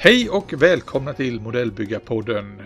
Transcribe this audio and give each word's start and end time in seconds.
Hej 0.00 0.30
och 0.30 0.52
välkomna 0.52 1.12
till 1.12 1.40
Modellbyggarpodden. 1.40 2.62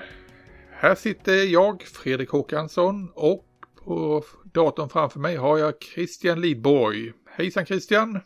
Här 0.71 0.95
sitter 0.95 1.53
jag, 1.53 1.83
Fredrik 1.83 2.31
Håkansson 2.31 3.13
och 3.15 3.45
på 3.85 4.25
datorn 4.55 4.89
framför 4.89 5.21
mig 5.21 5.37
har 5.37 5.59
jag 5.59 5.75
Christian 5.95 6.41
Lidborg. 6.41 7.13
Hejsan 7.31 7.67
Christian! 7.67 8.21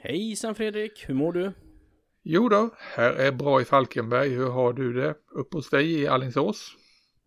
Hejsan 0.00 0.54
Fredrik, 0.54 1.04
hur 1.06 1.14
mår 1.14 1.32
du? 1.32 1.52
Jo 2.22 2.48
då, 2.48 2.70
här 2.78 3.10
är 3.10 3.32
bra 3.32 3.60
i 3.60 3.64
Falkenberg. 3.64 4.28
Hur 4.28 4.50
har 4.50 4.72
du 4.72 4.92
det 4.92 5.14
uppe 5.32 5.56
hos 5.56 5.70
dig 5.70 6.00
i 6.00 6.06
Allingsås? 6.06 6.76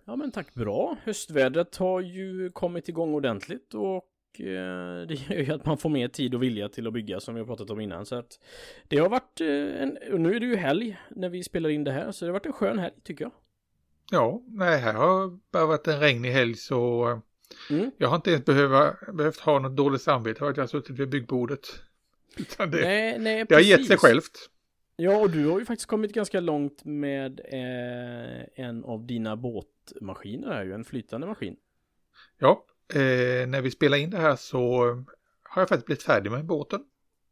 Ja 0.07 0.15
men 0.15 0.31
tack 0.31 0.53
bra. 0.53 0.97
Höstvädret 1.03 1.75
har 1.75 2.01
ju 2.01 2.51
kommit 2.51 2.89
igång 2.89 3.13
ordentligt 3.13 3.73
och 3.73 4.41
eh, 4.41 5.07
det 5.07 5.13
gör 5.13 5.35
ju 5.35 5.53
att 5.53 5.65
man 5.65 5.77
får 5.77 5.89
mer 5.89 6.07
tid 6.07 6.35
och 6.35 6.43
vilja 6.43 6.69
till 6.69 6.87
att 6.87 6.93
bygga 6.93 7.19
som 7.19 7.35
vi 7.35 7.41
har 7.41 7.47
pratat 7.47 7.69
om 7.69 7.79
innan. 7.79 8.05
Så 8.05 8.15
att 8.15 8.39
det 8.87 8.97
har 8.97 9.09
varit 9.09 9.41
eh, 9.41 9.81
en, 9.81 9.97
och 10.11 10.21
nu 10.21 10.35
är 10.35 10.39
det 10.39 10.45
ju 10.45 10.55
helg 10.55 10.97
när 11.09 11.29
vi 11.29 11.43
spelar 11.43 11.69
in 11.69 11.83
det 11.83 11.91
här 11.91 12.11
så 12.11 12.25
det 12.25 12.29
har 12.29 12.33
varit 12.33 12.45
en 12.45 12.53
skön 12.53 12.79
helg 12.79 12.93
tycker 13.03 13.25
jag. 13.25 13.31
Ja, 14.11 14.41
nej 14.47 14.79
här 14.79 14.93
har 14.93 15.39
bara 15.51 15.65
varit 15.65 15.87
en 15.87 15.99
regnig 15.99 16.31
helg 16.31 16.55
så 16.55 17.05
mm. 17.69 17.91
jag 17.97 18.07
har 18.07 18.15
inte 18.15 18.31
ens 18.31 18.45
behöva, 18.45 18.95
behövt 19.13 19.39
ha 19.39 19.59
något 19.59 19.77
dåligt 19.77 20.01
samvete 20.01 20.39
för 20.39 20.49
att 20.49 20.57
jag 20.57 20.63
har 20.63 20.67
suttit 20.67 20.99
vid 20.99 21.09
byggbordet. 21.09 21.67
Utan 22.37 22.71
det, 22.71 22.81
nej, 22.81 23.19
nej, 23.19 23.45
det 23.49 23.55
har 23.55 23.61
gett 23.61 23.87
sig 23.87 23.97
självt. 23.97 24.49
Ja, 24.95 25.17
och 25.17 25.29
du 25.29 25.47
har 25.47 25.59
ju 25.59 25.65
faktiskt 25.65 25.89
kommit 25.89 26.13
ganska 26.13 26.39
långt 26.39 26.85
med 26.85 27.39
eh, 27.39 28.65
en 28.65 28.83
av 28.83 29.05
dina 29.05 29.35
båtmaskiner 29.35 30.47
här 30.47 30.63
ju, 30.63 30.73
en 30.73 30.85
flytande 30.85 31.27
maskin. 31.27 31.55
Ja, 32.37 32.65
eh, 32.93 33.47
när 33.47 33.61
vi 33.61 33.71
spelar 33.71 33.97
in 33.97 34.09
det 34.09 34.17
här 34.17 34.35
så 34.35 34.85
har 35.43 35.61
jag 35.61 35.69
faktiskt 35.69 35.85
blivit 35.85 36.03
färdig 36.03 36.31
med 36.31 36.45
båten. 36.45 36.83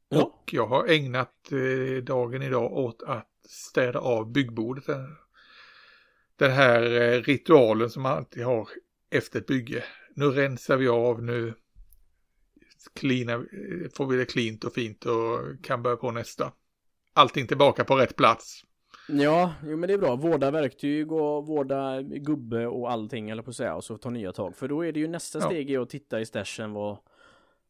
Ja. 0.09 0.23
Och 0.23 0.53
jag 0.53 0.67
har 0.67 0.87
ägnat 0.87 1.51
eh, 1.51 2.03
dagen 2.03 2.41
idag 2.41 2.73
åt 2.73 3.03
att 3.03 3.29
städa 3.49 3.99
av 3.99 4.31
byggbordet. 4.31 4.85
Den, 4.85 5.15
den 6.35 6.51
här 6.51 7.01
eh, 7.01 7.21
ritualen 7.21 7.89
som 7.89 8.03
man 8.03 8.17
alltid 8.17 8.43
har 8.43 8.67
efter 9.09 9.39
ett 9.39 9.47
bygge. 9.47 9.83
Nu 10.15 10.25
rensar 10.25 10.77
vi 10.77 10.87
av, 10.87 11.23
nu 11.23 11.53
cleanar, 12.95 13.35
eh, 13.35 13.89
får 13.93 14.07
vi 14.07 14.17
det 14.17 14.25
cleant 14.25 14.63
och 14.63 14.73
fint 14.73 15.05
och 15.05 15.39
kan 15.63 15.83
börja 15.83 15.97
på 15.97 16.11
nästa 16.11 16.51
allting 17.13 17.47
tillbaka 17.47 17.83
på 17.83 17.95
rätt 17.95 18.15
plats. 18.15 18.63
Ja, 19.07 19.53
jo, 19.63 19.77
men 19.77 19.87
det 19.87 19.93
är 19.93 19.97
bra. 19.97 20.15
Vårda 20.15 20.51
verktyg 20.51 21.11
och 21.11 21.47
vårda 21.47 22.01
gubbe 22.01 22.67
och 22.67 22.91
allting 22.91 23.29
eller 23.29 23.43
på 23.43 23.49
att 23.49 23.55
säga 23.55 23.75
och 23.75 23.83
så 23.83 23.97
ta 23.97 24.09
nya 24.09 24.31
tag. 24.31 24.55
För 24.55 24.67
då 24.67 24.85
är 24.85 24.91
det 24.91 24.99
ju 24.99 25.07
nästa 25.07 25.39
ja. 25.39 25.45
steg 25.45 25.71
i 25.71 25.77
att 25.77 25.89
titta 25.89 26.21
i 26.21 26.25
stashen 26.25 26.73
vad, 26.73 26.97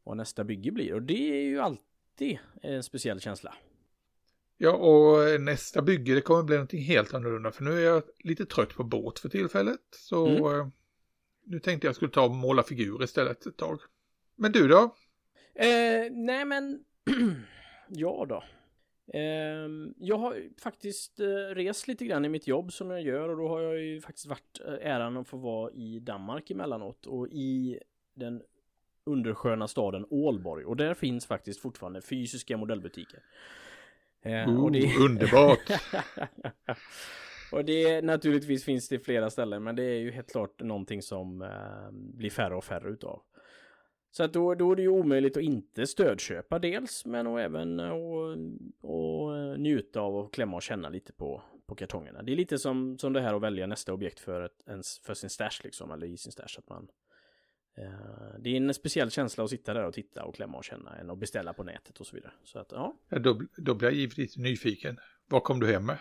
vad 0.03 0.17
nästa 0.17 0.43
bygge 0.43 0.71
blir. 0.71 0.93
Och 0.93 1.01
det 1.01 1.29
är 1.29 1.43
ju 1.43 1.59
alltid 1.59 2.39
en 2.61 2.83
speciell 2.83 3.19
känsla. 3.19 3.55
Ja, 4.57 4.71
och 4.71 5.41
nästa 5.41 5.81
bygge 5.81 6.15
det 6.15 6.21
kommer 6.21 6.43
bli 6.43 6.55
någonting 6.55 6.83
helt 6.83 7.13
annorlunda. 7.13 7.51
För 7.51 7.63
nu 7.63 7.71
är 7.71 7.85
jag 7.85 8.03
lite 8.19 8.45
trött 8.45 8.75
på 8.75 8.83
båt 8.83 9.19
för 9.19 9.29
tillfället. 9.29 9.79
Så 9.91 10.27
mm. 10.27 10.59
Eh, 10.59 10.67
nu 11.45 11.59
tänkte 11.59 11.87
jag 11.87 11.95
skulle 11.95 12.11
ta 12.11 12.25
och 12.25 12.35
måla 12.35 12.63
figurer 12.63 13.03
istället 13.03 13.45
ett 13.45 13.57
tag. 13.57 13.79
Men 14.35 14.51
du 14.51 14.67
då? 14.67 14.95
Eh, 15.55 16.11
nej 16.11 16.45
men, 16.45 16.83
ja 17.87 18.25
då. 18.29 18.43
Ehm, 19.07 19.93
jag 19.97 20.17
har 20.17 20.41
faktiskt 20.61 21.19
eh, 21.19 21.25
rest 21.55 21.87
lite 21.87 22.05
grann 22.05 22.25
i 22.25 22.29
mitt 22.29 22.47
jobb 22.47 22.73
som 22.73 22.89
jag 22.89 23.01
gör 23.01 23.29
och 23.29 23.37
då 23.37 23.47
har 23.47 23.61
jag 23.61 23.81
ju 23.81 24.01
faktiskt 24.01 24.25
varit 24.25 24.61
eh, 24.67 24.91
äran 24.91 25.17
att 25.17 25.27
få 25.27 25.37
vara 25.37 25.71
i 25.71 25.99
Danmark 25.99 26.51
emellanåt 26.51 27.05
och 27.05 27.27
i 27.27 27.79
den 28.13 28.41
undersköna 29.05 29.67
staden 29.67 30.05
Ålborg 30.09 30.65
och 30.65 30.77
där 30.77 30.93
finns 30.93 31.25
faktiskt 31.25 31.59
fortfarande 31.59 32.01
fysiska 32.01 32.57
modellbutiker. 32.57 33.19
Uh, 34.25 34.63
och 34.63 34.71
det... 34.71 34.95
Underbart! 34.99 35.69
och 37.51 37.65
det 37.65 38.01
naturligtvis 38.01 38.65
finns 38.65 38.89
det 38.89 38.99
flera 38.99 39.29
ställen 39.29 39.63
men 39.63 39.75
det 39.75 39.83
är 39.83 39.99
ju 39.99 40.11
helt 40.11 40.31
klart 40.31 40.61
någonting 40.61 41.01
som 41.01 41.41
eh, 41.41 41.91
blir 41.91 42.29
färre 42.29 42.55
och 42.55 42.63
färre 42.63 42.89
utav. 42.89 43.21
Så 44.15 44.23
att 44.23 44.33
då, 44.33 44.55
då 44.55 44.71
är 44.71 44.75
det 44.75 44.81
ju 44.81 44.87
omöjligt 44.87 45.37
att 45.37 45.43
inte 45.43 45.87
stödköpa 45.87 46.59
dels, 46.59 47.05
men 47.05 47.27
och 47.27 47.41
även 47.41 47.79
att 47.79 47.93
och 48.81 49.59
njuta 49.59 49.99
av 49.99 50.15
och 50.15 50.33
klämma 50.33 50.55
och 50.55 50.61
känna 50.61 50.89
lite 50.89 51.13
på, 51.13 51.41
på 51.65 51.75
kartongerna. 51.75 52.21
Det 52.23 52.31
är 52.31 52.35
lite 52.35 52.59
som, 52.59 52.97
som 52.99 53.13
det 53.13 53.21
här 53.21 53.33
att 53.33 53.41
välja 53.41 53.67
nästa 53.67 53.93
objekt 53.93 54.19
för, 54.19 54.41
ett, 54.41 54.63
ens, 54.67 54.99
för 54.99 55.13
sin 55.13 55.29
stash 55.29 55.63
liksom, 55.63 55.91
eller 55.91 56.07
i 56.07 56.17
sin 56.17 56.31
stash. 56.31 56.57
Att 56.57 56.69
man, 56.69 56.87
eh, 57.77 58.39
det 58.39 58.49
är 58.49 58.57
en 58.57 58.73
speciell 58.73 59.11
känsla 59.11 59.43
att 59.43 59.49
sitta 59.49 59.73
där 59.73 59.83
och 59.83 59.93
titta 59.93 60.23
och 60.23 60.35
klämma 60.35 60.57
och 60.57 60.63
känna 60.63 60.95
än 60.95 61.09
att 61.09 61.17
beställa 61.17 61.53
på 61.53 61.63
nätet 61.63 61.99
och 61.99 62.07
så 62.07 62.15
vidare. 62.15 62.33
Så 62.43 62.59
att, 62.59 62.71
ja. 62.71 62.95
ja 63.09 63.19
då, 63.19 63.41
då 63.57 63.75
blir 63.75 63.87
jag 63.87 63.97
givetvis 63.97 64.37
nyfiken. 64.37 64.99
Vad 65.27 65.43
kom 65.43 65.59
du 65.59 65.67
hem 65.67 65.85
med? 65.85 65.97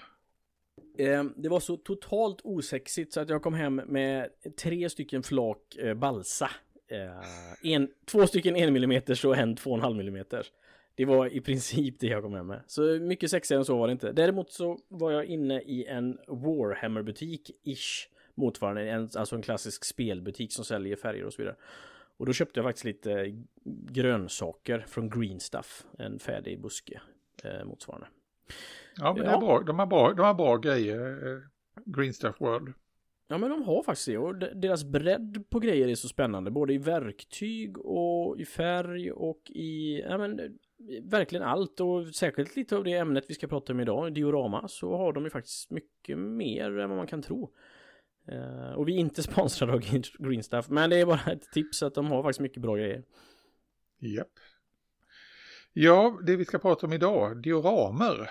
Eh, 0.99 1.25
det 1.37 1.49
var 1.49 1.61
så 1.61 1.77
totalt 1.77 2.41
osexigt 2.45 3.13
så 3.13 3.21
att 3.21 3.29
jag 3.29 3.43
kom 3.43 3.55
hem 3.55 3.75
med 3.75 4.29
tre 4.57 4.91
stycken 4.91 5.23
flak 5.23 5.77
eh, 5.77 5.95
balsa 5.95 6.51
eh, 6.93 7.73
en, 7.73 7.89
två 8.05 8.27
stycken 8.27 8.57
1 8.57 8.69
mm 8.69 9.03
och 9.25 9.37
en 9.37 9.57
2,5 9.57 10.01
mm. 10.01 10.25
Det 10.95 11.05
var 11.05 11.27
i 11.27 11.41
princip 11.41 12.01
det 12.01 12.07
jag 12.07 12.23
kom 12.23 12.35
hem 12.35 12.47
med. 12.47 12.61
Så 12.67 12.83
mycket 12.83 13.31
sexigare 13.31 13.61
än 13.61 13.65
så 13.65 13.79
var 13.79 13.87
det 13.87 13.93
inte. 13.93 14.13
Däremot 14.13 14.53
så 14.53 14.79
var 14.89 15.13
jag 15.13 15.25
inne 15.25 15.61
i 15.61 15.87
en 15.87 16.19
Warhammer-butik-ish. 16.27 18.09
Motsvarande, 18.35 18.91
en, 18.91 19.09
alltså 19.17 19.37
en 19.37 19.43
klassisk 19.43 19.85
spelbutik 19.85 20.53
som 20.53 20.65
säljer 20.65 20.97
färger 20.97 21.25
och 21.25 21.33
så 21.33 21.43
vidare. 21.43 21.57
Och 22.17 22.27
då 22.27 22.33
köpte 22.33 22.61
jag 22.61 22.65
faktiskt 22.65 22.85
lite 22.85 23.43
grönsaker 23.91 24.85
från 24.89 25.11
Green 25.11 25.41
Stuff. 25.41 25.85
En 25.99 26.19
färdig 26.19 26.61
buske 26.61 27.01
eh, 27.45 27.65
motsvarande. 27.65 28.07
Ja, 28.97 29.15
men 29.15 29.25
ja. 29.25 29.31
Det 29.31 29.37
är 29.37 29.41
bra. 29.41 29.61
De, 29.61 29.79
har 29.79 29.87
bra, 29.87 30.13
de 30.13 30.27
har 30.27 30.35
bra 30.35 30.57
grejer. 30.57 31.27
Eh, 31.27 31.41
Green 31.85 32.15
Stuff 32.15 32.41
World. 32.41 32.73
Ja 33.33 33.39
men 33.39 33.51
de 33.51 33.63
har 33.63 33.83
faktiskt 33.83 34.07
det 34.07 34.19
och 34.19 34.35
deras 34.37 34.85
bredd 34.85 35.45
på 35.51 35.59
grejer 35.59 35.89
är 35.89 35.95
så 35.95 36.09
spännande 36.09 36.51
både 36.51 36.75
i 36.75 36.79
verktyg 36.79 37.79
och 37.79 38.41
i 38.41 38.45
färg 38.45 39.13
och 39.13 39.51
i, 39.51 40.01
ja 40.01 40.19
men 40.19 40.59
verkligen 41.03 41.45
allt 41.45 41.81
och 41.81 42.15
särskilt 42.15 42.57
lite 42.57 42.77
av 42.77 42.85
det 42.85 42.93
ämnet 42.93 43.25
vi 43.29 43.35
ska 43.35 43.47
prata 43.47 43.73
om 43.73 43.81
idag, 43.81 44.15
diorama, 44.15 44.69
så 44.69 44.97
har 44.97 45.13
de 45.13 45.25
ju 45.25 45.31
faktiskt 45.31 45.71
mycket 45.71 46.19
mer 46.19 46.79
än 46.79 46.89
vad 46.89 46.99
man 46.99 47.07
kan 47.07 47.23
tro. 47.23 47.53
Uh, 48.33 48.73
och 48.73 48.89
vi 48.89 48.95
är 48.95 48.99
inte 48.99 49.23
sponsrade 49.33 49.73
av 49.73 49.81
Green 50.19 50.43
Stuff, 50.43 50.69
men 50.69 50.91
det 50.91 51.01
är 51.01 51.07
bara 51.07 51.33
ett 51.33 51.53
tips 51.53 51.83
att 51.83 51.95
de 51.95 52.07
har 52.07 52.23
faktiskt 52.23 52.41
mycket 52.41 52.63
bra 52.63 52.77
grejer. 52.77 53.05
Japp. 53.99 54.33
Ja, 55.73 56.19
det 56.27 56.37
vi 56.37 56.45
ska 56.45 56.59
prata 56.59 56.87
om 56.87 56.93
idag, 56.93 57.43
dioramer. 57.43 58.31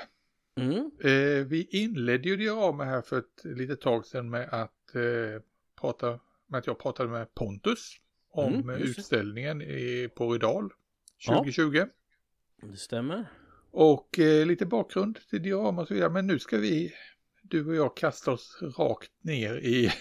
Mm. 0.56 0.92
Eh, 1.04 1.46
vi 1.48 1.68
inledde 1.72 2.30
ju 2.30 2.38
dioramer 2.38 2.86
här 2.86 3.02
för 3.02 3.20
ett 3.20 3.42
litet 3.44 3.82
tag 3.82 4.06
sedan 4.06 4.30
med 4.30 4.50
att 4.52 4.96
eh, 4.96 5.42
prata, 5.82 6.20
med 6.48 6.58
att 6.58 6.68
jag 6.68 6.80
pratade 6.80 7.10
med 7.10 7.34
Pontus 7.34 7.98
om 8.30 8.54
mm, 8.54 8.70
utställningen 8.70 9.62
i, 9.62 10.10
på 10.16 10.34
Rydal 10.34 10.70
2020. 11.28 11.76
Ja, 11.76 11.88
det 12.68 12.78
stämmer. 12.78 13.26
Och 13.72 14.20
eh, 14.20 14.46
lite 14.46 14.66
bakgrund 14.66 15.20
till 15.30 15.44
diorama 15.44 15.82
och 15.82 15.88
så 15.88 15.94
vidare. 15.94 16.10
Men 16.10 16.28
nu 16.28 16.40
ska 16.40 16.58
vi, 16.58 16.94
du 17.42 17.68
och 17.68 17.76
jag, 17.76 17.98
kasta 17.98 18.32
oss 18.32 18.60
rakt 18.78 19.12
ner 19.24 19.56
i, 19.58 19.92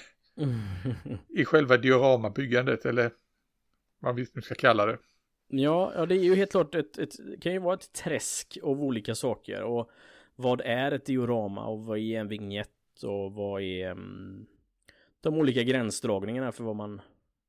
i 1.28 1.44
själva 1.44 1.76
dioramabyggandet 1.76 2.86
eller 2.86 3.12
vad 3.98 4.14
vi 4.14 4.26
nu 4.32 4.42
ska 4.42 4.54
kalla 4.54 4.86
det. 4.86 4.98
Ja, 5.48 5.92
ja 5.96 6.06
det 6.06 6.14
är 6.14 6.24
ju 6.24 6.34
helt 6.34 6.50
klart 6.50 6.74
ett, 6.74 6.98
ett, 6.98 7.14
kan 7.40 7.52
ju 7.52 7.58
vara 7.58 7.74
ett 7.74 7.92
träsk 7.92 8.58
av 8.62 8.82
olika 8.82 9.14
saker. 9.14 9.62
Och 9.62 9.90
vad 10.40 10.60
är 10.60 10.92
ett 10.92 11.06
diorama 11.06 11.66
och 11.66 11.84
vad 11.84 11.98
är 11.98 12.20
en 12.20 12.28
vignett 12.28 12.68
och 13.02 13.32
vad 13.32 13.62
är 13.62 13.90
um, 13.90 14.46
de 15.20 15.34
olika 15.34 15.62
gränsdragningarna 15.62 16.52
för 16.52 16.64
vad 16.64 16.76
man 16.76 17.00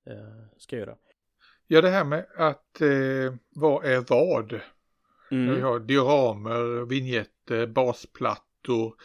eh, 0.07 0.57
ska 0.57 0.77
göra. 0.77 0.95
Ja, 1.67 1.81
det 1.81 1.89
här 1.89 2.05
med 2.05 2.25
att 2.37 2.81
eh, 2.81 3.33
vad 3.49 3.85
är 3.85 4.05
vad? 4.09 4.59
Mm. 5.31 5.55
Vi 5.55 5.61
har 5.61 5.79
dioramer, 5.79 6.85
vignetter, 6.85 7.67
basplattor. 7.67 8.95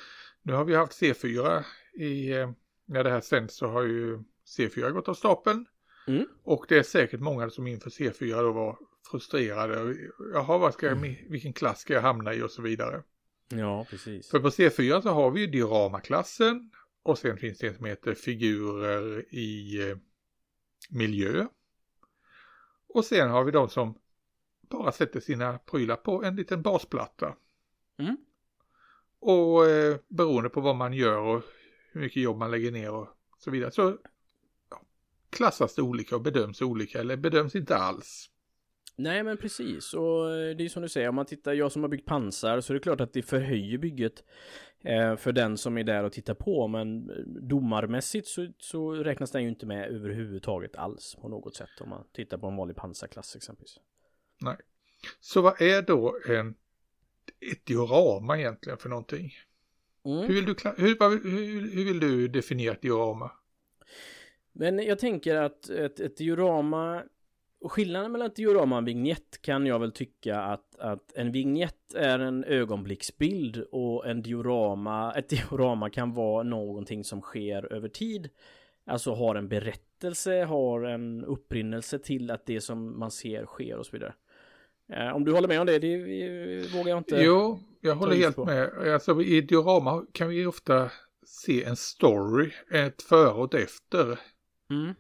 Nu 0.43 0.53
har 0.53 0.65
vi 0.65 0.75
haft 0.75 1.03
C4 1.03 1.65
i, 1.95 2.33
eh, 2.33 2.51
när 2.85 3.05
det 3.05 3.11
här 3.11 3.21
sänds 3.21 3.57
så 3.57 3.67
har 3.67 3.83
ju 3.83 4.19
C4 4.59 4.91
gått 4.91 5.09
av 5.09 5.15
stapeln. 5.15 5.67
Mm. 6.07 6.27
Och 6.43 6.67
det 6.69 6.79
är 6.79 6.83
säkert 6.83 7.21
många 7.21 7.51
som 7.51 7.67
inför 7.67 7.91
C4 7.91 8.43
då 8.43 8.53
var 8.53 8.79
frustrerade. 9.11 9.97
Jaha, 10.33 10.59
vad 10.59 10.75
ska 10.75 10.87
jag, 10.87 10.99
mm. 10.99 11.17
vilken 11.29 11.53
klass 11.53 11.81
ska 11.81 11.95
jag 11.95 12.03
hamna 12.03 12.35
i 12.35 12.43
och 12.43 12.51
så 12.51 12.63
vidare. 12.63 13.03
Ja, 13.49 13.87
precis. 13.91 14.31
För 14.31 14.41
på 14.41 14.49
C4 14.49 15.01
så 15.01 15.09
har 15.09 15.31
vi 15.31 15.41
ju 15.41 15.47
dioramaklassen 15.47 16.71
och 17.03 17.19
sen 17.19 17.37
finns 17.37 17.59
det 17.59 17.67
en 17.67 17.75
som 17.75 17.85
heter 17.85 18.15
figurer 18.15 19.35
i 19.35 19.81
eh, 19.91 19.97
miljö. 20.91 21.47
Och 22.89 23.05
sen 23.05 23.31
har 23.31 23.45
vi 23.45 23.51
de 23.51 23.69
som 23.69 23.99
bara 24.61 24.93
sätter 24.93 25.21
sina 25.21 25.59
prylar 25.59 25.97
på 25.97 26.25
en 26.25 26.37
liten 26.37 26.63
basplatta. 26.63 27.37
Mm. 27.99 28.17
Och 29.19 29.67
eh, 29.67 29.97
beroende 30.09 30.51
på 30.51 30.61
vad 30.61 30.77
man 30.77 30.93
gör 30.93 31.19
och 31.19 31.43
hur 31.93 32.01
mycket 32.01 32.23
jobb 32.23 32.37
man 32.37 32.51
lägger 32.51 32.73
ner 32.73 32.91
och 32.91 33.09
så 33.39 33.51
vidare 33.51 33.71
så 33.71 33.99
klassas 35.31 35.75
det 35.75 35.83
olika 35.83 36.17
och 36.17 36.23
bedöms 36.23 36.63
olika 36.63 37.01
eller 37.01 37.17
bedöms 37.17 37.55
inte 37.55 37.77
alls. 37.77 38.31
Nej 38.99 39.23
men 39.23 39.37
precis 39.37 39.95
och 39.95 40.29
det 40.29 40.65
är 40.65 40.69
som 40.69 40.83
du 40.83 40.89
säger 40.89 41.09
om 41.09 41.15
man 41.15 41.27
tittar, 41.27 41.53
jag 41.53 41.73
som 41.73 41.83
har 41.83 41.89
byggt 41.89 42.07
pansar 42.07 42.61
så 42.61 42.73
är 42.73 42.75
det 42.75 42.81
klart 42.81 43.01
att 43.01 43.13
det 43.13 43.23
förhöjer 43.23 43.79
bygget 43.79 44.25
eh, 44.81 45.17
för 45.17 45.33
den 45.33 45.57
som 45.57 45.79
är 45.79 45.85
där 45.85 46.05
och 46.05 46.13
tittar 46.13 46.35
på 46.35 46.69
men 46.69 47.11
domarmässigt 47.49 48.29
så, 48.29 48.53
så 48.59 48.95
räknas 48.95 49.31
den 49.31 49.43
ju 49.43 49.49
inte 49.49 49.67
med 49.67 49.89
överhuvudtaget 49.91 50.77
alls 50.77 51.17
på 51.21 51.29
något 51.29 51.57
sätt 51.57 51.81
om 51.81 51.89
man 51.89 52.05
tittar 52.13 52.39
på 52.39 52.47
en 52.47 52.57
vanlig 52.57 52.77
pansarklass 52.77 53.37
exempelvis. 53.37 53.79
Nej. 54.41 54.57
Så 55.21 55.41
vad 55.41 55.63
är 55.63 55.83
då 55.83 56.19
en, 56.29 56.55
ett 57.53 57.67
diorama 57.67 58.39
egentligen 58.39 58.79
för 58.79 58.89
någonting? 58.89 59.33
Mm. 60.05 60.19
Hur, 60.19 60.35
vill 60.35 60.45
du, 60.45 60.55
hur, 60.77 61.31
hur, 61.31 61.71
hur 61.71 61.85
vill 61.85 62.01
du 62.01 62.29
definiera 62.29 62.75
ett 62.75 62.83
diorama? 62.83 63.33
Men 64.53 64.79
jag 64.79 64.99
tänker 64.99 65.37
att 65.37 65.69
ett, 65.69 66.01
ett 66.01 66.17
diorama 66.17 67.03
och 67.67 67.73
skillnaden 67.73 68.13
mellan 68.13 68.27
ett 68.27 68.37
diorama 68.37 68.75
och 68.75 68.79
en 68.79 68.85
vignett 68.85 69.43
kan 69.43 69.67
jag 69.67 69.79
väl 69.79 69.93
tycka 69.93 70.41
att, 70.41 70.79
att 70.79 71.13
en 71.15 71.33
vignett 71.33 71.95
är 71.95 72.19
en 72.19 72.45
ögonblicksbild 72.45 73.65
och 73.73 74.07
en 74.07 74.23
diorama, 74.23 75.13
ett 75.13 75.29
diorama 75.51 75.91
kan 75.91 76.15
vara 76.15 76.43
någonting 76.43 77.05
som 77.05 77.21
sker 77.21 77.73
över 77.73 77.89
tid. 77.89 78.29
Alltså 78.87 79.15
har 79.15 79.35
en 79.35 79.49
berättelse, 79.49 80.45
har 80.45 80.83
en 80.83 81.25
upprinnelse 81.25 81.99
till 81.99 82.31
att 82.31 82.47
det 82.47 82.61
som 82.61 82.99
man 82.99 83.11
ser 83.11 83.47
sker 83.47 83.77
och 83.77 83.87
så 83.87 83.93
vidare. 83.93 84.15
Eh, 84.93 85.17
om 85.17 85.25
du 85.25 85.33
håller 85.33 85.49
med 85.49 85.61
om 85.61 85.67
det, 85.67 85.79
det 85.79 85.99
vågar 86.75 86.89
jag 86.89 86.99
inte. 86.99 87.17
Jo, 87.17 87.61
jag 87.81 87.95
håller 87.95 88.17
helt 88.17 88.37
på. 88.37 88.45
med. 88.45 88.93
Alltså 88.93 89.23
i 89.23 89.41
diorama 89.41 90.07
kan 90.13 90.29
vi 90.29 90.47
ofta 90.47 90.91
se 91.27 91.65
en 91.65 91.77
story, 91.77 92.51
ett 92.71 93.03
före 93.03 93.33
och 93.33 93.55
ett 93.55 93.65
efter. 93.65 94.19
Mm. 94.71 94.95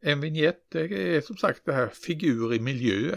En 0.00 0.20
vignett 0.20 0.74
är 0.74 1.20
som 1.20 1.36
sagt 1.36 1.64
det 1.64 1.72
här 1.72 1.88
figur 1.88 2.54
i 2.54 2.60
miljö. 2.60 3.16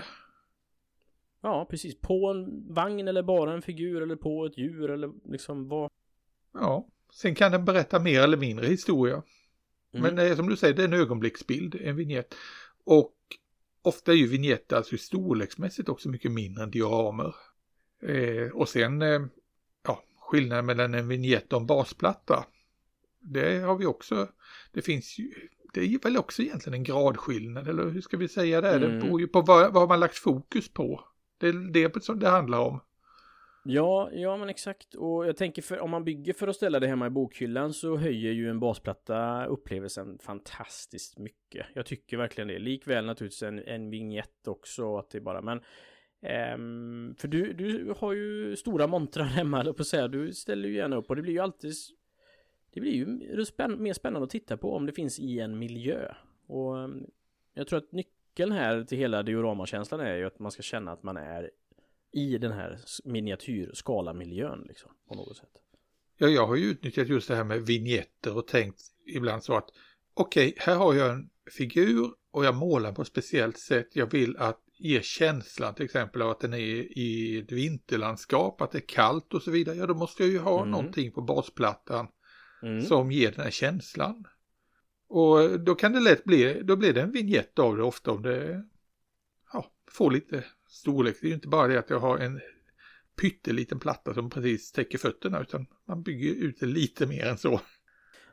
Ja, 1.42 1.68
precis. 1.70 2.02
På 2.02 2.28
en 2.28 2.74
vagn 2.74 3.08
eller 3.08 3.24
bara 3.24 3.54
en 3.54 3.62
figur 3.62 4.02
eller 4.02 4.16
på 4.16 4.46
ett 4.46 4.58
djur 4.58 4.90
eller 4.90 5.12
liksom 5.31 5.68
vad. 5.68 5.92
Ja, 6.54 6.88
sen 7.14 7.36
kan 7.36 7.52
den 7.52 7.66
berätta 7.66 8.00
mer 8.00 8.22
eller 8.22 8.38
mindre 8.38 8.68
historia. 8.68 9.24
Mm. 9.94 10.04
Men 10.04 10.16
det 10.16 10.24
är 10.24 10.36
som 10.36 10.50
du 10.50 10.58
säger, 10.58 10.74
det 10.74 10.84
är 10.84 10.88
en 10.88 10.94
ögonblicksbild, 10.94 11.76
en 11.76 11.96
vignett. 11.96 12.36
Och 12.84 13.16
ofta 13.81 14.12
är 14.12 14.16
ju 14.16 14.28
vignetter 14.28 14.76
alltså 14.76 14.98
storleksmässigt 14.98 15.90
också 15.90 16.10
mycket 16.10 16.31
mindre 16.31 16.64
än 16.64 16.72
dioramer. 16.72 17.36
Eh, 18.02 18.52
och 18.54 18.70
sen, 18.70 19.02
eh, 19.02 19.22
ja, 19.84 20.04
skillnaden 20.20 20.66
mellan 20.66 20.94
en 20.94 21.08
vignett 21.08 21.54
och 21.54 21.60
en 21.60 21.68
basplatta. 21.68 22.46
Det 23.20 23.60
har 23.60 23.78
vi 23.78 23.86
också, 23.86 24.30
det 24.72 24.81
finns 24.81 25.20
ju, 25.20 25.34
det 25.74 25.81
är 25.81 26.04
väl 26.04 26.18
också 26.18 26.42
egentligen 26.42 26.74
en 26.74 26.83
gradskillnad, 26.83 27.68
eller 27.68 27.89
hur 27.89 28.01
ska 28.01 28.18
vi 28.18 28.27
säga 28.27 28.62
det? 28.62 28.69
Mm. 28.69 28.81
Det 28.81 29.06
beror 29.06 29.21
ju 29.21 29.27
på 29.27 29.42
vad, 29.42 29.74
vad 29.74 29.89
man 29.89 30.00
lagt 30.00 30.18
fokus 30.18 30.74
på. 30.74 31.04
Det 31.38 31.48
är 31.48 31.71
det 31.71 32.04
som 32.04 32.19
det 32.19 32.30
handlar 32.30 32.60
om. 32.60 32.80
Ja, 33.63 34.10
ja 34.13 34.38
men 34.38 34.50
exakt. 34.50 34.95
Och 34.95 35.27
jag 35.27 35.38
tänker 35.38 35.62
för 35.62 35.80
om 35.80 35.89
man 35.89 36.04
bygger 36.04 36.33
för 36.33 36.48
att 36.48 36.56
ställa 36.56 36.80
det 36.80 36.88
hemma 36.88 37.07
i 37.07 37.10
bokhyllan 37.10 37.74
så 37.74 37.98
höjer 37.98 38.31
ju 38.31 38.50
en 38.50 38.60
basplatta 38.60 39.45
upplevelsen 39.45 40.19
fantastiskt 40.19 41.18
mycket. 41.18 41.66
Jag 41.74 41.86
tycker 41.86 42.18
verkligen 42.18 42.48
det. 42.48 42.60
Likväl 42.60 43.06
naturligtvis 43.06 43.44
en, 43.44 43.60
en 43.60 43.89
vignett 43.89 44.48
också 44.48 44.98
att 44.98 45.10
det 45.10 45.21
bara, 45.21 45.42
men 45.42 45.62
Um, 46.56 47.16
för 47.18 47.27
du, 47.27 47.54
du 47.54 47.94
har 47.98 48.13
ju 48.13 48.56
stora 48.56 48.88
montrar 48.88 49.24
hemma, 49.24 49.60
eller 49.60 49.74
på 49.74 49.81
att 49.81 49.88
säga. 49.88 50.07
Du 50.07 50.33
ställer 50.33 50.69
ju 50.69 50.75
gärna 50.75 50.95
upp 50.95 51.10
och 51.10 51.16
det 51.16 51.21
blir 51.21 51.33
ju 51.33 51.39
alltid 51.39 51.74
det 52.71 52.80
blir 52.80 52.92
ju 52.92 53.45
spänn 53.45 53.83
mer 53.83 53.94
spännande 53.94 54.24
att 54.24 54.30
titta 54.30 54.57
på 54.57 54.75
om 54.75 54.86
det 54.86 54.94
finns 54.94 55.19
i 55.19 55.39
en 55.39 55.60
miljö. 55.60 56.13
Och 56.48 56.80
ehm, 56.80 57.06
jag 57.54 57.68
tror 57.68 57.80
att 57.80 57.92
nyckeln 57.92 58.51
här 58.51 58.83
till 58.83 58.98
hela 58.98 59.24
dioramakänslan 59.24 60.00
är 60.00 60.16
ju 60.16 60.25
att 60.25 60.39
man 60.39 60.51
ska 60.51 60.62
känna 60.62 60.92
att 60.92 61.04
man 61.04 61.18
är 61.18 61.51
i 62.12 62.38
den 62.38 62.51
här 62.51 62.80
miniatyrskala-miljön 63.04 64.66
liksom 64.68 64.92
på 65.07 65.16
något 65.16 65.38
sätt. 65.38 65.62
Ja, 66.18 66.27
jag 66.27 66.48
har 66.48 66.56
ju 66.56 66.66
utnyttjat 66.66 67.07
just 67.07 67.27
det 67.27 67.36
här 67.36 67.44
med 67.44 67.62
vignetter 67.62 68.38
och 68.38 68.48
tänkt 68.48 68.81
ibland 69.06 69.44
så 69.44 69.54
att 69.57 69.69
okej, 70.13 70.48
okay, 70.48 70.63
här 70.66 70.75
har 70.75 70.94
jag 70.94 71.12
en 71.12 71.30
figur 71.57 72.12
och 72.31 72.45
jag 72.45 72.56
målar 72.56 72.92
på 72.92 73.01
ett 73.01 73.07
speciellt 73.07 73.60
sätt. 73.60 73.88
Jag 73.94 74.12
vill 74.12 74.38
att 74.38 74.60
ge 74.77 75.01
känslan 75.01 75.75
till 75.75 75.86
exempel 75.86 76.21
av 76.21 76.30
att 76.30 76.39
den 76.39 76.54
är 76.54 76.98
i 76.98 77.39
ett 77.39 77.51
vinterlandskap, 77.51 78.62
att 78.62 78.71
det 78.71 78.77
är 78.77 78.88
kallt 78.88 79.33
och 79.33 79.42
så 79.42 79.51
vidare. 79.51 79.75
Ja, 79.75 79.86
då 79.86 79.94
måste 79.94 80.24
jag 80.24 80.31
ju 80.31 80.39
ha 80.39 80.57
mm. 80.57 80.71
någonting 80.71 81.12
på 81.12 81.21
basplattan 81.21 82.07
mm. 82.62 82.82
som 82.82 83.12
ger 83.12 83.32
den 83.32 83.44
här 83.44 83.52
känslan. 83.52 84.28
Och 85.08 85.60
då 85.60 85.76
kan 85.76 85.94
det 85.94 86.00
lätt 86.00 86.24
bli, 86.24 86.62
då 86.64 86.76
blir 86.76 86.94
det 86.94 87.02
en 87.02 87.12
vignett 87.12 87.60
av 87.60 87.78
det 87.78 87.84
ofta 87.84 88.12
om 88.12 88.22
det 88.22 88.64
ja, 89.54 89.66
får 89.92 90.12
lite 90.12 90.44
storlek. 90.70 91.18
Det 91.22 91.28
är 91.28 91.30
ju 91.30 91.36
inte 91.36 91.48
bara 91.48 91.68
det 91.68 91.80
att 91.80 91.90
jag 91.90 92.00
har 92.00 92.18
en 92.18 92.42
pytteliten 93.22 93.80
platta 93.80 94.14
som 94.14 94.30
precis 94.30 94.72
täcker 94.72 94.98
fötterna 94.98 95.42
utan 95.42 95.66
man 95.86 96.04
bygger 96.04 96.34
ut 96.34 96.60
det 96.60 96.66
lite 96.66 97.08
mer 97.08 97.26
än 97.26 97.38
så. 97.38 97.62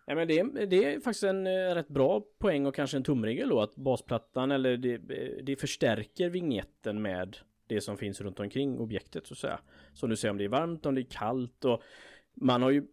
Ja, 0.06 0.14
men 0.14 0.28
det, 0.28 0.38
är, 0.38 0.66
det 0.66 0.84
är 0.84 1.00
faktiskt 1.00 1.24
en 1.24 1.46
eh, 1.46 1.74
rätt 1.74 1.88
bra 1.88 2.22
poäng 2.38 2.66
och 2.66 2.74
kanske 2.74 2.96
en 2.96 3.04
tumregel 3.04 3.48
då 3.48 3.60
att 3.60 3.76
basplattan 3.76 4.50
eller 4.50 4.76
det, 4.76 4.98
det 5.42 5.56
förstärker 5.56 6.30
vignetten 6.30 7.02
med 7.02 7.36
det 7.66 7.80
som 7.80 7.96
finns 7.96 8.20
runt 8.20 8.40
omkring 8.40 8.78
objektet 8.78 9.26
så 9.26 9.34
att 9.34 9.38
säga. 9.38 9.60
Som 9.94 10.10
du 10.10 10.16
säger 10.16 10.30
om 10.30 10.38
det 10.38 10.44
är 10.44 10.48
varmt, 10.48 10.86
om 10.86 10.94
det 10.94 11.00
är 11.00 11.10
kallt 11.10 11.64
och 11.64 11.82
man 12.34 12.62
har 12.62 12.70
ju 12.70 12.86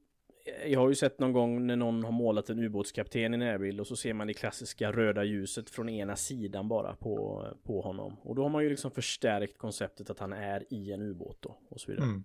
jag 0.66 0.80
har 0.80 0.90
ju 0.90 0.96
sett 0.96 1.20
någon 1.20 1.34
gång 1.34 1.68
när 1.68 1.76
någon 1.76 2.04
har 2.04 2.12
målat 2.12 2.50
en 2.50 2.60
ubåtskapten 2.60 3.34
i 3.34 3.38
närbild 3.38 3.80
och 3.80 3.88
så 3.88 3.96
ser 3.96 4.14
man 4.14 4.28
det 4.28 4.34
klassiska 4.34 4.92
röda 4.92 5.24
ljuset 5.24 5.70
från 5.70 5.90
ena 5.90 6.16
sidan 6.16 6.68
bara 6.68 6.96
på, 6.96 7.48
på 7.64 7.82
honom. 7.82 8.18
Och 8.22 8.36
då 8.36 8.42
har 8.42 8.50
man 8.50 8.64
ju 8.64 8.70
liksom 8.70 8.92
förstärkt 8.92 9.58
konceptet 9.58 10.10
att 10.10 10.20
han 10.20 10.34
är 10.34 10.74
i 10.74 10.92
en 10.92 11.02
ubåt 11.02 11.38
då 11.42 11.58
och 11.70 11.82
så 11.82 11.92
vidare. 11.92 12.06
Mm. 12.06 12.24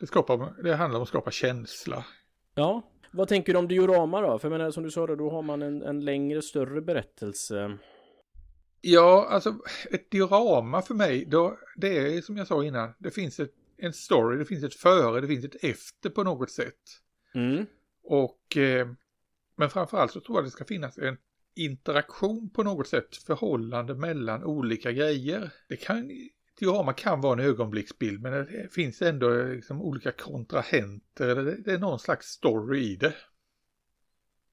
Det, 0.00 0.06
skapar, 0.06 0.62
det 0.62 0.74
handlar 0.74 0.98
om 0.98 1.02
att 1.02 1.08
skapa 1.08 1.30
känsla. 1.30 2.04
Ja, 2.54 2.82
vad 3.10 3.28
tänker 3.28 3.52
du 3.52 3.58
om 3.58 3.68
diorama 3.68 4.20
då? 4.20 4.38
För 4.38 4.50
jag 4.50 4.58
menar 4.58 4.70
som 4.70 4.82
du 4.82 4.90
sa 4.90 5.06
då, 5.06 5.14
då 5.14 5.30
har 5.30 5.42
man 5.42 5.62
en, 5.62 5.82
en 5.82 6.04
längre, 6.04 6.42
större 6.42 6.80
berättelse. 6.80 7.78
Ja, 8.80 9.26
alltså 9.30 9.54
ett 9.90 10.10
diorama 10.10 10.82
för 10.82 10.94
mig, 10.94 11.24
då, 11.24 11.58
det 11.76 12.16
är 12.16 12.20
som 12.20 12.36
jag 12.36 12.46
sa 12.46 12.64
innan, 12.64 12.92
det 12.98 13.10
finns 13.10 13.40
ett, 13.40 13.52
en 13.76 13.92
story, 13.92 14.38
det 14.38 14.44
finns 14.44 14.64
ett 14.64 14.74
före, 14.74 15.20
det 15.20 15.26
finns 15.26 15.44
ett 15.44 15.64
efter 15.64 16.10
på 16.10 16.22
något 16.22 16.50
sätt. 16.50 16.74
Mm. 17.36 17.66
Och, 18.02 18.56
eh, 18.56 18.88
men 19.56 19.70
framförallt 19.70 20.12
så 20.12 20.20
tror 20.20 20.38
jag 20.38 20.44
det 20.44 20.50
ska 20.50 20.64
finnas 20.64 20.98
en 20.98 21.16
interaktion 21.54 22.50
på 22.50 22.62
något 22.62 22.88
sätt, 22.88 23.16
förhållande 23.16 23.94
mellan 23.94 24.44
olika 24.44 24.92
grejer. 24.92 25.50
Det 25.68 25.76
kan, 25.76 26.10
diorama 26.58 26.92
kan 26.92 27.20
vara 27.20 27.32
en 27.32 27.48
ögonblicksbild 27.48 28.22
men 28.22 28.32
det 28.32 28.72
finns 28.72 29.02
ändå 29.02 29.42
liksom 29.42 29.82
olika 29.82 30.12
kontrahenter, 30.12 31.34
det, 31.34 31.62
det 31.62 31.72
är 31.72 31.78
någon 31.78 31.98
slags 31.98 32.26
story 32.26 32.80
i 32.80 32.96
det. 32.96 33.14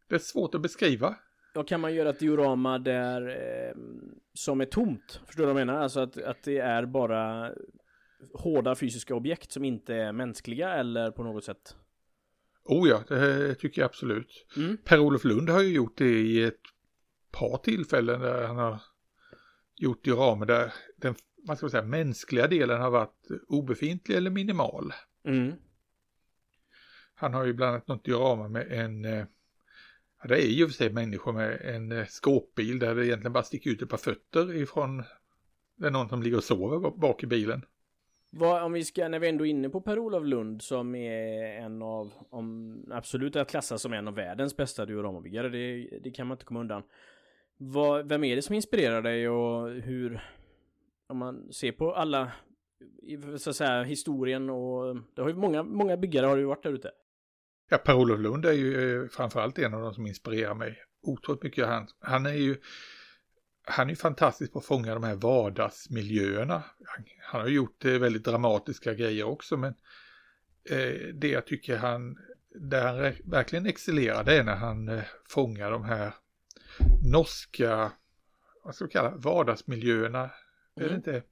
Det 0.10 0.16
är 0.16 0.20
svårt 0.20 0.56
att 0.56 0.62
beskriva. 0.62 1.16
Ja, 1.56 1.64
kan 1.64 1.82
man 1.82 1.94
göra 1.94 2.10
ett 2.10 2.20
diorama 2.20 2.80
där 2.80 3.28
eh, 3.28 3.76
som 4.34 4.62
är 4.62 4.66
tomt? 4.66 5.22
Förstår 5.26 5.44
du 5.44 5.54
vad 5.54 5.62
jag 5.62 5.68
menar? 5.68 5.82
Alltså 5.82 6.00
att, 6.00 6.18
att 6.18 6.44
det 6.44 6.58
är 6.58 6.86
bara 6.86 7.54
hårda 8.34 8.76
fysiska 8.76 9.16
objekt 9.16 9.52
som 9.52 9.66
inte 9.66 9.96
är 9.96 10.12
mänskliga 10.12 10.74
eller 10.74 11.12
på 11.12 11.24
något 11.24 11.44
sätt? 11.44 11.76
Oh 12.66 12.90
ja, 12.90 13.04
det 13.08 13.56
tycker 13.56 13.82
jag 13.82 13.90
absolut. 13.90 14.46
Mm. 14.58 14.78
Per-Olof 14.78 15.24
Lund 15.24 15.50
har 15.50 15.62
ju 15.62 15.74
gjort 15.74 15.98
det 15.98 16.20
i 16.20 16.44
ett 16.44 16.62
par 17.32 17.58
tillfällen 17.58 18.22
där 18.22 18.48
han 18.48 18.58
har 18.58 18.82
gjort 19.76 20.04
dioramer 20.04 20.46
där 20.46 20.74
den 20.98 21.16
man 21.48 21.58
ska 21.58 21.70
säga, 21.70 21.84
mänskliga 21.84 22.48
delen 22.48 22.82
har 22.82 22.92
varit 22.92 23.28
obefintlig 23.48 24.16
eller 24.16 24.32
minimal. 24.32 24.94
Mm. 25.26 25.54
Han 27.16 27.34
har 27.34 27.46
ju 27.46 27.54
bland 27.54 27.72
annat 27.72 27.88
något 27.88 28.06
diorama 28.06 28.48
med 28.48 28.72
en, 28.72 29.06
eh, 29.06 29.26
ja, 30.22 30.28
det 30.28 30.44
är 30.44 30.48
ju 30.48 30.68
för 30.68 30.74
sig 30.74 30.94
människor 30.94 31.34
med 31.34 31.62
en 31.62 31.92
eh, 31.92 32.06
skåpbil 32.06 32.80
där 32.80 32.96
det 32.96 33.08
egentligen 33.08 33.34
bara 33.34 33.44
sticker 33.44 33.70
ut 33.70 33.82
ett 33.82 33.90
par 33.90 33.98
fötter 33.98 34.56
ifrån, 34.56 35.04
det 35.76 35.88
är 35.88 35.92
någon 35.92 36.10
som 36.10 36.24
ligger 36.24 36.38
och 36.38 36.44
sover 36.44 36.98
bak 36.98 37.24
i 37.24 37.28
bilen. 37.28 37.66
Vad, 38.36 38.64
om 38.64 38.74
vi 38.74 38.86
ska, 38.86 39.08
när 39.08 39.20
vi 39.20 39.30
ändå 39.30 39.46
är 39.46 39.50
inne 39.50 39.70
på 39.70 39.82
Per-Olof 39.82 40.26
Lund 40.26 40.62
som 40.62 40.96
är 40.96 41.62
en 41.62 41.82
av, 41.82 42.14
om 42.30 42.78
absolut 42.92 43.36
att 43.36 43.50
klassa 43.50 43.78
som 43.78 43.94
en 43.94 44.08
av 44.08 44.16
världens 44.16 44.58
bästa 44.58 44.86
dioramabyggare, 44.86 45.50
det, 45.50 45.90
det 46.04 46.12
kan 46.12 46.28
man 46.28 46.36
inte 46.36 46.46
komma 46.46 46.60
undan. 46.60 46.84
Vad, 47.58 48.10
vem 48.10 48.24
är 48.24 48.36
det 48.36 48.42
som 48.42 48.56
inspirerar 48.56 49.02
dig 49.02 49.30
och 49.30 49.72
hur, 49.72 50.28
om 51.08 51.18
man 51.18 51.54
ser 51.54 51.72
på 51.72 51.94
alla, 51.94 52.32
så 53.38 53.50
att 53.50 53.56
säga, 53.56 53.84
historien 53.84 54.50
och 54.50 54.96
det 55.16 55.22
har 55.22 55.30
ju 55.30 55.36
många, 55.36 55.64
många 55.64 55.98
byggare 55.98 56.26
har 56.26 56.38
ju 56.38 56.46
varit 56.46 56.64
där 56.64 56.74
ute. 56.74 56.92
Ja, 57.70 57.78
Per-Olof 57.78 58.20
Lund 58.20 58.46
är 58.46 58.54
ju 58.54 59.02
eh, 59.04 59.08
framförallt 59.10 59.60
en 59.60 59.74
av 59.74 59.82
de 59.82 59.94
som 59.94 60.08
inspirerar 60.08 60.56
mig 60.56 60.78
otroligt 61.04 61.44
mycket. 61.44 61.68
Han, 61.68 61.88
han 62.00 62.26
är 62.26 62.34
ju 62.34 62.58
han 63.66 63.90
är 63.90 63.96
fantastisk 63.96 64.54
på 64.54 64.60
att 64.60 64.66
fånga 64.66 64.94
de 64.94 65.04
här 65.04 65.16
vardagsmiljöerna. 65.16 66.64
Han, 67.22 67.42
har 67.42 67.48
gjort 67.48 67.86
eh, 67.86 67.92
väldigt 67.92 68.26
dramatiska 68.26 68.94
grejer 68.94 69.24
också 69.24 69.58
men 69.58 69.74
eh, 70.70 71.14
det 71.14 71.28
jag 71.28 71.46
tycker 71.46 71.78
han, 71.78 72.18
där 72.56 72.86
han 72.86 73.14
verkligen 73.24 73.66
excellerar 73.66 74.24
det 74.24 74.38
är 74.38 74.44
när 74.44 74.56
han 74.56 74.90
eh, 74.90 75.04
fångar 75.30 75.72
de 75.72 75.84
här 75.84 76.14
norska, 77.12 77.92
vad 78.64 78.76
ska 78.76 78.86
vi 78.86 78.92
kalla 78.92 79.16
vardagsmiljöerna. 79.16 80.20
Mm. 80.20 80.32
Det 80.76 80.86
är 80.86 80.96
inte, 80.96 81.24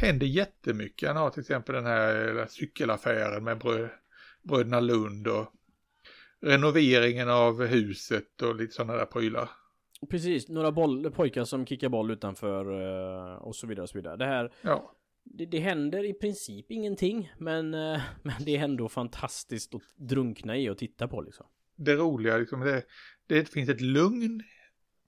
händer 0.00 0.26
jättemycket. 0.26 1.08
Han 1.08 1.16
har 1.16 1.30
till 1.30 1.40
exempel 1.40 1.74
den 1.74 1.86
här 1.86 2.46
cykelaffären 2.50 3.44
med 3.44 3.58
brö, 3.58 3.88
bröderna 4.42 4.80
Lund 4.80 5.28
och 5.28 5.52
renoveringen 6.40 7.28
av 7.28 7.64
huset 7.64 8.42
och 8.42 8.56
lite 8.56 8.74
sådana 8.74 8.98
där 8.98 9.06
prylar. 9.06 9.50
Precis, 10.06 10.48
några 10.48 10.72
boll, 10.72 11.10
pojkar 11.10 11.44
som 11.44 11.66
kickar 11.66 11.88
boll 11.88 12.10
utanför 12.10 12.80
eh, 13.32 13.36
och 13.36 13.56
så 13.56 13.66
vidare 13.66 13.82
och 13.82 13.88
så 13.88 13.98
vidare. 13.98 14.16
Det 14.16 14.26
här 14.26 14.52
ja. 14.62 14.92
det, 15.24 15.46
det 15.46 15.58
händer 15.58 16.04
i 16.04 16.12
princip 16.12 16.70
ingenting 16.70 17.32
men, 17.38 17.74
eh, 17.74 18.00
men 18.22 18.34
det 18.44 18.56
är 18.56 18.64
ändå 18.64 18.88
fantastiskt 18.88 19.74
att 19.74 19.82
drunkna 19.96 20.56
i 20.56 20.70
och 20.70 20.78
titta 20.78 21.08
på 21.08 21.20
liksom. 21.20 21.46
Det 21.76 21.94
roliga 21.94 22.36
liksom, 22.36 22.60
det, 22.60 22.82
det 23.26 23.48
finns 23.48 23.68
ett 23.68 23.80
lugn 23.80 24.42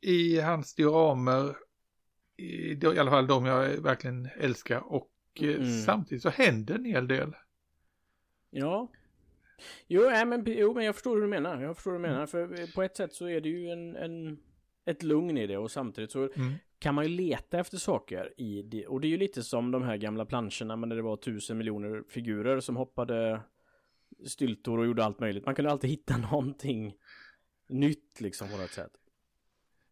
i 0.01 0.41
hans 0.41 0.75
dioramer. 0.75 1.57
I, 2.37 2.73
I 2.73 2.99
alla 2.99 3.11
fall 3.11 3.27
de 3.27 3.47
jag 3.47 3.69
verkligen 3.69 4.29
älskar 4.41 4.93
och 4.93 5.11
eh, 5.41 5.49
mm. 5.49 5.81
samtidigt 5.81 6.23
så 6.23 6.29
händer 6.29 6.75
en 6.75 6.85
hel 6.85 7.09
del. 7.09 7.35
Ja. 8.51 8.89
Jo, 9.87 10.03
nej, 10.11 10.27
men, 10.27 10.45
jo, 10.47 10.75
men 10.75 10.85
jag 10.85 10.95
förstår 10.95 11.15
hur 11.15 11.23
du 11.23 11.29
menar. 11.29 11.63
Jag 11.63 11.77
förstår 11.77 11.91
hur 11.91 11.99
du 11.99 12.03
menar. 12.03 12.27
För 12.27 12.75
på 12.75 12.83
ett 12.83 12.97
sätt 12.97 13.13
så 13.13 13.29
är 13.29 13.41
det 13.41 13.49
ju 13.49 13.71
en, 13.71 13.97
en 13.97 14.39
ett 14.87 15.03
lugn 15.03 15.39
i 15.39 15.47
det 15.47 15.59
och 15.59 15.71
samtidigt 15.71 16.11
så 16.11 16.19
mm. 16.19 16.53
kan 16.79 16.95
man 16.95 17.05
ju 17.05 17.11
leta 17.11 17.59
efter 17.59 17.77
saker 17.77 18.33
i 18.37 18.63
det. 18.63 18.87
Och 18.87 19.01
det 19.01 19.07
är 19.07 19.11
ju 19.11 19.17
lite 19.17 19.43
som 19.43 19.71
de 19.71 19.83
här 19.83 19.97
gamla 19.97 20.27
planscherna 20.27 20.77
men 20.77 20.89
där 20.89 20.97
det 20.97 21.03
var 21.03 21.17
tusen 21.17 21.59
miljoner 21.59 22.03
figurer 22.09 22.61
som 22.61 22.77
hoppade 22.77 23.41
styltor 24.27 24.79
och 24.79 24.87
gjorde 24.87 25.05
allt 25.05 25.21
möjligt. 25.21 25.47
Man 25.47 25.55
kunde 25.55 25.71
alltid 25.71 25.91
hitta 25.91 26.17
någonting 26.33 26.95
nytt 27.69 28.21
liksom 28.21 28.49
på 28.49 28.57
något 28.57 28.71
sätt. 28.71 28.93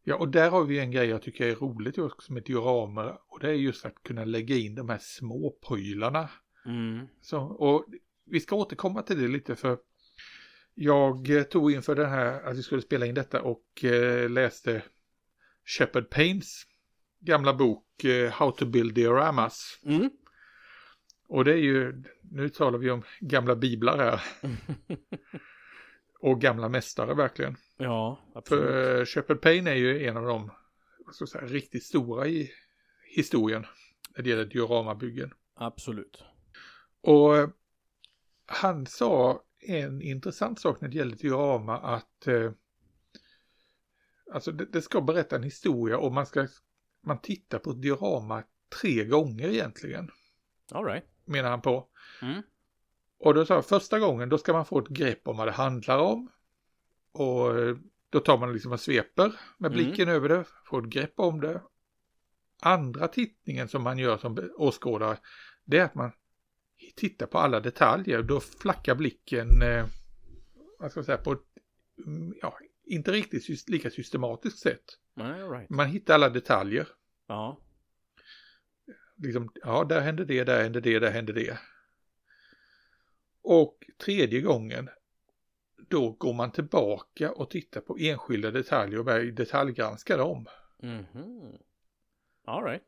Ja, 0.07 0.17
och 0.17 0.29
där 0.29 0.51
har 0.51 0.65
vi 0.65 0.79
en 0.79 0.91
grej 0.91 1.09
jag 1.09 1.23
tycker 1.23 1.47
är 1.47 1.55
roligt 1.55 1.99
också 1.99 2.33
med 2.33 2.43
dioramer 2.43 3.19
och 3.29 3.41
det 3.41 3.49
är 3.49 3.53
just 3.53 3.85
att 3.85 4.03
kunna 4.03 4.25
lägga 4.25 4.57
in 4.57 4.75
de 4.75 4.89
här 4.89 4.99
små 5.01 5.57
prylarna. 5.69 6.31
Mm. 6.67 7.07
Så, 7.21 7.41
och 7.41 7.87
vi 8.25 8.41
ska 8.41 8.57
återkomma 8.57 9.03
till 9.03 9.23
det 9.23 9.29
lite 9.29 9.57
för 9.57 9.79
jag 10.75 11.51
tog 11.51 11.73
inför 11.73 11.95
den 11.95 12.11
här 12.11 12.43
att 12.43 12.57
vi 12.57 12.63
skulle 12.63 12.83
spela 12.83 13.07
in 13.07 13.15
detta 13.15 13.43
och 13.43 13.85
eh, 13.85 14.31
läste 14.31 14.83
Shepard 15.65 16.11
Paynes 16.11 16.67
gamla 17.21 17.55
bok 17.55 18.05
eh, 18.05 18.31
How 18.31 18.51
to 18.51 18.67
build 18.67 18.95
dioramas. 18.95 19.81
Mm. 19.85 20.11
Och 21.29 21.45
det 21.45 21.53
är 21.53 21.57
ju, 21.57 22.03
nu 22.23 22.49
talar 22.49 22.79
vi 22.79 22.91
om 22.91 23.03
gamla 23.21 23.57
biblar 23.57 23.99
här. 23.99 24.23
och 26.21 26.41
gamla 26.41 26.69
mästare 26.69 27.15
verkligen. 27.15 27.57
Ja, 27.77 28.21
absolut. 28.35 28.65
För 28.65 29.05
Shepard 29.05 29.41
Payne 29.41 29.71
är 29.71 29.75
ju 29.75 30.07
en 30.07 30.17
av 30.17 30.25
de 30.25 30.51
säga, 31.27 31.45
riktigt 31.45 31.85
stora 31.85 32.27
i 32.27 32.51
historien 33.05 33.67
när 34.17 34.25
det 34.25 34.31
gäller 34.31 34.45
dioramabyggen. 34.45 35.35
Absolut. 35.55 36.25
Och 37.01 37.35
uh, 37.35 37.49
han 38.47 38.87
sa 38.87 39.43
en 39.65 40.03
intressant 40.03 40.61
sak 40.61 40.81
när 40.81 40.89
det 40.89 40.97
gäller 40.97 41.17
diorama 41.17 41.79
att 41.79 42.29
uh, 42.29 42.53
alltså 44.33 44.53
det, 44.53 44.65
det, 44.65 44.83
ska 44.83 45.01
berätta 45.01 45.37
en 45.37 45.43
historia 45.43 45.99
och 45.99 46.13
man 46.13 46.27
ska 46.27 46.49
man 47.03 47.19
tittar 47.21 47.59
på 47.59 47.71
ett 47.71 47.83
diorama 47.83 48.43
tre 48.81 49.05
gånger 49.05 49.49
egentligen. 49.49 50.11
All 50.73 50.85
right. 50.85 51.05
Menar 51.25 51.51
han 51.51 51.61
på. 51.61 51.89
Mm. 52.23 52.43
Och 53.19 53.35
då 53.35 53.47
sa 53.47 53.55
jag 53.55 53.67
första 53.67 53.99
gången 53.99 54.29
då 54.29 54.39
ska 54.39 54.53
man 54.53 54.65
få 54.65 54.79
ett 54.79 54.89
grepp 54.89 55.29
om 55.29 55.37
vad 55.37 55.49
det 55.49 55.53
handlar 55.53 55.99
om. 55.99 56.31
Och 57.13 57.59
eh, 57.59 57.77
då 58.11 58.21
tar 58.21 58.39
man 58.39 58.53
liksom 58.53 58.73
och 58.73 58.81
sveper 58.81 59.33
med 59.59 59.73
mm. 59.73 59.85
blicken 59.85 60.09
mm. 60.09 60.15
över 60.15 60.29
det, 60.29 60.45
får 60.65 60.83
ett 60.83 60.89
grepp 60.93 61.13
om 61.17 61.41
det. 61.41 61.63
Andra 62.63 63.09
tittningen 63.09 63.69
som 63.69 63.83
man 63.83 63.99
gör 63.99 64.19
som 64.19 64.51
åskådare, 64.57 65.19
det 65.65 65.79
är 65.79 65.85
att 65.85 65.95
man 65.95 66.13
tittar 66.95 67.27
på 67.27 67.39
alla 67.39 67.61
detaljer. 67.61 68.23
Då 68.23 68.41
flackar 68.41 68.95
blicken, 68.95 69.63
eh, 69.63 69.87
vad 70.79 70.91
ska 70.91 70.99
jag 70.99 71.07
säga, 71.07 71.19
på 71.19 71.33
ett, 71.33 71.41
mm, 72.07 72.35
ja, 72.43 72.59
inte 72.85 73.13
riktigt 73.13 73.69
lika 73.69 73.91
systematiskt 73.91 74.59
sätt. 74.59 74.99
Right. 75.15 75.71
Man 75.71 75.87
hittar 75.87 76.15
alla 76.15 76.29
detaljer. 76.29 76.89
Ja. 77.27 77.61
Liksom, 79.17 79.53
ja, 79.55 79.85
där 79.85 80.01
hände 80.01 80.25
det, 80.25 80.45
där 80.45 80.63
hände 80.63 80.81
det, 80.81 80.99
där 80.99 81.11
hände 81.11 81.33
det. 81.33 81.59
Och 83.43 83.79
tredje 84.05 84.41
gången, 84.41 84.89
då 85.89 86.11
går 86.11 86.35
man 86.35 86.53
tillbaka 86.53 87.33
och 87.33 87.51
tittar 87.51 87.81
på 87.81 87.97
enskilda 87.99 88.51
detaljer 88.51 88.99
och 88.99 89.05
börjar 89.05 89.25
detaljgranska 89.25 90.17
dem. 90.17 90.47
Mm 90.83 91.05
-hmm. 91.13 91.59
All 92.45 92.65
right. 92.65 92.83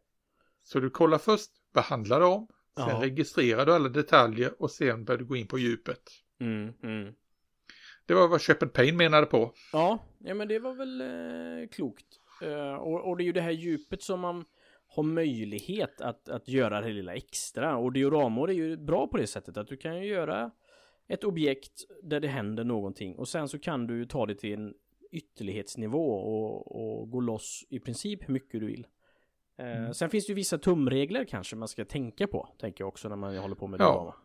Så 0.62 0.80
du 0.80 0.90
kollar 0.90 1.18
först, 1.18 1.50
vad 1.72 1.84
handlar 1.84 2.20
det 2.20 2.26
om? 2.26 2.48
Sen 2.76 2.88
ja. 2.88 3.02
registrerar 3.02 3.66
du 3.66 3.74
alla 3.74 3.88
detaljer 3.88 4.62
och 4.62 4.70
sen 4.70 5.04
börjar 5.04 5.18
du 5.18 5.24
gå 5.24 5.36
in 5.36 5.46
på 5.46 5.58
djupet. 5.58 6.02
Mm, 6.40 6.72
mm. 6.82 7.14
Det 8.06 8.14
var 8.14 8.28
vad 8.28 8.42
Shepard 8.42 8.72
Payne 8.72 8.96
menade 8.96 9.26
på. 9.26 9.52
Ja, 9.72 9.98
ja 10.18 10.34
men 10.34 10.48
det 10.48 10.58
var 10.58 10.74
väl 10.74 11.00
eh, 11.00 11.68
klokt. 11.68 12.06
Uh, 12.42 12.74
och, 12.74 13.08
och, 13.08 13.16
det 13.16 13.22
är 13.22 13.26
ju 13.26 13.32
det 13.32 13.40
här 13.40 13.50
djupet 13.50 14.02
som 14.02 14.20
man 14.20 14.44
har 14.86 15.02
möjlighet 15.02 16.00
att, 16.00 16.28
att 16.28 16.48
göra 16.48 16.80
det 16.80 16.92
lilla 16.92 17.14
extra. 17.14 17.76
Och 17.76 17.92
dioramor 17.92 18.50
är 18.50 18.54
ju 18.54 18.76
bra 18.76 19.06
på 19.06 19.16
det 19.16 19.26
sättet 19.26 19.56
att 19.56 19.68
du 19.68 19.76
kan 19.76 20.02
ju 20.02 20.06
göra 20.06 20.50
ett 21.08 21.24
objekt 21.24 21.84
där 22.02 22.20
det 22.20 22.28
händer 22.28 22.64
någonting 22.64 23.16
och 23.16 23.28
sen 23.28 23.48
så 23.48 23.58
kan 23.58 23.86
du 23.86 24.06
ta 24.06 24.26
det 24.26 24.34
till 24.34 24.52
en 24.52 24.74
ytterlighetsnivå 25.12 26.12
och, 26.12 26.76
och 26.76 27.10
gå 27.10 27.20
loss 27.20 27.64
i 27.68 27.80
princip 27.80 28.28
hur 28.28 28.32
mycket 28.32 28.60
du 28.60 28.66
vill. 28.66 28.86
Eh, 29.58 29.76
mm. 29.76 29.94
Sen 29.94 30.10
finns 30.10 30.26
det 30.26 30.30
ju 30.30 30.34
vissa 30.34 30.58
tumregler 30.58 31.24
kanske 31.24 31.56
man 31.56 31.68
ska 31.68 31.84
tänka 31.84 32.26
på, 32.26 32.48
tänker 32.60 32.84
jag 32.84 32.88
också 32.88 33.08
när 33.08 33.16
man 33.16 33.36
håller 33.36 33.54
på 33.54 33.66
med 33.66 33.80
ja. 33.80 34.16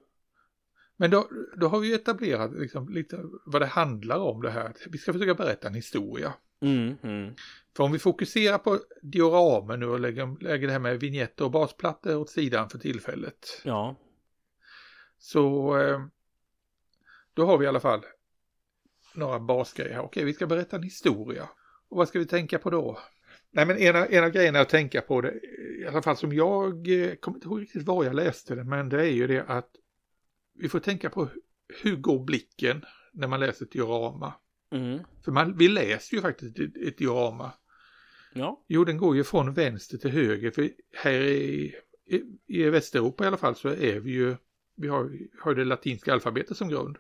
Men 0.98 1.12
då, 1.12 1.28
då 1.58 1.68
har 1.68 1.80
vi 1.80 1.88
ju 1.88 1.96
etablerat 1.96 2.52
liksom 2.54 2.90
lite 2.90 3.20
vad 3.46 3.62
det 3.62 3.66
handlar 3.66 4.20
om 4.20 4.42
det 4.42 4.52
här. 4.52 4.74
Vi 4.90 4.98
ska 4.98 5.14
försöka 5.14 5.36
berätta 5.36 5.68
en 5.68 5.74
historia. 5.74 6.34
Mm, 6.62 6.98
mm. 7.04 7.34
För 7.76 7.84
om 7.84 7.92
vi 7.92 8.00
fokuserar 8.00 8.58
på 8.58 8.80
dioramen 9.02 9.80
nu 9.80 9.86
och 9.86 10.00
lägger, 10.00 10.44
lägger 10.44 10.68
det 10.68 10.74
här 10.74 10.80
med 10.80 11.00
vignetter 11.00 11.46
och 11.46 11.52
basplattor 11.52 12.16
åt 12.16 12.30
sidan 12.30 12.70
för 12.70 12.78
tillfället. 12.78 13.62
Ja. 13.64 13.96
Så 15.18 15.78
eh, 15.78 16.02
då 17.34 17.46
har 17.46 17.58
vi 17.58 17.66
i 17.66 17.68
alla 17.68 17.80
fall 17.80 18.02
några 19.16 19.40
basgrejer 19.40 19.94
här. 19.94 20.02
Okej, 20.02 20.24
vi 20.24 20.34
ska 20.34 20.48
berätta 20.48 20.76
en 20.76 20.84
historia. 20.84 21.50
Och 21.90 21.98
vad 21.98 22.08
ska 22.08 22.20
vi 22.20 22.26
tänka 22.26 22.60
på 22.60 22.70
då? 22.70 23.00
Nej, 23.52 23.66
men 23.66 23.78
en, 23.78 23.96
en 23.96 24.24
av 24.24 24.30
grejerna 24.30 24.60
att 24.60 24.70
tänka 24.70 25.02
på, 25.02 25.22
det, 25.22 25.34
i 25.80 25.88
alla 25.88 26.02
fall 26.02 26.18
som 26.18 26.34
jag 26.34 26.88
eh, 26.88 27.16
kommer 27.16 27.38
inte 27.38 27.48
ihåg 27.48 27.62
riktigt 27.62 27.84
var 27.84 28.04
jag 28.04 28.16
läste 28.16 28.56
det, 28.56 28.64
men 28.64 28.90
det 28.90 29.02
är 29.02 29.12
ju 29.12 29.28
det 29.28 29.44
att 29.44 29.70
vi 30.54 30.70
får 30.70 30.80
tänka 30.80 31.10
på 31.10 31.30
hur 31.84 31.96
går 31.96 32.24
blicken 32.24 32.86
när 33.14 33.28
man 33.28 33.40
läser 33.40 33.66
ett 33.66 33.72
diorama. 33.72 34.34
Mm. 34.72 35.00
För 35.26 35.32
man, 35.32 35.58
vi 35.58 35.68
läser 35.68 36.16
ju 36.16 36.22
faktiskt 36.22 36.60
ett, 36.60 36.78
ett 36.78 36.98
diorama. 36.98 37.52
Ja. 38.34 38.66
Jo, 38.68 38.84
den 38.84 38.98
går 38.98 39.16
ju 39.16 39.24
från 39.24 39.54
vänster 39.54 39.98
till 39.98 40.12
höger. 40.12 40.52
För 40.52 40.70
här 40.94 41.22
i, 41.22 41.76
i, 42.06 42.22
i 42.48 42.70
Västeuropa 42.70 43.24
i 43.24 43.28
alla 43.28 43.38
fall 43.38 43.56
så 43.56 43.70
är 43.70 44.00
vi 44.00 44.12
ju, 44.12 44.36
vi 44.76 44.88
har, 44.88 45.12
har 45.40 45.56
det 45.56 45.66
latinska 45.66 46.14
alfabetet 46.14 46.58
som 46.58 46.70
grund. 46.70 46.98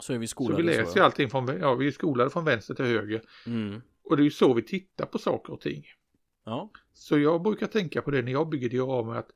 Så 0.00 0.12
är 0.12 0.18
vi 0.18 0.26
skolade. 0.26 0.62
Så 0.62 0.66
vi 0.66 0.76
läser 0.76 0.96
ju 0.96 1.04
allting 1.04 1.30
från, 1.30 1.58
ja 1.60 1.74
vi 1.74 1.86
är 1.86 1.90
skolade 1.90 2.30
från 2.30 2.44
vänster 2.44 2.74
till 2.74 2.84
höger. 2.84 3.22
Mm. 3.46 3.82
Och 4.04 4.16
det 4.16 4.22
är 4.22 4.24
ju 4.24 4.30
så 4.30 4.54
vi 4.54 4.62
tittar 4.62 5.06
på 5.06 5.18
saker 5.18 5.52
och 5.52 5.60
ting. 5.60 5.84
Ja. 6.44 6.70
Så 6.92 7.18
jag 7.18 7.42
brukar 7.42 7.66
tänka 7.66 8.02
på 8.02 8.10
det 8.10 8.22
när 8.22 8.32
jag 8.32 8.48
bygger 8.48 8.68
diorama 8.68 9.18
att 9.18 9.30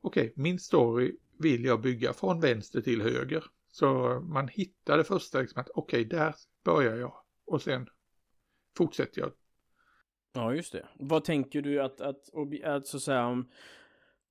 okej, 0.00 0.30
okay, 0.30 0.42
min 0.42 0.58
story 0.58 1.16
vill 1.38 1.64
jag 1.64 1.80
bygga 1.80 2.12
från 2.12 2.40
vänster 2.40 2.80
till 2.80 3.02
höger. 3.02 3.44
Så 3.68 4.20
man 4.20 4.48
hittar 4.48 4.98
det 4.98 5.04
första, 5.04 5.40
liksom 5.40 5.60
att 5.60 5.70
okej, 5.74 6.06
okay, 6.06 6.18
där 6.18 6.34
börjar 6.64 6.96
jag 6.96 7.12
och 7.44 7.62
sen 7.62 7.88
fortsätter 8.76 9.20
jag. 9.20 9.32
Ja, 10.32 10.54
just 10.54 10.72
det. 10.72 10.88
Vad 10.98 11.24
tänker 11.24 11.62
du 11.62 11.82
att, 11.82 12.00
att, 12.00 12.34
att 12.64 12.86
så 12.86 12.96
att 12.96 13.02
säga, 13.02 13.26
om, 13.26 13.48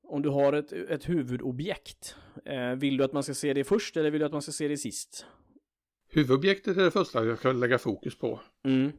om 0.03 0.21
du 0.21 0.29
har 0.29 0.53
ett, 0.53 0.71
ett 0.71 1.09
huvudobjekt, 1.09 2.15
eh, 2.45 2.71
vill 2.71 2.97
du 2.97 3.03
att 3.03 3.13
man 3.13 3.23
ska 3.23 3.33
se 3.33 3.53
det 3.53 3.63
först 3.63 3.97
eller 3.97 4.11
vill 4.11 4.19
du 4.19 4.25
att 4.25 4.31
man 4.31 4.41
ska 4.41 4.51
se 4.51 4.67
det 4.67 4.77
sist? 4.77 5.25
Huvudobjektet 6.07 6.77
är 6.77 6.83
det 6.83 6.91
första 6.91 7.25
jag 7.25 7.37
ska 7.37 7.51
lägga 7.51 7.77
fokus 7.77 8.17
på. 8.17 8.39
Mm. 8.63 8.91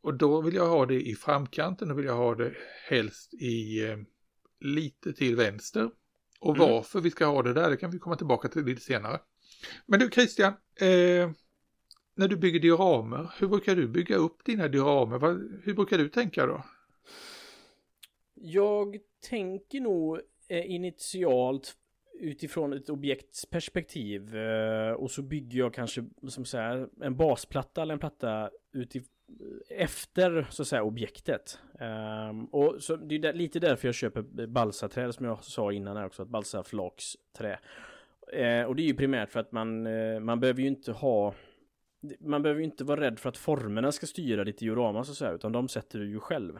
Och 0.00 0.14
då 0.14 0.40
vill 0.40 0.54
jag 0.54 0.68
ha 0.68 0.86
det 0.86 1.00
i 1.00 1.14
framkanten, 1.14 1.88
då 1.88 1.94
vill 1.94 2.04
jag 2.06 2.16
ha 2.16 2.34
det 2.34 2.52
helst 2.88 3.34
i 3.34 3.86
eh, 3.88 3.96
lite 4.60 5.12
till 5.12 5.36
vänster. 5.36 5.90
Och 6.40 6.56
mm. 6.56 6.70
varför 6.70 7.00
vi 7.00 7.10
ska 7.10 7.26
ha 7.26 7.42
det 7.42 7.52
där, 7.52 7.70
det 7.70 7.76
kan 7.76 7.90
vi 7.90 7.98
komma 7.98 8.16
tillbaka 8.16 8.48
till 8.48 8.64
lite 8.64 8.80
senare. 8.80 9.20
Men 9.86 10.00
du 10.00 10.10
Christian, 10.10 10.52
eh, 10.80 11.30
när 12.14 12.28
du 12.28 12.36
bygger 12.36 12.60
dioramer, 12.60 13.30
hur 13.38 13.48
brukar 13.48 13.76
du 13.76 13.88
bygga 13.88 14.16
upp 14.16 14.44
dina 14.44 14.68
dioramer? 14.68 15.18
hur 15.64 15.74
brukar 15.74 15.98
du 15.98 16.08
tänka 16.08 16.46
då? 16.46 16.64
Jag 18.34 18.96
tänker 19.28 19.80
nog 19.80 20.20
eh, 20.48 20.70
initialt 20.70 21.76
utifrån 22.20 22.72
ett 22.72 22.90
objekts 22.90 23.46
perspektiv 23.46 24.36
eh, 24.36 24.92
och 24.92 25.10
så 25.10 25.22
bygger 25.22 25.58
jag 25.58 25.74
kanske 25.74 26.04
som 26.28 26.44
säger 26.44 26.88
en 27.00 27.16
basplatta 27.16 27.82
eller 27.82 27.94
en 27.94 28.00
platta 28.00 28.50
utif 28.72 29.04
efter 29.68 30.46
så 30.50 30.62
att 30.62 30.68
säga 30.68 30.82
objektet. 30.82 31.58
Um, 32.30 32.44
och 32.44 32.82
så 32.82 32.96
det 32.96 33.14
är 33.14 33.18
där, 33.18 33.32
lite 33.32 33.60
därför 33.60 33.88
jag 33.88 33.94
köper 33.94 34.46
balsaträd 34.46 35.14
som 35.14 35.26
jag 35.26 35.44
sa 35.44 35.72
innan 35.72 35.96
här 35.96 36.06
också, 36.06 36.22
att 36.22 36.28
balsaflaksträ. 36.28 37.58
Uh, 38.34 38.62
och 38.62 38.76
det 38.76 38.82
är 38.82 38.86
ju 38.86 38.94
primärt 38.94 39.30
för 39.30 39.40
att 39.40 39.52
man, 39.52 39.86
uh, 39.86 40.20
man 40.20 40.40
behöver 40.40 40.60
ju 40.60 40.68
inte 40.68 40.92
ha 40.92 41.34
man 42.20 42.42
behöver 42.42 42.60
ju 42.60 42.64
inte 42.64 42.84
vara 42.84 43.00
rädd 43.00 43.18
för 43.18 43.28
att 43.28 43.36
formerna 43.36 43.92
ska 43.92 44.06
styra 44.06 44.44
ditt 44.44 44.58
diorama 44.58 45.04
så 45.04 45.10
att 45.10 45.16
säga, 45.16 45.32
utan 45.32 45.52
de 45.52 45.68
sätter 45.68 45.98
du 45.98 46.10
ju 46.10 46.20
själv. 46.20 46.58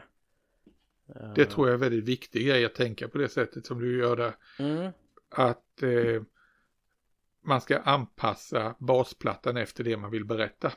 Det 1.35 1.45
tror 1.45 1.67
jag 1.67 1.73
är 1.73 1.77
väldigt 1.77 2.03
viktig 2.03 2.47
grej 2.47 2.65
att 2.65 2.75
tänka 2.75 3.07
på 3.07 3.17
det 3.17 3.29
sättet 3.29 3.65
som 3.65 3.79
du 3.79 3.99
gör 3.99 4.15
där. 4.15 4.33
Mm. 4.59 4.91
Att 5.29 5.83
eh, 5.83 6.21
man 7.41 7.61
ska 7.61 7.79
anpassa 7.79 8.75
basplattan 8.79 9.57
efter 9.57 9.83
det 9.83 9.97
man 9.97 10.11
vill 10.11 10.25
berätta. 10.25 10.71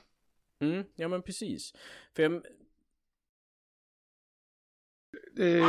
Mm, 0.62 0.84
ja 0.94 1.08
men 1.08 1.22
precis. 1.22 1.74
För 2.14 2.22
jag... 2.22 2.32
Det... 5.32 5.60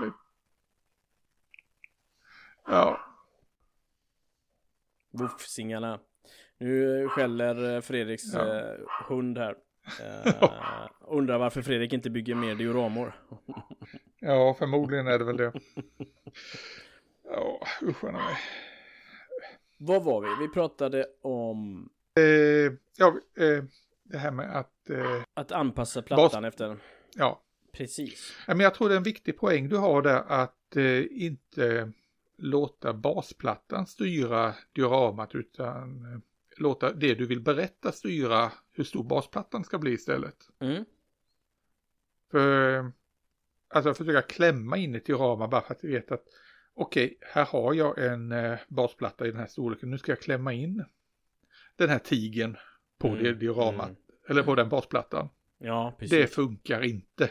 det... 0.00 0.12
Ja. 2.66 3.00
Voffsingarna. 5.10 6.00
Nu 6.58 7.08
skäller 7.08 7.80
Fredriks 7.80 8.34
ja. 8.34 8.58
eh, 8.58 8.80
hund 9.08 9.38
här. 9.38 9.56
Eh, 10.00 10.88
undrar 11.00 11.38
varför 11.38 11.62
Fredrik 11.62 11.92
inte 11.92 12.10
bygger 12.10 12.34
mer 12.34 12.54
dioramor. 12.54 13.14
ja, 14.20 14.54
förmodligen 14.58 15.06
är 15.06 15.18
det 15.18 15.24
väl 15.24 15.36
det. 15.36 15.52
Ja, 17.24 17.66
usch 17.82 18.04
mig. 18.04 18.36
Vad 19.76 20.04
var 20.04 20.20
vi? 20.20 20.46
Vi 20.46 20.52
pratade 20.52 21.06
om... 21.22 21.88
Eh, 22.14 22.72
ja, 22.96 23.18
eh, 23.36 23.64
det 24.02 24.18
här 24.18 24.30
med 24.30 24.56
att... 24.56 24.90
Eh, 24.90 25.22
att 25.34 25.52
anpassa 25.52 26.02
plattan 26.02 26.44
efter... 26.44 26.78
Ja. 27.14 27.42
Precis. 27.72 28.32
Men 28.46 28.60
jag 28.60 28.74
tror 28.74 28.88
det 28.88 28.94
är 28.94 28.96
en 28.96 29.02
viktig 29.02 29.38
poäng 29.38 29.68
du 29.68 29.76
har 29.76 30.02
där 30.02 30.22
att 30.28 30.76
eh, 30.76 31.04
inte 31.10 31.92
låta 32.36 32.94
basplattan 32.94 33.86
styra 33.86 34.54
dioramat 34.72 35.34
utan 35.34 36.12
eh, 36.12 36.20
låta 36.56 36.92
det 36.92 37.14
du 37.14 37.26
vill 37.26 37.40
berätta 37.40 37.92
styra 37.92 38.52
hur 38.72 38.84
stor 38.84 39.04
basplattan 39.04 39.64
ska 39.64 39.78
bli 39.78 39.92
istället. 39.92 40.36
Mm. 40.60 40.84
För 42.30 42.92
alltså 43.68 43.94
försöka 43.94 44.22
klämma 44.22 44.76
in 44.76 44.94
ett 44.94 45.06
diorama 45.06 45.48
bara 45.48 45.60
för 45.60 45.74
att 45.74 45.80
du 45.80 45.88
vet 45.88 46.12
att 46.12 46.24
okej, 46.74 47.04
okay, 47.04 47.16
här 47.20 47.44
har 47.44 47.74
jag 47.74 47.98
en 47.98 48.32
eh, 48.32 48.58
basplatta 48.68 49.26
i 49.26 49.30
den 49.30 49.40
här 49.40 49.46
storleken. 49.46 49.90
Nu 49.90 49.98
ska 49.98 50.12
jag 50.12 50.20
klämma 50.20 50.52
in 50.52 50.84
den 51.76 51.88
här 51.88 51.98
tigen 51.98 52.56
på 52.98 53.08
mm. 53.08 53.22
det 53.22 53.34
dioramat. 53.34 53.86
Mm. 53.86 53.96
Eller 54.28 54.42
på 54.42 54.54
den 54.54 54.68
basplattan. 54.68 55.28
Ja, 55.58 55.94
precis. 55.98 56.18
Det 56.18 56.26
funkar 56.26 56.84
inte. 56.84 57.30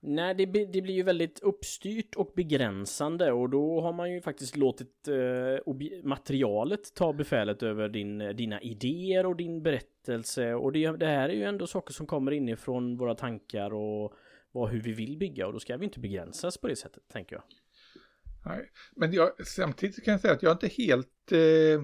Nej, 0.00 0.34
det, 0.34 0.46
det, 0.46 0.82
blir 0.82 0.94
ju 0.94 1.02
väldigt 1.02 1.40
uppstyrt 1.40 2.14
och 2.14 2.32
begränsande 2.36 3.32
och 3.32 3.50
då 3.50 3.80
har 3.80 3.92
man 3.92 4.12
ju 4.12 4.20
faktiskt 4.20 4.56
låtit 4.56 5.08
eh, 5.08 5.74
materialet 6.02 6.94
ta 6.94 7.12
befälet 7.12 7.62
över 7.62 7.88
din, 7.88 8.18
dina 8.18 8.60
idéer 8.60 9.26
och 9.26 9.36
din 9.36 9.62
berättelse 9.62 10.54
och 10.54 10.72
det, 10.72 10.90
det, 10.96 11.06
här 11.06 11.28
är 11.28 11.34
ju 11.34 11.44
ändå 11.44 11.66
saker 11.66 11.92
som 11.92 12.06
kommer 12.06 12.32
inifrån 12.32 12.96
våra 12.96 13.14
tankar 13.14 13.74
och 13.74 14.14
vad, 14.52 14.70
hur 14.70 14.80
vi 14.80 14.92
vill 14.92 15.16
bygga 15.16 15.46
och 15.46 15.52
då 15.52 15.60
ska 15.60 15.76
vi 15.76 15.84
inte 15.84 16.00
begränsas 16.00 16.58
på 16.58 16.68
det 16.68 16.76
sättet, 16.76 17.02
tänker 17.08 17.36
jag. 17.36 17.44
Nej, 18.46 18.70
men 18.96 19.12
jag, 19.12 19.46
samtidigt 19.46 20.04
kan 20.04 20.12
jag 20.12 20.20
säga 20.20 20.34
att 20.34 20.42
jag 20.42 20.52
inte 20.52 20.68
helt 20.68 21.32
eh, 21.32 21.82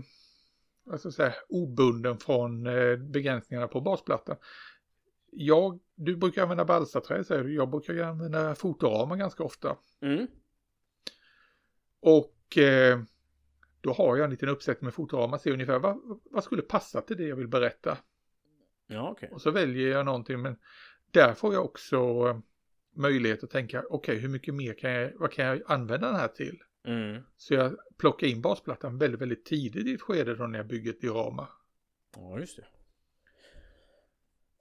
alltså 0.91 1.13
säga, 1.13 1.35
obunden 1.49 2.19
från 2.19 2.67
eh, 2.67 2.97
begränsningarna 2.97 3.69
på 3.69 3.81
basplattan. 3.81 4.37
Jag, 5.31 5.81
du 5.95 6.17
brukar 6.17 6.43
använda 6.43 6.65
balsaträ 6.65 7.25
säger 7.25 7.45
du, 7.45 7.55
jag 7.55 7.71
brukar 7.71 7.99
använda 7.99 8.55
fotoramar 8.55 9.17
ganska 9.17 9.45
ofta. 9.45 9.77
Mm. 10.01 10.27
Och 12.01 12.59
eh, 12.59 13.01
då 13.81 13.93
har 13.93 14.17
jag 14.17 14.25
en 14.25 14.31
liten 14.31 14.49
uppsättning 14.49 14.87
med 14.87 14.95
fotoramar, 14.95 15.39
ser 15.39 15.53
ungefär 15.53 15.79
vad, 15.79 16.21
vad 16.31 16.45
skulle 16.45 16.63
passa 16.63 17.01
till 17.01 17.17
det 17.17 17.27
jag 17.27 17.37
vill 17.37 17.49
berätta. 17.49 17.99
Ja. 18.87 19.11
Okay. 19.11 19.29
Och 19.29 19.43
så 19.43 19.51
väljer 19.51 19.91
jag 19.91 20.07
någonting, 20.07 20.43
men 20.43 20.57
där 21.11 21.35
får 21.35 21.55
jag 21.55 21.65
också 21.65 21.97
eh, 21.97 22.39
möjlighet 22.97 23.45
att 23.45 23.51
tänka, 23.51 23.79
okej, 23.79 23.97
okay, 23.97 24.17
hur 24.17 24.29
mycket 24.29 24.55
mer 24.55 24.75
kan 24.75 24.91
jag, 24.91 25.13
vad 25.15 25.33
kan 25.33 25.47
jag 25.47 25.63
använda 25.67 26.07
den 26.07 26.17
här 26.17 26.29
till? 26.29 26.63
Mm. 26.85 27.23
Så 27.37 27.55
jag 27.55 27.77
plockar 27.99 28.27
in 28.27 28.43
basplattan 28.43 28.99
väldigt, 28.99 29.21
väldigt 29.21 29.45
tidigt 29.45 29.87
i 29.87 29.95
ett 29.95 30.01
skede 30.01 30.35
då 30.35 30.47
när 30.47 30.59
jag 30.59 30.67
bygger 30.67 30.91
ett 30.91 31.01
diorama. 31.01 31.49
Ja, 32.17 32.39
just 32.39 32.57
det. 32.57 32.65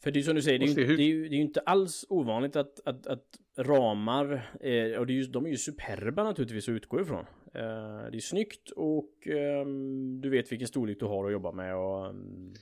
För 0.03 0.11
det 0.11 0.19
är 0.19 0.23
som 0.23 0.35
du 0.35 0.41
säger, 0.41 0.59
det 0.59 0.65
är, 0.65 0.75
ju, 0.75 0.85
hur... 0.85 0.97
det 0.97 1.03
är, 1.03 1.07
ju, 1.07 1.29
det 1.29 1.35
är 1.35 1.37
ju 1.37 1.43
inte 1.43 1.59
alls 1.59 2.05
ovanligt 2.09 2.55
att, 2.55 2.79
att, 2.85 3.07
att 3.07 3.25
ramar, 3.57 4.33
eh, 4.61 4.99
och 4.99 5.07
det 5.07 5.13
är 5.13 5.15
ju, 5.15 5.23
de 5.23 5.45
är 5.45 5.49
ju 5.49 5.57
superba 5.57 6.23
naturligtvis 6.23 6.69
att 6.69 6.73
utgå 6.73 7.01
ifrån. 7.01 7.25
Eh, 7.53 8.11
det 8.11 8.17
är 8.17 8.19
snyggt 8.19 8.71
och 8.71 9.27
eh, 9.27 9.65
du 10.21 10.29
vet 10.29 10.51
vilken 10.51 10.67
storlek 10.67 10.99
du 10.99 11.05
har 11.05 11.25
att 11.25 11.31
jobba 11.31 11.51
med 11.51 11.75
och... 11.75 12.09
Um... 12.09 12.53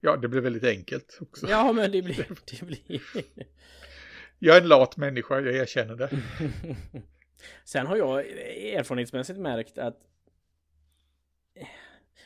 Ja, 0.00 0.16
det 0.16 0.28
blir 0.28 0.40
väldigt 0.40 0.64
enkelt 0.64 1.18
också. 1.20 1.46
Ja, 1.50 1.72
men 1.72 1.92
det 1.92 2.02
blir... 2.02 2.26
Det 2.50 2.66
blir... 2.66 3.02
jag 4.38 4.56
är 4.56 4.60
en 4.60 4.68
lat 4.68 4.96
människa, 4.96 5.40
jag 5.40 5.54
erkänner 5.56 5.96
det. 5.96 6.10
Sen 7.64 7.86
har 7.86 7.96
jag 7.96 8.26
erfarenhetsmässigt 8.74 9.38
märkt 9.38 9.78
att 9.78 10.00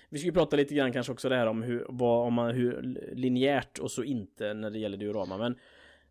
vi 0.08 0.18
ska 0.18 0.26
ju 0.26 0.32
prata 0.32 0.56
lite 0.56 0.74
grann 0.74 0.92
kanske 0.92 1.12
också 1.12 1.28
det 1.28 1.36
här 1.36 1.46
om 1.46 1.62
hur, 1.62 1.86
vad, 1.88 2.26
om 2.26 2.34
man, 2.34 2.54
hur 2.54 2.82
linjärt 3.12 3.78
och 3.78 3.90
så 3.90 4.02
inte 4.02 4.54
när 4.54 4.70
det 4.70 4.78
gäller 4.78 4.96
diorama. 4.96 5.38
Men 5.38 5.58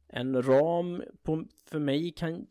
en 0.08 0.44
ram 0.44 1.04
på, 1.24 1.46
för 1.66 1.80
mig 1.80 2.12
kan 2.12 2.48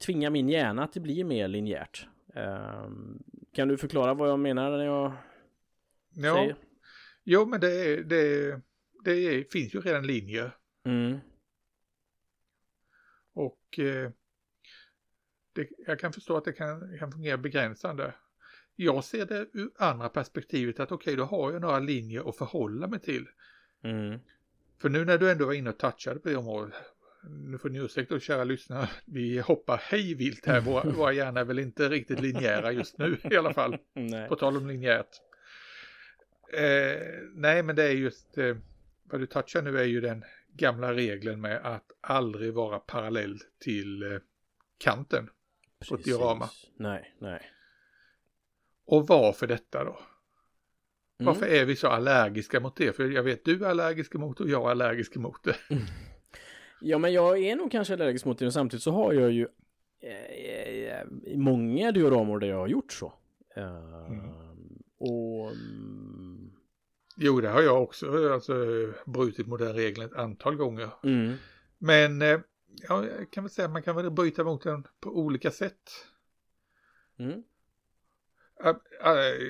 tvinga 0.00 0.30
min 0.30 0.48
hjärna 0.48 0.84
att 0.84 0.92
det 0.92 1.00
blir 1.00 1.24
mer 1.24 1.48
linjärt. 1.48 2.06
Um, 2.34 3.22
kan 3.52 3.68
du 3.68 3.76
förklara 3.76 4.14
vad 4.14 4.30
jag 4.30 4.38
menar 4.38 4.70
när 4.70 4.84
jag 4.84 5.12
ja. 6.14 6.34
säger? 6.34 6.56
Jo, 7.24 7.46
men 7.46 7.60
det, 7.60 8.02
det, 8.02 8.60
det 9.04 9.52
finns 9.52 9.74
ju 9.74 9.80
redan 9.80 10.06
linjer. 10.06 10.56
Mm. 10.84 11.18
Och 13.32 13.78
eh, 13.78 14.10
det, 15.52 15.68
jag 15.86 16.00
kan 16.00 16.12
förstå 16.12 16.36
att 16.36 16.44
det 16.44 16.52
kan, 16.52 16.98
kan 16.98 17.12
fungera 17.12 17.36
begränsande. 17.36 18.14
Jag 18.76 19.04
ser 19.04 19.26
det 19.26 19.46
ur 19.52 19.70
andra 19.78 20.08
perspektivet 20.08 20.80
att 20.80 20.92
okej, 20.92 21.14
okay, 21.14 21.16
då 21.16 21.24
har 21.24 21.52
jag 21.52 21.60
några 21.60 21.78
linjer 21.78 22.28
att 22.28 22.36
förhålla 22.36 22.86
mig 22.86 23.00
till. 23.00 23.26
Mm. 23.84 24.18
För 24.80 24.88
nu 24.88 25.04
när 25.04 25.18
du 25.18 25.30
ändå 25.30 25.46
var 25.46 25.52
inne 25.52 25.70
och 25.70 25.78
touchade 25.78 26.20
på 26.20 26.28
det 26.28 26.36
området, 26.36 26.74
nu 27.28 27.58
får 27.58 27.68
ni 27.68 27.78
ursäkta 27.78 28.20
kära 28.20 28.44
lyssnare, 28.44 28.88
vi 29.04 29.38
hoppar 29.38 29.80
hej 29.82 30.14
vilt 30.14 30.46
här, 30.46 30.60
våra, 30.60 30.90
våra 30.96 31.12
hjärnor 31.12 31.40
är 31.40 31.44
väl 31.44 31.58
inte 31.58 31.88
riktigt 31.88 32.20
linjära 32.20 32.72
just 32.72 32.98
nu 32.98 33.18
i 33.30 33.36
alla 33.36 33.54
fall. 33.54 33.78
Nej. 33.92 34.28
På 34.28 34.36
tal 34.36 34.56
om 34.56 34.68
linjärt. 34.68 35.20
Eh, 36.52 37.00
nej, 37.34 37.62
men 37.62 37.76
det 37.76 37.84
är 37.84 37.92
just, 37.92 38.38
eh, 38.38 38.56
vad 39.04 39.20
du 39.20 39.26
touchar 39.26 39.62
nu 39.62 39.78
är 39.78 39.84
ju 39.84 40.00
den 40.00 40.24
gamla 40.52 40.94
regeln 40.94 41.40
med 41.40 41.56
att 41.56 41.92
aldrig 42.00 42.54
vara 42.54 42.78
parallell 42.78 43.38
till 43.60 44.02
eh, 44.02 44.18
kanten 44.78 45.30
Precis. 45.90 45.98
ett 45.98 46.04
diorama. 46.04 46.50
Nej, 46.76 47.14
nej. 47.18 47.42
Och 48.86 49.06
varför 49.06 49.46
detta 49.46 49.84
då? 49.84 49.90
Mm. 49.90 51.34
Varför 51.34 51.46
är 51.46 51.64
vi 51.64 51.76
så 51.76 51.88
allergiska 51.88 52.60
mot 52.60 52.76
det? 52.76 52.92
För 52.92 53.10
jag 53.10 53.22
vet 53.22 53.44
du 53.44 53.64
är 53.64 53.68
allergisk 53.68 54.14
mot 54.14 54.38
det 54.38 54.44
och 54.44 54.50
jag 54.50 54.66
är 54.66 54.70
allergisk 54.70 55.16
mot 55.16 55.42
det. 55.44 55.56
Mm. 55.70 55.82
Ja, 56.84 56.98
men 56.98 57.12
jag 57.12 57.38
är 57.38 57.56
nog 57.56 57.72
kanske 57.72 57.94
allergisk 57.94 58.24
mot 58.24 58.38
det, 58.38 58.44
men 58.44 58.52
samtidigt 58.52 58.82
så 58.82 58.90
har 58.90 59.12
jag 59.12 59.30
ju 59.30 59.48
eh, 60.00 61.06
många 61.36 61.92
dioramor 61.92 62.38
där 62.38 62.48
jag 62.48 62.56
har 62.56 62.68
gjort 62.68 62.92
så. 62.92 63.12
Uh, 63.56 64.06
mm. 64.06 64.30
Och... 64.98 65.50
Mm. 65.50 66.50
Jo, 67.16 67.40
det 67.40 67.48
har 67.48 67.62
jag 67.62 67.82
också 67.82 68.32
alltså, 68.32 68.54
brutit 69.06 69.46
mot 69.46 69.58
den 69.58 69.74
regeln 69.74 70.06
ett 70.06 70.14
antal 70.14 70.56
gånger. 70.56 70.88
Mm. 71.02 71.34
Men 71.78 72.22
eh, 72.22 72.40
ja, 72.88 73.06
jag 73.06 73.30
kan 73.30 73.44
väl 73.44 73.50
säga 73.50 73.66
att 73.66 73.72
man 73.72 73.82
kan 73.82 73.96
väl 73.96 74.10
bryta 74.10 74.44
mot 74.44 74.62
den 74.62 74.86
på 75.00 75.10
olika 75.10 75.50
sätt. 75.50 75.90
Mm. 77.18 77.42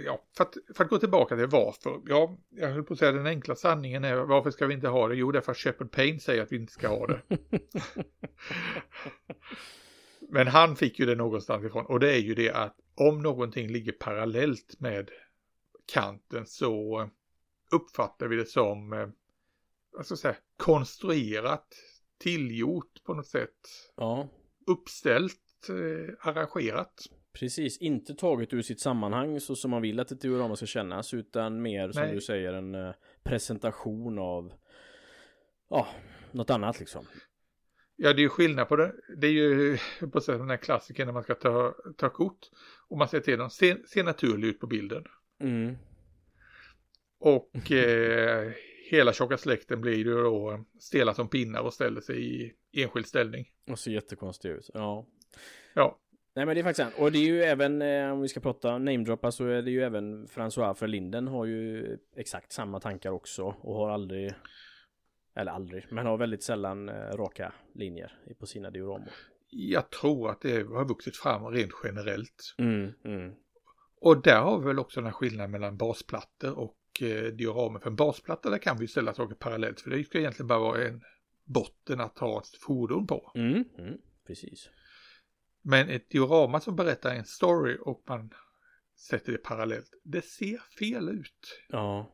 Ja, 0.05 0.25
för 0.37 0.45
att, 0.45 0.57
för 0.77 0.85
att 0.85 0.91
gå 0.91 0.99
tillbaka 0.99 1.37
till 1.37 1.47
varför. 1.47 2.01
Ja, 2.07 2.39
jag 2.51 2.69
höll 2.69 2.83
på 2.83 2.93
att 2.93 2.99
säga 2.99 3.13
den 3.13 3.27
enkla 3.27 3.55
sanningen 3.55 4.05
är 4.05 4.17
varför 4.17 4.51
ska 4.51 4.67
vi 4.67 4.75
inte 4.75 4.89
ha 4.89 5.09
det? 5.09 5.15
Jo, 5.15 5.33
därför 5.33 5.53
att 5.53 5.59
Shepard 5.59 5.91
Payne 5.91 6.21
säger 6.21 6.43
att 6.43 6.53
vi 6.53 6.57
inte 6.57 6.73
ska 6.73 6.89
ha 6.89 7.07
det. 7.07 7.23
Men 10.29 10.47
han 10.47 10.77
fick 10.77 10.99
ju 10.99 11.07
det 11.07 11.15
någonstans 11.15 11.65
ifrån 11.65 11.87
och 11.87 12.01
det 12.01 12.13
är 12.15 12.21
ju 12.21 12.35
det 12.35 12.51
att 12.51 12.77
om 12.95 13.23
någonting 13.23 13.69
ligger 13.69 13.93
parallellt 13.93 14.81
med 14.81 15.11
kanten 15.93 16.47
så 16.47 17.09
uppfattar 17.71 18.27
vi 18.27 18.37
det 18.37 18.47
som 18.47 18.93
eh, 18.93 19.09
vad 19.93 20.07
ska 20.07 20.13
jag 20.13 20.19
säga, 20.19 20.37
konstruerat, 20.57 21.67
tillgjort 22.23 23.05
på 23.05 23.15
något 23.15 23.27
sätt. 23.27 23.59
Ja. 23.97 24.29
Uppställt, 24.67 25.69
eh, 25.69 26.29
arrangerat. 26.29 26.95
Precis, 27.33 27.79
inte 27.79 28.15
taget 28.15 28.53
ur 28.53 28.63
sitt 28.63 28.81
sammanhang 28.81 29.41
så 29.41 29.57
som 29.57 29.71
man 29.71 29.83
vill 29.83 30.01
att 30.01 30.13
ett 30.13 30.21
diorama 30.21 30.57
ska 30.57 30.67
kännas 30.67 31.15
utan 31.15 31.63
mer 31.63 31.93
som 31.93 32.03
Nej. 32.03 32.15
du 32.15 32.21
säger 32.21 32.53
en 32.53 32.75
eh, 32.75 32.95
presentation 33.23 34.19
av 34.19 34.53
ja, 35.71 35.89
något 36.33 36.51
annat 36.51 36.81
liksom. 36.81 37.05
Ja, 37.97 38.13
det 38.13 38.21
är 38.21 38.23
ju 38.23 38.29
skillnad 38.29 38.69
på 38.69 38.77
det. 38.77 38.93
Det 39.17 39.27
är 39.27 39.33
ju 39.33 39.79
på 40.13 40.21
sätt 40.21 40.39
den 40.39 40.51
här 40.51 40.57
klassiken 40.57 41.07
när 41.07 41.13
man 41.13 41.23
ska 41.23 41.35
ta, 41.35 41.75
ta 41.97 42.11
kort. 42.11 42.39
Och 42.89 42.99
man 42.99 43.09
säger 43.09 43.25
till 43.25 43.39
dem, 43.39 43.51
se, 43.51 43.77
se 43.87 44.03
naturlig 44.03 44.49
ut 44.49 44.61
på 44.61 44.67
bilden. 44.67 45.05
Mm. 45.41 45.77
Och 47.19 47.73
eh, 47.73 48.53
hela 48.96 49.12
tjocka 49.12 49.37
släkten 49.37 49.81
blir 49.81 49.96
ju 49.96 50.05
då 50.05 50.64
stela 50.78 51.14
som 51.14 51.28
pinnar 51.28 51.61
och 51.61 51.74
ställer 51.74 52.00
sig 52.00 52.44
i 52.44 52.52
enskild 52.83 53.07
ställning. 53.07 53.46
Och 53.70 53.78
ser 53.78 53.90
jättekonstigt 53.90 54.59
ut. 54.59 54.70
Ja. 54.74 55.07
Ja, 55.74 55.98
Nej 56.35 56.46
men 56.46 56.55
det 56.55 56.61
är 56.61 56.62
faktiskt 56.62 56.85
sant. 56.85 56.94
Och 56.98 57.12
det 57.12 57.18
är 57.18 57.26
ju 57.26 57.42
även, 57.42 57.83
eh, 57.83 58.12
om 58.12 58.20
vi 58.20 58.28
ska 58.28 58.40
prata 58.40 58.78
namedroppa 58.78 59.33
så 59.33 59.46
är 59.46 59.62
det 59.62 59.70
ju 59.70 59.83
även 59.83 60.26
François 60.26 60.81
Verlinden 60.81 61.28
har 61.28 61.44
ju 61.44 61.98
exakt 62.16 62.52
samma 62.52 62.81
tankar 62.81 63.11
också 63.11 63.42
och 63.44 63.74
har 63.74 63.90
aldrig 63.90 64.35
eller 65.35 65.52
aldrig, 65.52 65.87
men 65.90 66.07
har 66.07 66.16
väldigt 66.16 66.42
sällan 66.42 66.88
eh, 66.88 66.94
raka 66.94 67.52
linjer 67.74 68.12
på 68.38 68.46
sina 68.46 68.70
dioramor. 68.70 69.09
jag 69.50 69.90
tror 69.90 70.31
att 70.31 70.40
det 70.40 70.62
har 70.62 70.88
vuxit 70.88 71.16
fram 71.16 71.46
rent 71.46 71.72
generellt. 71.85 72.55
Mm, 72.59 72.92
mm. 73.05 73.35
Och 74.00 74.22
där 74.22 74.40
har 74.40 74.59
vi 74.59 74.66
väl 74.66 74.78
också 74.78 75.00
den 75.00 75.07
här 75.07 75.12
skillnaden 75.12 75.50
mellan 75.50 75.76
basplattor 75.76 76.59
och 76.59 76.76
eh, 77.02 77.24
dioramer. 77.24 77.81
För 77.81 77.90
en 77.90 77.96
basplatta 77.96 78.50
där 78.50 78.59
kan 78.59 78.78
vi 78.78 78.88
ställa 78.88 79.14
saker 79.14 79.35
parallellt. 79.35 79.81
För 79.81 79.90
det 79.90 80.05
ska 80.05 80.18
egentligen 80.18 80.46
bara 80.46 80.59
vara 80.59 80.85
en 80.85 81.02
botten 81.44 82.00
att 82.00 82.18
ha 82.18 82.40
ett 82.40 82.57
fordon 82.57 83.07
på. 83.07 83.33
Mm, 83.35 83.64
mm, 83.78 83.98
precis. 84.26 84.70
Men 85.62 85.88
ett 85.88 86.11
diorama 86.11 86.61
som 86.61 86.76
berättar 86.76 87.14
en 87.14 87.24
story 87.24 87.76
och 87.81 88.05
man 88.09 88.31
sätter 89.09 89.33
det 89.33 89.38
parallellt. 89.38 89.90
Det 90.05 90.24
ser 90.24 90.59
fel 90.78 91.09
ut. 91.09 91.64
Ja. 91.68 92.11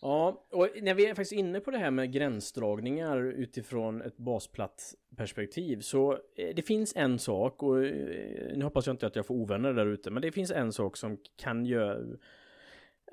Ja, 0.00 0.46
och 0.50 0.68
när 0.82 0.94
vi 0.94 1.06
är 1.06 1.14
faktiskt 1.14 1.32
inne 1.32 1.60
på 1.60 1.70
det 1.70 1.78
här 1.78 1.90
med 1.90 2.12
gränsdragningar 2.12 3.22
utifrån 3.22 4.02
ett 4.02 4.16
basplattperspektiv 4.16 5.80
så 5.80 6.12
eh, 6.12 6.54
det 6.56 6.62
finns 6.62 6.96
en 6.96 7.18
sak 7.18 7.62
och 7.62 7.84
eh, 7.84 8.56
nu 8.56 8.64
hoppas 8.64 8.86
jag 8.86 8.94
inte 8.94 9.06
att 9.06 9.16
jag 9.16 9.26
får 9.26 9.34
ovänner 9.34 9.72
där 9.72 9.86
ute 9.86 10.10
men 10.10 10.22
det 10.22 10.32
finns 10.32 10.50
en 10.50 10.72
sak 10.72 10.96
som 10.96 11.18
kan 11.36 11.66
göra 11.66 11.98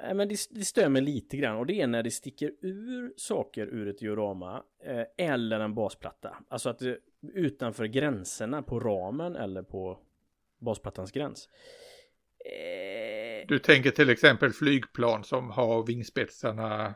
Eh, 0.03 0.13
men 0.13 0.27
det, 0.27 0.39
det 0.75 0.89
mig 0.89 1.01
lite 1.01 1.37
grann 1.37 1.57
och 1.57 1.65
det 1.65 1.81
är 1.81 1.87
när 1.87 2.03
det 2.03 2.11
sticker 2.11 2.51
ur 2.61 3.13
saker 3.17 3.67
ur 3.67 3.87
ett 3.87 3.99
diorama 3.99 4.63
eh, 4.83 5.25
eller 5.27 5.59
en 5.59 5.73
basplatta. 5.73 6.37
Alltså 6.49 6.69
att 6.69 6.79
det, 6.79 6.97
utanför 7.33 7.85
gränserna 7.85 8.61
på 8.61 8.79
ramen 8.79 9.35
eller 9.35 9.63
på 9.63 9.99
basplattans 10.59 11.11
gräns. 11.11 11.49
Eh, 12.45 13.47
Du 13.47 13.59
tänker 13.59 13.91
till 13.91 14.09
exempel 14.09 14.51
flygplan 14.51 15.23
som 15.23 15.49
har 15.49 15.83
vingspetsarna 15.83 16.93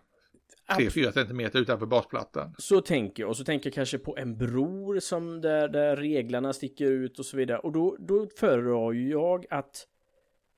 3-4 0.70 1.12
centimeter 1.12 1.60
utanför 1.60 1.86
basplattan. 1.86 2.56
Så 2.58 2.82
tänker 2.82 3.24
jag. 3.24 3.30
Och 3.30 3.38
så 3.38 3.44
tänker 3.44 3.70
jag 3.70 3.74
kanske 3.74 3.98
på 3.98 4.18
en 4.18 4.38
bror 4.38 5.00
som 5.00 5.42
där, 5.42 5.68
där 5.68 5.96
reglarna 5.96 6.54
sticker 6.54 6.86
ut 6.86 7.20
och 7.20 7.26
så 7.26 7.38
vidare. 7.38 7.60
Och 7.60 7.72
då, 7.72 7.96
då 8.00 8.28
föredrar 8.38 8.94
jag 8.94 9.46
att 9.50 9.88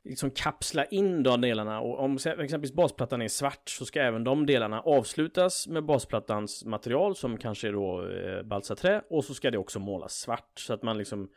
liksom 0.08 0.32
kapsla 0.32 0.86
in 0.86 1.24
de 1.24 1.42
delarna. 1.42 1.80
Och 1.80 2.00
om 2.00 2.14
exempelvis 2.16 2.74
basplattan 2.74 3.22
är 3.22 3.28
svart 3.28 3.70
så 3.70 3.86
ska 3.86 4.02
även 4.02 4.24
de 4.24 4.46
delarna 4.46 4.82
avslutas 4.82 5.68
med 5.68 5.84
basplattans 5.84 6.66
material 6.66 7.16
som 7.16 7.38
kanske 7.38 7.68
är 7.68 7.74
då 7.74 8.10
eh, 8.10 8.44
balsaträ. 8.44 9.02
Och 9.10 9.26
så 9.26 9.34
ska 9.34 9.52
det 9.52 9.58
också 9.58 9.80
målas 9.80 10.14
svart. 10.14 10.60
Så 10.60 10.74
att 10.74 10.84
man 10.84 10.98
liksom 10.98 11.30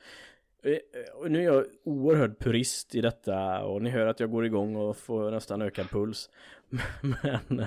eh, 0.64 0.72
eh 0.72 1.30
nu 1.30 1.38
är 1.38 1.44
jag 1.44 1.64
oerhört 1.84 2.38
purist 2.38 2.94
i 2.94 3.00
detta 3.00 3.64
och 3.64 3.82
ni 3.82 3.90
hör 3.90 4.06
att 4.06 4.20
jag 4.20 4.30
går 4.30 4.46
igång 4.46 4.76
och 4.76 4.96
får 4.96 5.30
nästan 5.30 5.62
ökad 5.62 5.90
puls. 5.90 6.30
Men 7.00 7.66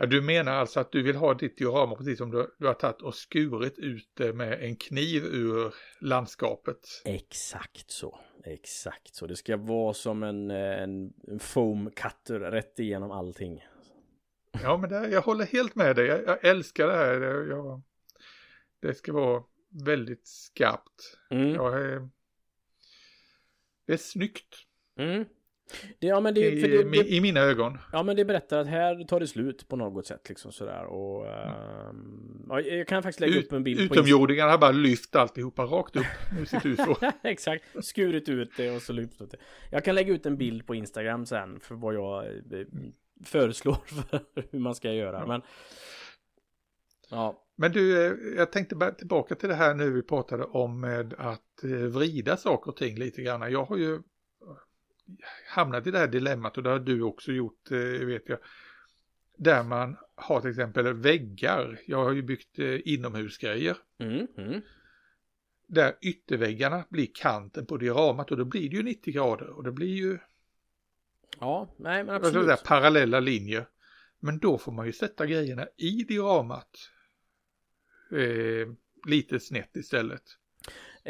Ja, 0.00 0.06
du 0.06 0.20
menar 0.20 0.52
alltså 0.52 0.80
att 0.80 0.92
du 0.92 1.02
vill 1.02 1.16
ha 1.16 1.34
ditt 1.34 1.58
diorama 1.58 1.96
precis 1.96 2.18
som 2.18 2.30
du, 2.30 2.54
du 2.58 2.66
har 2.66 2.74
tagit 2.74 3.02
och 3.02 3.14
skurit 3.14 3.78
ut 3.78 4.10
det 4.14 4.32
med 4.32 4.62
en 4.62 4.76
kniv 4.76 5.24
ur 5.24 5.74
landskapet. 5.98 7.02
Exakt 7.04 7.90
så. 7.90 8.18
Exakt 8.44 9.14
så. 9.14 9.26
Det 9.26 9.36
ska 9.36 9.56
vara 9.56 9.94
som 9.94 10.22
en, 10.22 10.50
en, 10.50 11.12
en 11.28 11.38
foam 11.38 11.90
cutter 11.90 12.40
rätt 12.40 12.78
igenom 12.78 13.10
allting. 13.10 13.64
Ja, 14.62 14.76
men 14.76 14.90
det, 14.90 15.08
jag 15.08 15.22
håller 15.22 15.44
helt 15.44 15.74
med 15.74 15.96
dig. 15.96 16.06
Jag, 16.06 16.26
jag 16.26 16.44
älskar 16.44 16.86
det 16.86 16.96
här. 16.96 17.20
Det, 17.20 17.46
jag, 17.48 17.82
det 18.80 18.94
ska 18.94 19.12
vara 19.12 19.42
väldigt 19.84 20.26
skarpt. 20.26 21.18
Mm. 21.30 21.54
Jag 21.54 22.10
det 23.86 23.92
är 23.92 23.96
snyggt 23.96 24.66
Mm. 24.96 25.24
Det, 25.98 26.06
ja, 26.06 26.20
men 26.20 26.34
det, 26.34 26.40
i, 26.40 26.60
det, 26.60 26.90
det, 26.90 27.12
i 27.12 27.20
mina 27.20 27.40
ögon. 27.40 27.78
ja, 27.92 28.02
men 28.02 28.16
det 28.16 28.24
berättar 28.24 28.58
att 28.58 28.66
här 28.66 29.04
tar 29.04 29.20
det 29.20 29.26
slut 29.26 29.68
på 29.68 29.76
något 29.76 30.06
sätt 30.06 30.28
liksom 30.28 30.52
sådär. 30.52 30.84
Och, 30.84 31.26
ehm, 31.26 32.46
ja, 32.48 32.60
jag 32.60 32.88
kan 32.88 33.02
faktiskt 33.02 33.20
lägga 33.20 33.38
Ut, 33.38 33.46
upp 33.46 33.52
en 33.52 33.64
bild 33.64 33.80
utomjordingarna 33.80 34.50
har 34.50 34.58
bara 34.58 34.70
lyft 34.70 35.16
alltihopa 35.16 35.62
rakt 35.62 35.96
upp. 35.96 36.06
Sitter 36.46 36.68
du 36.68 36.76
så. 36.76 36.96
Exakt, 37.22 37.64
skurit 37.80 38.28
ut 38.28 38.50
det 38.56 38.70
och 38.70 38.82
så 38.82 38.92
lyft 38.92 39.18
det. 39.18 39.36
Jag 39.70 39.84
kan 39.84 39.94
lägga 39.94 40.14
ut 40.14 40.26
en 40.26 40.36
bild 40.36 40.66
på 40.66 40.74
Instagram 40.74 41.26
sen 41.26 41.60
för 41.60 41.74
vad 41.74 41.94
jag 41.94 42.26
eh, 42.26 42.66
föreslår 43.24 43.74
för 44.10 44.20
hur 44.50 44.58
man 44.58 44.74
ska 44.74 44.92
göra. 44.92 45.26
Men 45.26 45.42
ja, 47.10 47.46
Men 47.56 47.72
du, 47.72 48.06
eh, 48.06 48.12
jag 48.36 48.52
tänkte 48.52 48.76
bara 48.76 48.90
tillbaka 48.90 49.34
till 49.34 49.48
det 49.48 49.54
här 49.54 49.74
nu 49.74 49.90
vi 49.90 50.02
pratade 50.02 50.44
om 50.44 50.80
med 50.80 51.14
att 51.18 51.64
eh, 51.64 51.70
vrida 51.70 52.36
saker 52.36 52.70
och 52.70 52.76
ting 52.76 52.98
lite 52.98 53.22
grann. 53.22 53.52
Jag 53.52 53.64
har 53.64 53.76
ju 53.76 53.98
hamnat 55.46 55.86
i 55.86 55.90
det 55.90 55.98
här 55.98 56.08
dilemmat 56.08 56.56
och 56.56 56.62
det 56.62 56.70
har 56.70 56.78
du 56.78 57.02
också 57.02 57.32
gjort, 57.32 57.70
eh, 57.70 58.06
vet 58.06 58.28
jag. 58.28 58.38
Där 59.36 59.62
man 59.62 59.96
har 60.14 60.40
till 60.40 60.50
exempel 60.50 60.94
väggar. 60.94 61.80
Jag 61.86 62.04
har 62.04 62.12
ju 62.12 62.22
byggt 62.22 62.58
eh, 62.58 62.78
inomhusgrejer. 62.84 63.76
mm, 63.98 64.26
mm. 64.36 64.60
Där 65.66 65.94
ytterväggarna 66.00 66.84
blir 66.88 67.08
kanten 67.14 67.66
på 67.66 67.76
dioramat 67.76 68.30
och 68.30 68.36
då 68.36 68.44
blir 68.44 68.70
det 68.70 68.76
ju 68.76 68.82
90 68.82 69.14
grader 69.14 69.48
och 69.48 69.64
det 69.64 69.72
blir 69.72 69.94
ju 69.94 70.18
ja, 71.40 71.74
nej 71.78 72.04
men 72.04 72.14
absolut. 72.14 72.46
där 72.46 72.56
parallella 72.56 73.20
linjer. 73.20 73.66
Men 74.18 74.38
då 74.38 74.58
får 74.58 74.72
man 74.72 74.86
ju 74.86 74.92
sätta 74.92 75.26
grejerna 75.26 75.66
i 75.76 75.90
dioramat. 75.90 76.70
Eh, 78.12 78.68
lite 79.06 79.40
snett 79.40 79.76
istället. 79.76 80.22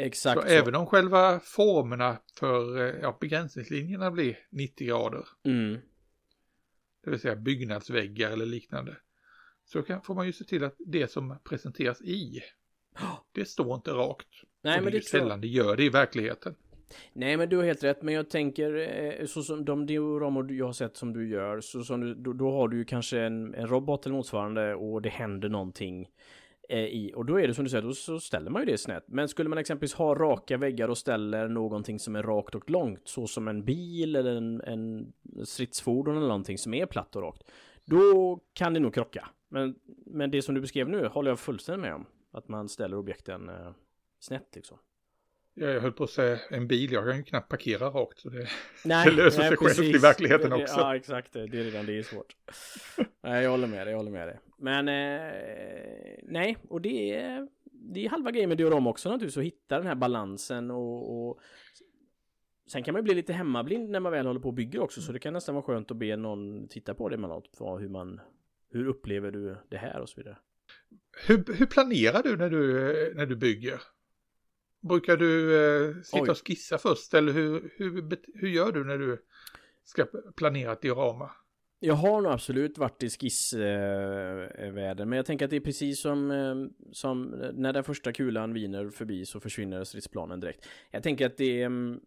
Exakt 0.05 0.41
Så, 0.41 0.47
så. 0.47 0.53
även 0.53 0.75
om 0.75 0.85
själva 0.85 1.39
formerna 1.39 2.17
för 2.39 2.77
eh, 2.77 2.95
ja, 3.01 3.17
begränsningslinjerna 3.21 4.11
blir 4.11 4.37
90 4.49 4.87
grader, 4.87 5.23
Mm. 5.43 5.79
det 7.03 7.09
vill 7.11 7.19
säga 7.19 7.35
byggnadsväggar 7.35 8.31
eller 8.31 8.45
liknande, 8.45 8.95
så 9.65 9.81
kan, 9.81 10.01
får 10.01 10.15
man 10.15 10.25
ju 10.25 10.33
se 10.33 10.43
till 10.43 10.63
att 10.63 10.75
det 10.79 11.11
som 11.11 11.37
presenteras 11.43 12.01
i, 12.01 12.39
det 13.31 13.45
står 13.45 13.75
inte 13.75 13.91
rakt. 13.91 14.27
Nej 14.63 14.81
men 14.81 14.91
det 14.91 14.97
är 14.97 15.01
sällan 15.01 15.41
det 15.41 15.47
gör 15.47 15.75
det 15.77 15.83
i 15.83 15.89
verkligheten. 15.89 16.55
Nej 17.13 17.37
men 17.37 17.49
du 17.49 17.57
har 17.57 17.63
helt 17.63 17.83
rätt 17.83 18.01
men 18.01 18.13
jag 18.13 18.29
tänker 18.29 18.75
eh, 19.21 19.25
så 19.25 19.41
som 19.43 19.65
de 19.65 19.85
dioramor 19.85 20.51
jag 20.53 20.65
har 20.65 20.73
sett 20.73 20.97
som 20.97 21.13
du 21.13 21.29
gör 21.29 21.61
så 21.61 21.83
som 21.83 22.01
du, 22.01 22.15
då, 22.15 22.33
då 22.33 22.51
har 22.51 22.67
du 22.67 22.77
ju 22.77 22.85
kanske 22.85 23.19
en, 23.19 23.53
en 23.55 23.67
robot 23.67 24.05
eller 24.05 24.15
motsvarande 24.15 24.75
och 24.75 25.01
det 25.01 25.09
händer 25.09 25.49
någonting 25.49 26.09
i 26.77 27.13
och 27.15 27.25
då 27.25 27.39
är 27.39 27.47
det 27.47 27.53
som 27.53 27.63
du 27.63 27.69
säger 27.69 27.83
då 27.83 27.93
så 27.93 28.19
ställer 28.19 28.51
man 28.51 28.61
ju 28.61 28.65
det 28.65 28.77
snett. 28.77 29.03
Men 29.07 29.27
skulle 29.27 29.49
man 29.49 29.57
exempelvis 29.57 29.93
ha 29.93 30.15
raka 30.15 30.57
väggar 30.57 30.87
och 30.87 30.97
ställer 30.97 31.47
någonting 31.47 31.99
som 31.99 32.15
är 32.15 32.23
rakt 32.23 32.55
och 32.55 32.69
långt 32.69 33.01
så 33.03 33.27
som 33.27 33.47
en 33.47 33.65
bil 33.65 34.15
eller 34.15 34.35
en, 34.35 34.61
en 34.61 35.13
stridsfordon 35.45 36.17
eller 36.17 36.27
någonting 36.27 36.57
som 36.57 36.73
är 36.73 36.85
platt 36.85 37.15
och 37.15 37.21
rakt. 37.21 37.43
Då 37.85 38.39
kan 38.53 38.73
det 38.73 38.79
nog 38.79 38.93
krocka. 38.93 39.29
Men, 39.49 39.75
men 40.05 40.31
det 40.31 40.41
som 40.41 40.55
du 40.55 40.61
beskrev 40.61 40.89
nu 40.89 41.07
håller 41.07 41.31
jag 41.31 41.39
fullständigt 41.39 41.81
med 41.81 41.93
om. 41.93 42.05
Att 42.33 42.47
man 42.47 42.69
ställer 42.69 42.97
objekten 42.97 43.49
eh, 43.49 43.71
snett 44.19 44.55
liksom. 44.55 44.77
Jag 45.53 45.81
höll 45.81 45.91
på 45.91 46.03
att 46.03 46.09
säga 46.09 46.39
en 46.49 46.67
bil, 46.67 46.91
jag 46.91 47.03
kan 47.03 47.17
ju 47.17 47.23
knappt 47.23 47.49
parkera 47.49 47.89
rakt. 47.89 48.19
Så 48.19 48.29
det... 48.29 48.47
Nej, 48.85 49.05
Det 49.09 49.11
löser 49.11 49.41
sig 49.41 49.57
självt 49.57 49.79
i 49.79 49.97
verkligheten 49.97 50.53
också. 50.53 50.79
Ja, 50.79 50.95
exakt. 50.95 51.33
Det, 51.33 51.47
det 51.47 51.59
är 51.59 51.63
redan 51.63 51.85
det 51.85 51.97
är 51.97 52.03
svårt. 52.03 52.35
nej, 53.23 53.43
jag 53.43 53.51
håller 53.51 53.67
med 53.67 53.87
dig, 53.87 53.91
jag 53.91 53.97
håller 53.97 54.11
med 54.11 54.27
dig. 54.27 54.39
Men 54.61 54.87
eh, 54.87 56.19
nej, 56.23 56.57
och 56.69 56.81
det 56.81 57.15
är, 57.15 57.47
det 57.63 58.05
är 58.05 58.09
halva 58.09 58.31
grejen 58.31 58.49
med 58.49 58.57
dioram 58.57 58.87
också 58.87 59.09
naturligtvis, 59.09 59.37
att 59.37 59.43
hitta 59.43 59.77
den 59.77 59.87
här 59.87 59.95
balansen 59.95 60.71
och, 60.71 61.29
och 61.29 61.39
Sen 62.67 62.83
kan 62.83 62.93
man 62.93 62.99
ju 62.99 63.03
bli 63.03 63.13
lite 63.13 63.33
hemmablind 63.33 63.89
när 63.89 63.99
man 63.99 64.11
väl 64.11 64.25
håller 64.25 64.39
på 64.39 64.47
och 64.47 64.53
bygger 64.53 64.79
också, 64.79 65.01
så 65.01 65.11
det 65.11 65.19
kan 65.19 65.33
nästan 65.33 65.55
vara 65.55 65.63
skönt 65.63 65.91
att 65.91 65.97
be 65.97 66.15
någon 66.15 66.67
titta 66.67 66.93
på 66.93 67.09
det 67.09 67.15
emellanåt, 67.15 67.49
hur 67.79 67.89
man 67.89 68.21
hur 68.69 68.87
upplever 68.87 69.31
du 69.31 69.57
det 69.69 69.77
här 69.77 69.99
och 70.01 70.09
så 70.09 70.15
vidare? 70.17 70.37
hur, 71.27 71.53
hur 71.53 71.65
planerar 71.65 72.23
du 72.23 72.37
när 72.37 72.49
du, 72.49 73.13
när 73.15 73.25
du 73.25 73.35
bygger? 73.35 73.81
Brukar 74.79 75.17
du 75.17 75.55
eh, 75.55 76.01
sitta 76.01 76.23
Oj. 76.23 76.29
och 76.29 76.47
skissa 76.47 76.77
först 76.77 77.13
eller 77.13 77.33
hur, 77.33 77.73
hur, 77.77 78.17
hur 78.33 78.49
gör 78.49 78.71
du 78.71 78.83
när 78.83 78.97
du 78.97 79.25
ska 79.83 80.05
planera 80.35 80.71
ett 80.71 80.81
diorama? 80.81 81.31
Jag 81.83 81.95
har 81.95 82.21
nog 82.21 82.31
absolut 82.31 82.77
varit 82.77 83.03
i 83.03 83.09
skissvärlden, 83.09 85.09
men 85.09 85.17
jag 85.17 85.25
tänker 85.25 85.45
att 85.45 85.51
det 85.51 85.57
är 85.57 85.61
precis 85.61 86.01
som, 86.01 86.31
eh, 86.31 86.55
som 86.91 87.23
när 87.53 87.73
den 87.73 87.83
första 87.83 88.13
kulan 88.13 88.53
viner 88.53 88.89
förbi 88.89 89.25
så 89.25 89.39
försvinner 89.39 89.83
stridsplanen 89.83 90.39
direkt. 90.39 90.67
Jag 90.91 91.03
tänker 91.03 91.25
att 91.25 91.37
det 91.37 91.61
är, 91.61 91.65
mm, 91.65 92.01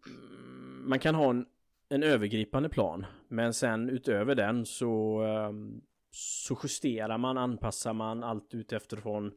man 0.85 0.99
kan 0.99 1.15
ha 1.15 1.29
en, 1.29 1.45
en 1.89 2.03
övergripande 2.03 2.69
plan, 2.69 3.05
men 3.27 3.53
sen 3.53 3.89
utöver 3.89 4.35
den 4.35 4.65
så, 4.65 5.21
ehm, 5.21 5.81
så 6.11 6.57
justerar 6.63 7.17
man, 7.17 7.37
anpassar 7.37 7.93
man 7.93 8.23
allt 8.23 8.53
utifrån 8.53 9.31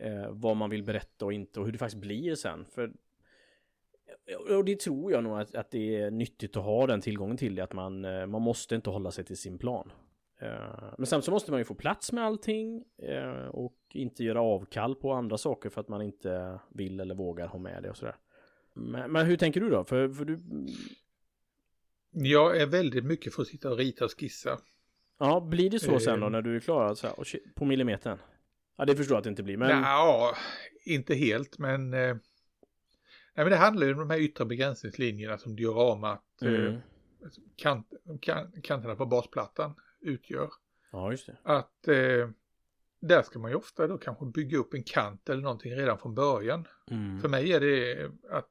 eh, 0.00 0.30
vad 0.30 0.56
man 0.56 0.70
vill 0.70 0.82
berätta 0.82 1.24
och 1.24 1.32
inte 1.32 1.60
och 1.60 1.66
hur 1.66 1.72
det 1.72 1.78
faktiskt 1.78 2.02
blir 2.02 2.34
sen. 2.34 2.64
För 2.64 2.92
och 4.48 4.64
det 4.64 4.80
tror 4.80 5.12
jag 5.12 5.24
nog 5.24 5.40
att, 5.40 5.54
att 5.54 5.70
det 5.70 5.96
är 5.96 6.10
nyttigt 6.10 6.56
att 6.56 6.64
ha 6.64 6.86
den 6.86 7.00
tillgången 7.00 7.36
till 7.36 7.54
det, 7.54 7.64
att 7.64 7.72
man, 7.72 8.04
eh, 8.04 8.26
man 8.26 8.42
måste 8.42 8.74
inte 8.74 8.90
hålla 8.90 9.10
sig 9.10 9.24
till 9.24 9.36
sin 9.36 9.58
plan. 9.58 9.92
Eh, 10.40 10.48
men 10.98 11.06
samtidigt 11.06 11.24
så 11.24 11.30
måste 11.30 11.50
man 11.50 11.60
ju 11.60 11.64
få 11.64 11.74
plats 11.74 12.12
med 12.12 12.24
allting 12.24 12.84
eh, 12.98 13.46
och 13.46 13.76
inte 13.92 14.24
göra 14.24 14.40
avkall 14.40 14.94
på 14.94 15.12
andra 15.12 15.38
saker 15.38 15.70
för 15.70 15.80
att 15.80 15.88
man 15.88 16.02
inte 16.02 16.60
vill 16.70 17.00
eller 17.00 17.14
vågar 17.14 17.46
ha 17.46 17.58
med 17.58 17.82
det 17.82 17.90
och 17.90 17.96
sådär. 17.96 18.16
Men, 18.74 19.12
men 19.12 19.26
hur 19.26 19.36
tänker 19.36 19.60
du 19.60 19.70
då? 19.70 19.84
För, 19.84 20.08
för 20.08 20.24
du... 20.24 20.40
Jag 22.10 22.60
är 22.60 22.66
väldigt 22.66 23.04
mycket 23.04 23.34
för 23.34 23.42
att 23.42 23.48
sitta 23.48 23.70
och 23.70 23.78
rita 23.78 24.04
och 24.04 24.20
skissa. 24.20 24.58
Ja, 25.18 25.40
blir 25.40 25.70
det 25.70 25.80
så 25.80 26.00
sen 26.00 26.20
då 26.20 26.28
när 26.28 26.42
du 26.42 26.56
är 26.56 26.60
klar? 26.60 26.94
Så 26.94 27.06
här, 27.06 27.14
på 27.54 27.64
millimetern? 27.64 28.18
Ja, 28.76 28.84
det 28.84 28.96
förstår 28.96 29.14
jag 29.14 29.18
att 29.18 29.24
det 29.24 29.30
inte 29.30 29.42
blir, 29.42 29.56
men... 29.56 29.70
Ja, 29.70 30.34
inte 30.84 31.14
helt, 31.14 31.58
men... 31.58 31.94
Eh, 33.34 33.44
nej, 33.44 33.44
men 33.44 33.50
det 33.50 33.56
handlar 33.56 33.86
ju 33.86 33.92
om 33.92 33.98
de 33.98 34.10
här 34.10 34.18
yttre 34.18 34.44
begränsningslinjerna 34.44 35.38
som 35.38 35.56
dioramat, 35.56 36.22
mm. 36.42 36.66
eh, 36.66 36.78
kant, 37.56 37.92
kan, 38.20 38.52
kanterna 38.62 38.94
på 38.94 39.06
basplattan 39.06 39.74
utgör. 40.00 40.50
Ja, 40.92 41.10
just 41.10 41.26
det. 41.26 41.36
Att 41.42 41.88
eh, 41.88 42.28
där 43.00 43.22
ska 43.22 43.38
man 43.38 43.50
ju 43.50 43.56
ofta 43.56 43.86
då 43.86 43.98
kanske 43.98 44.26
bygga 44.26 44.58
upp 44.58 44.74
en 44.74 44.82
kant 44.82 45.28
eller 45.28 45.42
någonting 45.42 45.76
redan 45.76 45.98
från 45.98 46.14
början. 46.14 46.68
Mm. 46.90 47.20
För 47.20 47.28
mig 47.28 47.52
är 47.52 47.60
det 47.60 48.10
att 48.30 48.48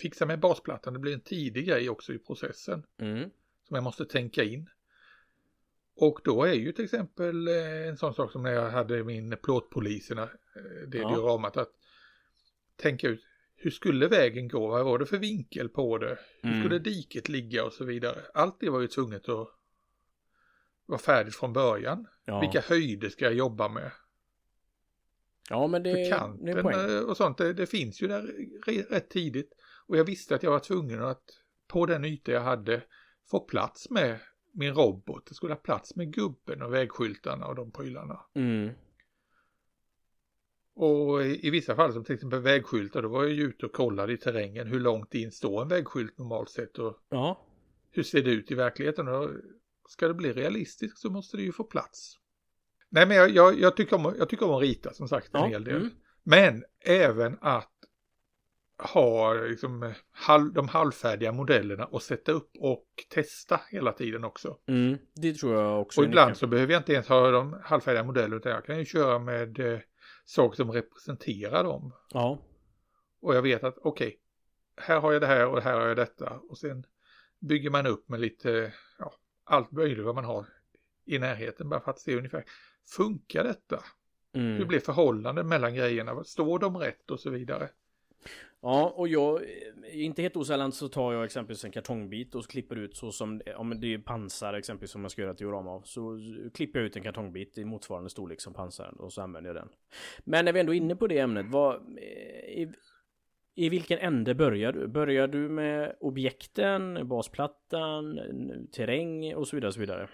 fixa 0.00 0.26
med 0.26 0.40
basplattan, 0.40 0.92
det 0.92 0.98
blir 0.98 1.14
en 1.14 1.20
tidig 1.20 1.66
grej 1.66 1.90
också 1.90 2.12
i 2.12 2.18
processen. 2.18 2.86
Mm. 2.98 3.30
Som 3.68 3.74
jag 3.74 3.84
måste 3.84 4.04
tänka 4.04 4.42
in. 4.44 4.70
Och 5.96 6.20
då 6.24 6.44
är 6.44 6.52
ju 6.52 6.72
till 6.72 6.84
exempel 6.84 7.48
eh, 7.48 7.88
en 7.88 7.96
sån 7.96 8.14
sak 8.14 8.32
som 8.32 8.42
när 8.42 8.52
jag 8.52 8.70
hade 8.70 9.04
min 9.04 9.36
plåtpoliserna, 9.42 10.22
eh, 10.22 10.88
det 10.88 10.98
ja. 10.98 11.08
dioramat, 11.08 11.56
att 11.56 11.72
tänka 12.76 13.08
ut 13.08 13.24
hur 13.64 13.70
skulle 13.70 14.08
vägen 14.08 14.48
gå, 14.48 14.68
vad 14.68 14.84
var 14.84 14.98
det 14.98 15.06
för 15.06 15.18
vinkel 15.18 15.68
på 15.68 15.98
det, 15.98 16.18
hur 16.42 16.50
mm. 16.50 16.62
skulle 16.62 16.78
diket 16.78 17.28
ligga 17.28 17.64
och 17.64 17.72
så 17.72 17.84
vidare. 17.84 18.20
Allt 18.34 18.60
det 18.60 18.70
var 18.70 18.80
ju 18.80 18.86
tvunget 18.86 19.28
att 19.28 19.48
vara 20.86 20.98
färdigt 20.98 21.34
från 21.34 21.52
början. 21.52 22.06
Ja. 22.24 22.40
Vilka 22.40 22.60
höjder 22.60 23.08
ska 23.08 23.24
jag 23.24 23.34
jobba 23.34 23.68
med? 23.68 23.90
Ja 25.50 25.66
men 25.66 25.82
det, 25.82 25.92
För 25.92 26.18
kanten 26.18 26.46
det 26.46 26.52
är 26.52 26.62
poäng. 26.62 26.90
Eh, 26.90 27.00
och 27.00 27.16
sånt, 27.16 27.38
det, 27.38 27.52
det, 27.52 27.66
finns 27.66 28.02
ju 28.02 28.08
där 28.08 28.22
rätt 28.90 29.10
tidigt. 29.10 29.52
Och 29.86 29.96
jag 29.96 30.04
visste 30.04 30.34
att 30.34 30.42
jag 30.42 30.50
var 30.50 30.58
tvungen 30.58 31.02
att 31.02 31.24
på 31.68 31.86
den 31.86 32.04
yta 32.04 32.32
jag 32.32 32.40
hade 32.40 32.82
få 33.30 33.40
plats 33.40 33.90
med 33.90 34.18
min 34.52 34.74
robot. 34.74 35.26
Det 35.26 35.34
skulle 35.34 35.52
ha 35.52 35.60
plats 35.60 35.96
med 35.96 36.14
gubben 36.14 36.62
och 36.62 36.74
vägskyltarna 36.74 37.46
och 37.46 37.54
de 37.54 37.72
prylarna. 37.72 38.20
Mm. 38.34 38.70
Och 40.76 41.24
i, 41.24 41.50
vissa 41.50 41.76
fall 41.76 41.92
som 41.92 42.04
till 42.04 42.14
exempel 42.14 42.40
vägskyltar 42.40 43.02
då 43.02 43.08
var 43.08 43.22
jag 43.22 43.32
ju 43.32 43.42
ute 43.42 43.66
och 43.66 43.72
kollade 43.72 44.12
i 44.12 44.16
terrängen 44.16 44.66
hur 44.66 44.80
långt 44.80 45.14
in 45.14 45.32
står 45.32 45.62
en 45.62 45.68
vägskylt 45.68 46.18
normalt 46.18 46.50
sett 46.50 46.78
och 46.78 46.98
ja. 47.08 47.46
hur 47.90 48.02
ser 48.02 48.22
det 48.22 48.30
ut 48.30 48.50
i 48.50 48.54
verkligheten. 48.54 49.08
Och 49.08 49.30
ska 49.88 50.08
det 50.08 50.14
bli 50.14 50.32
realistiskt 50.32 50.98
så 50.98 51.10
måste 51.10 51.36
det 51.36 51.42
ju 51.42 51.52
få 51.52 51.64
plats. 51.64 52.18
Nej 52.88 53.06
men 53.06 53.16
jag, 53.16 53.30
jag, 53.30 53.60
jag 53.60 53.76
tycker, 53.76 53.96
om, 53.96 54.14
jag 54.18 54.28
tycker 54.28 54.46
om 54.46 54.54
att 54.54 54.62
rita 54.62 54.92
som 54.92 55.08
sagt 55.08 55.34
en 55.34 55.40
ja. 55.40 55.46
hel 55.46 55.64
del. 55.64 55.76
Mm. 55.76 55.90
Men 56.22 56.64
även 56.80 57.38
att 57.40 57.70
ha 58.92 59.34
liksom, 59.34 59.92
halv, 60.10 60.52
de 60.52 60.68
halvfärdiga 60.68 61.32
modellerna 61.32 61.84
och 61.84 62.02
sätta 62.02 62.32
upp 62.32 62.50
och 62.60 62.86
testa 63.08 63.60
hela 63.70 63.92
tiden 63.92 64.24
också. 64.24 64.58
Mm, 64.66 64.98
det 65.14 65.34
tror 65.34 65.54
jag 65.54 65.80
också. 65.80 66.00
Och 66.00 66.06
ibland 66.06 66.36
så 66.36 66.46
behöver 66.46 66.72
jag 66.72 66.80
inte 66.80 66.92
ens 66.92 67.08
ha 67.08 67.30
de 67.30 67.60
halvfärdiga 67.64 68.04
modellerna 68.04 68.36
utan 68.36 68.52
jag 68.52 68.64
kan 68.64 68.78
ju 68.78 68.84
köra 68.84 69.18
med 69.18 69.60
eh, 69.60 69.78
saker 70.24 70.56
som 70.56 70.72
representerar 70.72 71.64
dem. 71.64 71.92
Ja. 72.10 72.38
Och 73.20 73.34
jag 73.34 73.42
vet 73.42 73.64
att 73.64 73.78
okej, 73.78 74.06
okay, 74.06 74.18
här 74.76 75.00
har 75.00 75.12
jag 75.12 75.22
det 75.22 75.26
här 75.26 75.46
och 75.46 75.62
här 75.62 75.80
har 75.80 75.86
jag 75.86 75.96
detta 75.96 76.40
och 76.48 76.58
sen 76.58 76.86
bygger 77.38 77.70
man 77.70 77.86
upp 77.86 78.08
med 78.08 78.20
lite, 78.20 78.72
ja, 78.98 79.14
allt 79.44 79.72
möjligt 79.72 80.04
vad 80.04 80.14
man 80.14 80.24
har 80.24 80.46
i 81.04 81.18
närheten 81.18 81.68
bara 81.68 81.80
för 81.80 81.90
att 81.90 82.00
se 82.00 82.16
ungefär, 82.16 82.44
funkar 82.96 83.44
detta? 83.44 83.84
Mm. 84.34 84.56
Hur 84.56 84.64
blir 84.64 84.80
förhållanden 84.80 85.48
mellan 85.48 85.74
grejerna? 85.74 86.24
Står 86.24 86.58
de 86.58 86.76
rätt 86.76 87.10
och 87.10 87.20
så 87.20 87.30
vidare? 87.30 87.68
Ja, 88.66 88.92
och 88.96 89.08
jag, 89.08 89.42
eh, 89.42 90.04
inte 90.04 90.22
helt 90.22 90.36
osällan 90.36 90.72
så 90.72 90.88
tar 90.88 91.12
jag 91.12 91.24
exempelvis 91.24 91.64
en 91.64 91.70
kartongbit 91.70 92.34
och 92.34 92.46
klipper 92.46 92.76
ut 92.76 92.96
så 92.96 93.12
som, 93.12 93.40
eh, 93.46 93.60
om 93.60 93.80
det 93.80 93.94
är 93.94 93.98
pansar 93.98 94.54
exempelvis 94.54 94.90
som 94.90 95.00
man 95.00 95.10
ska 95.10 95.22
göra 95.22 95.32
ett 95.32 95.38
diorama 95.38 95.70
av. 95.70 95.82
Så 95.82 96.18
klipper 96.54 96.78
jag 96.78 96.86
ut 96.86 96.96
en 96.96 97.02
kartongbit 97.02 97.58
i 97.58 97.64
motsvarande 97.64 98.10
storlek 98.10 98.40
som 98.40 98.54
pansaren 98.54 98.94
och 98.94 99.12
så 99.12 99.22
använder 99.22 99.48
jag 99.48 99.56
den. 99.56 99.68
Men 100.24 100.44
när 100.44 100.52
vi 100.52 100.60
ändå 100.60 100.74
är 100.74 100.76
inne 100.76 100.96
på 100.96 101.06
det 101.06 101.18
ämnet, 101.18 101.46
vad, 101.48 101.74
eh, 101.74 102.62
i, 102.62 102.72
i 103.54 103.68
vilken 103.68 103.98
ände 103.98 104.34
börjar 104.34 104.72
du? 104.72 104.88
Börjar 104.88 105.28
du 105.28 105.48
med 105.48 105.96
objekten, 106.00 107.08
basplattan, 107.08 108.20
terräng 108.72 109.34
och 109.34 109.48
så 109.48 109.56
vidare? 109.56 109.68
Och 109.68 109.74
så 109.74 109.80
vidare? 109.80 110.08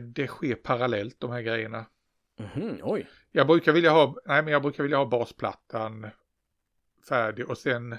Det 0.00 0.26
sker 0.26 0.54
parallellt 0.54 1.20
de 1.20 1.30
här 1.30 1.42
grejerna. 1.42 1.86
Mm 2.54 2.78
oj. 2.82 3.08
Jag 3.30 3.46
brukar 3.46 3.72
vilja 3.72 3.90
ha, 3.90 4.16
nej 4.24 4.42
men 4.42 4.52
jag 4.52 4.62
brukar 4.62 4.82
vilja 4.82 4.98
ha 4.98 5.06
basplattan 5.06 6.08
färdig 7.08 7.50
och 7.50 7.58
sen 7.58 7.98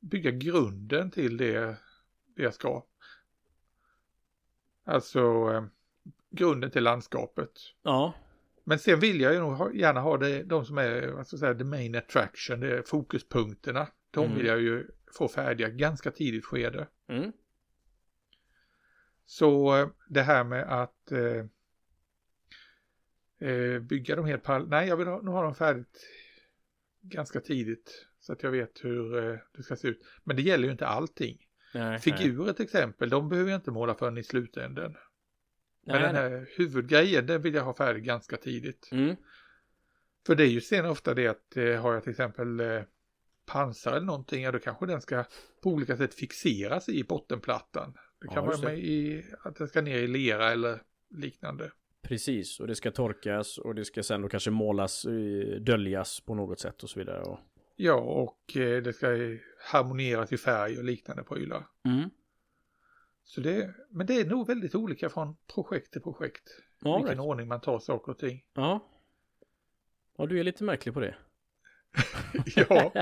bygga 0.00 0.30
grunden 0.30 1.10
till 1.10 1.36
det, 1.36 1.76
det 2.36 2.42
jag 2.42 2.54
ska. 2.54 2.84
Alltså 4.84 5.20
eh, 5.52 5.64
grunden 6.30 6.70
till 6.70 6.84
landskapet. 6.84 7.50
Ja. 7.82 8.14
Men 8.64 8.78
sen 8.78 9.00
vill 9.00 9.20
jag 9.20 9.34
ju 9.34 9.40
nog 9.40 9.76
gärna 9.76 10.00
ha 10.00 10.16
det, 10.16 10.42
de 10.42 10.64
som 10.64 10.78
är, 10.78 11.08
vad 11.08 11.26
ska 11.26 11.36
säga, 11.36 11.54
the 11.54 11.64
main 11.64 11.94
attraction, 11.94 12.60
det 12.60 12.76
är 12.78 12.82
fokuspunkterna. 12.82 13.88
De 14.10 14.24
mm. 14.24 14.36
vill 14.36 14.46
jag 14.46 14.60
ju 14.60 14.90
få 15.18 15.28
färdiga 15.28 15.68
ganska 15.68 16.10
tidigt 16.10 16.44
skede. 16.44 16.86
Mm. 17.08 17.32
Så 19.26 19.76
eh, 19.76 19.88
det 20.08 20.22
här 20.22 20.44
med 20.44 20.82
att 20.82 21.12
eh, 21.12 21.44
eh, 23.40 23.80
bygga 23.80 24.16
dem 24.16 24.26
helt 24.26 24.42
parallellt, 24.42 24.70
nej 24.70 24.88
jag 24.88 24.96
vill 24.96 25.06
ha, 25.06 25.42
dem 25.42 25.54
färdigt 25.54 26.06
ganska 27.02 27.40
tidigt 27.40 28.06
så 28.20 28.32
att 28.32 28.42
jag 28.42 28.50
vet 28.50 28.84
hur 28.84 29.18
eh, 29.18 29.38
det 29.56 29.62
ska 29.62 29.76
se 29.76 29.88
ut. 29.88 30.00
Men 30.24 30.36
det 30.36 30.42
gäller 30.42 30.64
ju 30.64 30.72
inte 30.72 30.86
allting. 30.86 31.38
Nej, 31.74 31.98
Figurer 31.98 32.44
nej. 32.44 32.54
till 32.54 32.64
exempel, 32.64 33.10
de 33.10 33.28
behöver 33.28 33.50
jag 33.50 33.58
inte 33.58 33.70
måla 33.70 33.94
förrän 33.94 34.18
i 34.18 34.22
slutänden. 34.22 34.96
Men 35.86 36.02
den 36.02 36.14
här 36.14 36.48
huvudgrejen, 36.56 37.26
den 37.26 37.42
vill 37.42 37.54
jag 37.54 37.64
ha 37.64 37.74
färdig 37.74 38.04
ganska 38.04 38.36
tidigt. 38.36 38.88
Mm. 38.92 39.16
För 40.26 40.34
det 40.34 40.44
är 40.44 40.48
ju 40.48 40.60
sen 40.60 40.86
ofta 40.86 41.14
det 41.14 41.26
att 41.26 41.56
eh, 41.56 41.80
har 41.80 41.94
jag 41.94 42.02
till 42.02 42.10
exempel 42.10 42.60
eh, 42.60 42.82
pansar 43.46 43.92
eller 43.92 44.06
någonting, 44.06 44.42
ja 44.42 44.52
då 44.52 44.58
kanske 44.58 44.86
den 44.86 45.00
ska 45.00 45.24
på 45.62 45.70
olika 45.70 45.96
sätt 45.96 46.14
fixeras 46.14 46.88
i 46.88 47.04
bottenplattan. 47.04 47.94
Det 48.20 48.26
kan 48.26 48.36
ja, 48.36 48.44
vara 48.44 48.58
med 48.58 48.78
i 48.78 49.24
att 49.44 49.56
den 49.56 49.68
ska 49.68 49.82
ner 49.82 49.98
i 49.98 50.06
lera 50.06 50.52
eller 50.52 50.82
liknande. 51.10 51.72
Precis, 52.08 52.60
och 52.60 52.66
det 52.66 52.74
ska 52.74 52.90
torkas 52.90 53.58
och 53.58 53.74
det 53.74 53.84
ska 53.84 54.02
sen 54.02 54.22
då 54.22 54.28
kanske 54.28 54.50
målas, 54.50 55.04
eh, 55.04 55.60
döljas 55.60 56.20
på 56.20 56.34
något 56.34 56.60
sätt 56.60 56.82
och 56.82 56.90
så 56.90 56.98
vidare. 56.98 57.22
Och... 57.22 57.38
Ja, 57.76 57.94
och 57.94 58.56
eh, 58.56 58.82
det 58.82 58.92
ska 58.92 59.06
harmonieras 59.58 60.32
i 60.32 60.38
färg 60.38 60.78
och 60.78 60.84
liknande 60.84 61.22
prylar. 61.22 61.66
Mm. 61.84 62.10
Så 63.24 63.40
det, 63.40 63.74
men 63.90 64.06
det 64.06 64.20
är 64.20 64.24
nog 64.24 64.46
väldigt 64.46 64.74
olika 64.74 65.08
från 65.08 65.36
projekt 65.54 65.92
till 65.92 66.02
projekt. 66.02 66.42
Ja, 66.82 66.96
vilken 66.96 67.18
right. 67.18 67.28
ordning 67.28 67.48
man 67.48 67.60
tar 67.60 67.78
saker 67.78 68.12
och 68.12 68.18
ting. 68.18 68.44
Ja. 68.54 68.88
Ja, 70.16 70.26
du 70.26 70.40
är 70.40 70.44
lite 70.44 70.64
märklig 70.64 70.94
på 70.94 71.00
det. 71.00 71.14
ja. 72.56 72.92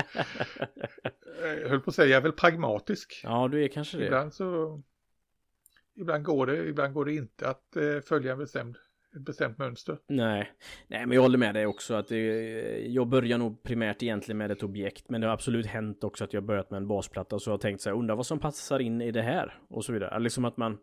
Jag 1.41 1.69
höll 1.69 1.79
på 1.79 1.89
att 1.89 1.95
säga, 1.95 2.09
jag 2.09 2.17
är 2.17 2.21
väl 2.21 2.31
pragmatisk. 2.31 3.21
Ja, 3.23 3.47
du 3.47 3.63
är 3.63 3.67
kanske 3.67 3.97
det. 3.97 4.05
Ibland 4.05 4.33
så 4.33 4.81
Ibland 5.95 6.23
går 6.23 6.45
det, 6.47 6.67
ibland 6.67 6.93
går 6.93 7.05
det 7.05 7.13
inte 7.13 7.49
att 7.49 7.75
eh, 7.75 7.99
följa 7.99 8.31
en 8.31 8.37
bestämd 8.37 8.77
bestämt 9.19 9.57
mönster. 9.57 9.97
Nej, 10.07 10.51
nej, 10.87 11.05
men 11.05 11.15
jag 11.15 11.21
håller 11.21 11.37
med 11.37 11.55
dig 11.55 11.65
också 11.65 11.93
att 11.93 12.07
det, 12.07 12.19
jag 12.87 13.07
börjar 13.07 13.37
nog 13.37 13.63
primärt 13.63 14.03
egentligen 14.03 14.37
med 14.37 14.51
ett 14.51 14.63
objekt, 14.63 15.09
men 15.09 15.21
det 15.21 15.27
har 15.27 15.33
absolut 15.33 15.65
hänt 15.65 16.03
också 16.03 16.23
att 16.23 16.33
jag 16.33 16.43
börjat 16.43 16.71
med 16.71 16.77
en 16.77 16.87
basplatta 16.87 17.35
och 17.35 17.41
så 17.41 17.51
har 17.51 17.57
tänkt 17.57 17.81
så 17.81 17.89
här, 17.89 17.97
undrar 17.97 18.15
vad 18.15 18.25
som 18.25 18.39
passar 18.39 18.79
in 18.79 19.01
i 19.01 19.11
det 19.11 19.21
här 19.21 19.59
och 19.67 19.85
så 19.85 19.93
vidare. 19.93 20.19
Liksom 20.19 20.45
att 20.45 20.57
man 20.57 20.77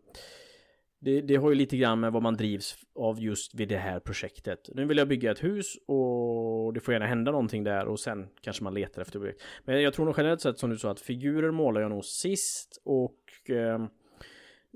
det, 1.03 1.21
det 1.21 1.35
har 1.35 1.49
ju 1.49 1.55
lite 1.55 1.77
grann 1.77 1.99
med 1.99 2.11
vad 2.11 2.23
man 2.23 2.33
drivs 2.33 2.77
av 2.95 3.19
just 3.19 3.55
vid 3.55 3.69
det 3.69 3.77
här 3.77 3.99
projektet. 3.99 4.69
Nu 4.73 4.85
vill 4.85 4.97
jag 4.97 5.07
bygga 5.07 5.31
ett 5.31 5.43
hus 5.43 5.75
och 5.85 6.73
det 6.73 6.79
får 6.79 6.93
gärna 6.93 7.05
hända 7.05 7.31
någonting 7.31 7.63
där 7.63 7.85
och 7.85 7.99
sen 7.99 8.27
kanske 8.41 8.63
man 8.63 8.73
letar 8.73 9.01
efter 9.01 9.19
objekt. 9.19 9.41
Men 9.65 9.81
jag 9.81 9.93
tror 9.93 10.05
nog 10.05 10.15
generellt 10.17 10.41
sett 10.41 10.57
som 10.57 10.69
du 10.69 10.77
sa 10.77 10.91
att 10.91 10.99
figurer 10.99 11.51
målar 11.51 11.81
jag 11.81 11.89
nog 11.89 12.05
sist 12.05 12.81
och 12.83 13.19
ehm, 13.49 13.87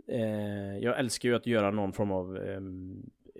eh, 0.07 0.77
jag 0.77 0.99
älskar 0.99 1.29
ju 1.29 1.35
att 1.35 1.47
göra 1.47 1.71
någon 1.71 1.93
form 1.93 2.11
av 2.11 2.37
eh, 2.37 2.61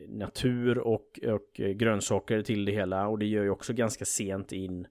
natur 0.07 0.77
och, 0.77 1.19
och 1.23 1.53
grönsaker 1.53 2.41
till 2.41 2.65
det 2.65 2.71
hela 2.71 3.07
och 3.07 3.19
det 3.19 3.25
gör 3.25 3.43
jag 3.43 3.53
också 3.53 3.73
ganska 3.73 4.05
sent 4.05 4.51
in. 4.51 4.87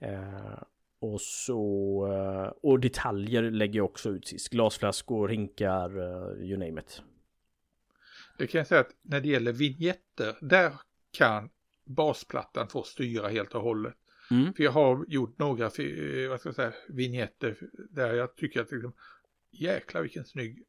Eh, 0.00 0.62
och 0.98 1.20
så 1.20 2.06
eh, 2.12 2.52
och 2.62 2.80
detaljer 2.80 3.42
lägger 3.42 3.76
jag 3.76 3.84
också 3.84 4.10
ut 4.10 4.26
sist. 4.26 4.48
Glasflaskor, 4.48 5.28
hinkar, 5.28 5.98
uh, 5.98 6.44
you 6.44 6.58
name 6.58 6.80
it. 6.80 7.02
Det 8.38 8.46
kan 8.46 8.58
jag 8.58 8.66
säga 8.66 8.80
att 8.80 8.96
när 9.02 9.20
det 9.20 9.28
gäller 9.28 9.52
vignetter, 9.52 10.36
där 10.40 10.72
kan 11.10 11.50
basplattan 11.84 12.68
få 12.68 12.82
styra 12.82 13.28
helt 13.28 13.54
och 13.54 13.62
hållet. 13.62 13.94
Mm. 14.30 14.54
För 14.54 14.62
jag 14.62 14.72
har 14.72 15.04
gjort 15.08 15.38
några 15.38 15.64
vad 16.28 16.40
ska 16.40 16.48
jag 16.48 16.54
säga, 16.54 16.72
vignetter 16.88 17.56
där 17.90 18.14
jag 18.14 18.36
tycker 18.36 18.60
att 18.60 18.70
liksom, 18.72 18.92
jäklar 19.50 20.02
vilken 20.02 20.24
snygg 20.24 20.64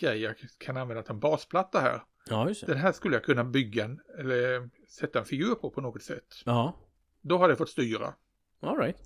grej 0.00 0.20
jag 0.20 0.34
kan 0.58 0.76
använda 0.76 1.02
till 1.02 1.12
en 1.12 1.20
basplatta 1.20 1.80
här. 1.80 2.02
Ja, 2.30 2.48
just 2.48 2.66
det. 2.66 2.72
Den 2.72 2.80
här 2.80 2.92
skulle 2.92 3.16
jag 3.16 3.24
kunna 3.24 3.44
bygga 3.44 3.84
en, 3.84 4.00
eller 4.18 4.70
sätta 4.88 5.18
en 5.18 5.24
figur 5.24 5.54
på 5.54 5.70
på 5.70 5.80
något 5.80 6.02
sätt. 6.02 6.42
Ja. 6.44 6.76
Då 7.20 7.38
har 7.38 7.48
det 7.48 7.56
fått 7.56 7.68
styra. 7.68 8.14
All 8.60 8.78
right. 8.78 8.96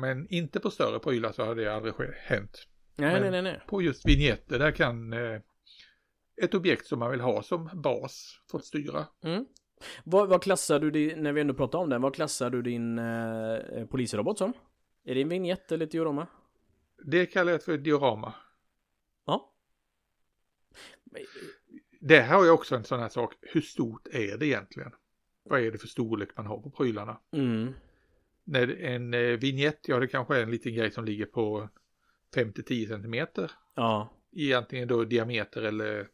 Men 0.00 0.26
inte 0.28 0.60
på 0.60 0.70
större 0.70 0.98
prylar 0.98 1.32
så 1.32 1.44
har 1.44 1.54
det 1.54 1.74
aldrig 1.74 1.94
hänt. 2.16 2.66
Nej, 2.96 3.20
nej, 3.20 3.30
nej, 3.30 3.42
nej. 3.42 3.60
På 3.66 3.82
just 3.82 4.06
vignetter 4.06 4.58
där 4.58 4.70
kan 4.70 5.12
eh, 5.12 5.40
ett 6.42 6.54
objekt 6.54 6.86
som 6.86 6.98
man 6.98 7.10
vill 7.10 7.20
ha 7.20 7.42
som 7.42 7.70
bas 7.74 8.40
fått 8.50 8.64
styra. 8.64 9.06
Mm. 9.24 9.46
Vad, 10.04 10.28
vad, 10.28 10.42
klassar 10.42 10.78
du 10.78 10.90
din, 10.90 11.22
när 11.22 11.32
vi 11.32 11.40
ändå 11.40 11.54
pratar 11.54 11.78
om 11.78 11.90
den, 11.90 12.02
vad 12.02 12.14
klassar 12.14 12.50
du 12.50 12.62
din 12.62 12.98
eh, 12.98 13.86
polisrobot 13.90 14.38
som? 14.38 14.52
Är 15.04 15.14
det 15.14 15.22
en 15.22 15.28
vignett 15.28 15.72
eller 15.72 15.86
ett 15.86 15.92
diorama? 15.92 16.26
Det 17.04 17.26
kallar 17.26 17.52
jag 17.52 17.62
för 17.62 17.78
diorama. 17.78 18.34
Ja. 21.12 21.20
Det 22.00 22.20
här 22.20 22.44
jag 22.44 22.54
också 22.54 22.76
en 22.76 22.84
sån 22.84 23.00
här 23.00 23.08
sak, 23.08 23.34
hur 23.40 23.60
stort 23.60 24.08
är 24.10 24.38
det 24.38 24.46
egentligen? 24.46 24.92
Vad 25.42 25.60
är 25.60 25.72
det 25.72 25.78
för 25.78 25.88
storlek 25.88 26.28
man 26.36 26.46
har 26.46 26.58
på 26.58 26.70
prylarna? 26.70 27.20
Mm. 27.32 27.72
När 28.44 28.80
en 28.80 29.14
eh, 29.14 29.20
vignett, 29.20 29.80
ja 29.88 29.98
det 29.98 30.06
kanske 30.06 30.36
är 30.36 30.42
en 30.42 30.50
liten 30.50 30.74
grej 30.74 30.90
som 30.90 31.04
ligger 31.04 31.26
på 31.26 31.68
5-10 32.34 32.88
centimeter. 32.88 33.50
Ja. 33.74 34.12
I 34.30 34.54
antingen 34.54 34.88
då 34.88 35.04
diameter 35.04 35.62
eller 35.62 36.08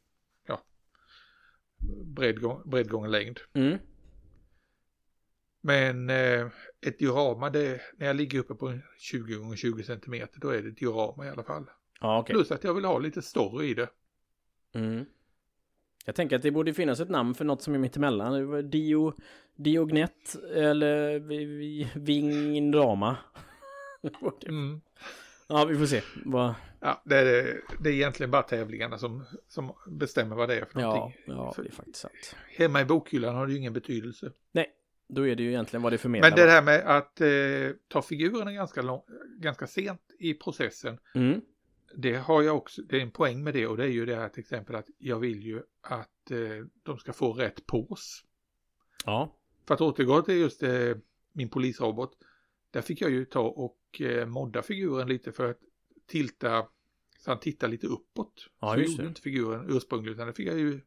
bredd, 2.05 2.41
bredd 2.65 2.91
gånger 2.91 3.09
längd. 3.09 3.41
Mm. 3.53 3.79
Men 5.61 6.11
eh, 6.11 6.47
ett 6.81 6.99
diorama, 6.99 7.51
det, 7.51 7.81
när 7.97 8.07
jag 8.07 8.17
ligger 8.17 8.39
uppe 8.39 8.55
på 8.55 8.79
20 8.99 9.35
gånger 9.35 9.57
20 9.57 9.83
cm, 9.83 10.29
då 10.37 10.49
är 10.49 10.63
det 10.63 10.71
diorama 10.71 11.27
i 11.27 11.31
alla 11.31 11.45
fall. 11.45 11.71
Ja, 12.01 12.21
okay. 12.21 12.35
Plus 12.35 12.51
att 12.51 12.65
jag 12.65 12.75
vill 12.75 12.85
ha 12.85 12.99
lite 12.99 13.23
story 13.23 13.67
i 13.67 13.75
det. 13.75 13.89
Mm. 14.75 15.05
Jag 16.05 16.15
tänker 16.15 16.37
att 16.37 16.43
det 16.43 16.51
borde 16.51 16.75
finnas 16.75 17.01
ett 17.01 17.09
namn 17.09 17.35
för 17.35 17.45
något 17.45 17.63
som 17.63 17.75
är 17.75 17.79
mittemellan. 17.79 18.71
Dio, 18.71 19.13
Diognet 19.57 20.37
eller 20.55 21.19
Vingrama. 21.99 23.17
mm. 24.47 24.81
Ja, 25.49 25.65
vi 25.65 25.79
får 25.79 25.87
se. 25.87 26.03
Vad... 26.25 26.55
Ja, 26.81 27.03
det 27.05 27.17
är, 27.17 27.61
det 27.81 27.89
är 27.89 27.93
egentligen 27.93 28.31
bara 28.31 28.43
tävlingarna 28.43 28.99
som, 28.99 29.25
som 29.49 29.73
bestämmer 29.87 30.37
vad 30.37 30.49
det 30.49 30.55
är 30.61 30.65
för 30.65 30.81
någonting. 30.81 31.23
Ja, 31.27 31.55
ja 31.57 31.63
det 31.63 31.69
är 31.69 31.73
faktiskt 31.73 31.99
sant. 31.99 32.37
Hemma 32.49 32.81
i 32.81 32.85
bokhyllan 32.85 33.35
har 33.35 33.47
det 33.47 33.53
ju 33.53 33.59
ingen 33.59 33.73
betydelse. 33.73 34.33
Nej, 34.53 34.73
då 35.09 35.29
är 35.29 35.37
det 35.37 35.43
ju 35.43 35.49
egentligen 35.49 35.83
vad 35.83 35.93
det 35.93 35.99
förmedlar. 35.99 36.31
Men 36.31 36.39
det 36.39 36.51
här 36.51 36.63
med 36.63 36.81
att 36.81 37.21
eh, 37.21 37.77
ta 37.89 38.03
figurerna 38.03 38.53
ganska, 38.53 38.83
lång, 38.83 39.03
ganska 39.39 39.67
sent 39.67 40.01
i 40.19 40.35
processen. 40.35 40.99
Mm. 41.15 41.41
Det 41.97 42.17
har 42.17 42.43
jag 42.43 42.57
också, 42.57 42.83
det 42.83 42.97
är 42.97 43.01
en 43.01 43.11
poäng 43.11 43.45
med 43.45 43.55
det 43.55 43.67
och 43.67 43.77
det 43.77 43.85
är 43.85 43.89
ju 43.89 44.07
det 44.07 44.17
här 44.17 44.29
till 44.29 44.41
exempel 44.41 44.75
att 44.77 44.87
jag 44.99 45.19
vill 45.19 45.43
ju 45.43 45.63
att 45.81 46.31
eh, 46.31 46.67
de 46.83 46.99
ska 46.99 47.13
få 47.13 47.33
rätt 47.33 47.67
pås. 47.67 48.25
Ja. 49.05 49.37
För 49.67 49.75
att 49.75 49.81
återgå 49.81 50.23
till 50.23 50.35
just 50.35 50.63
eh, 50.63 50.97
min 51.33 51.49
polisrobot. 51.49 52.19
Där 52.71 52.83
fick 52.83 53.01
jag 53.01 53.11
ju 53.11 53.25
ta 53.25 53.41
och 53.41 54.01
eh, 54.01 54.27
modda 54.27 54.63
figuren 54.63 55.09
lite 55.09 55.33
för 55.33 55.51
att 55.51 55.59
tilta 56.07 56.67
så 57.19 57.31
han 57.31 57.41
tittar 57.41 57.69
lite 57.69 57.87
uppåt. 57.87 58.49
Ja, 58.61 58.75
så 58.75 58.81
just 58.81 58.91
gjorde 58.91 59.03
det. 59.03 59.09
inte 59.09 59.21
figuren 59.21 59.67
ursprungligen 59.69 60.15
utan 60.15 60.27
det 60.27 60.33
fick 60.33 60.49
jag 60.49 60.59
ju 60.59 60.81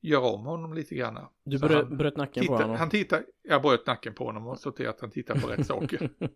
göra 0.00 0.26
om 0.26 0.46
honom 0.46 0.74
lite 0.74 0.94
grann. 0.94 1.26
Du 1.44 1.58
Så 1.58 1.66
bröt, 1.66 1.84
han 1.88 1.96
bröt 1.96 2.16
nacken 2.16 2.42
tittar, 2.42 2.56
på 2.56 2.62
honom? 2.62 2.76
Han 2.76 2.90
tittar, 2.90 3.24
jag 3.42 3.62
bröt 3.62 3.86
nacken 3.86 4.14
på 4.14 4.24
honom 4.24 4.46
och 4.46 4.58
så 4.58 4.70
till 4.70 4.88
att 4.88 5.00
han 5.00 5.10
tittar 5.10 5.40
på 5.40 5.46
rätt 5.46 5.66
saker. 5.66 6.10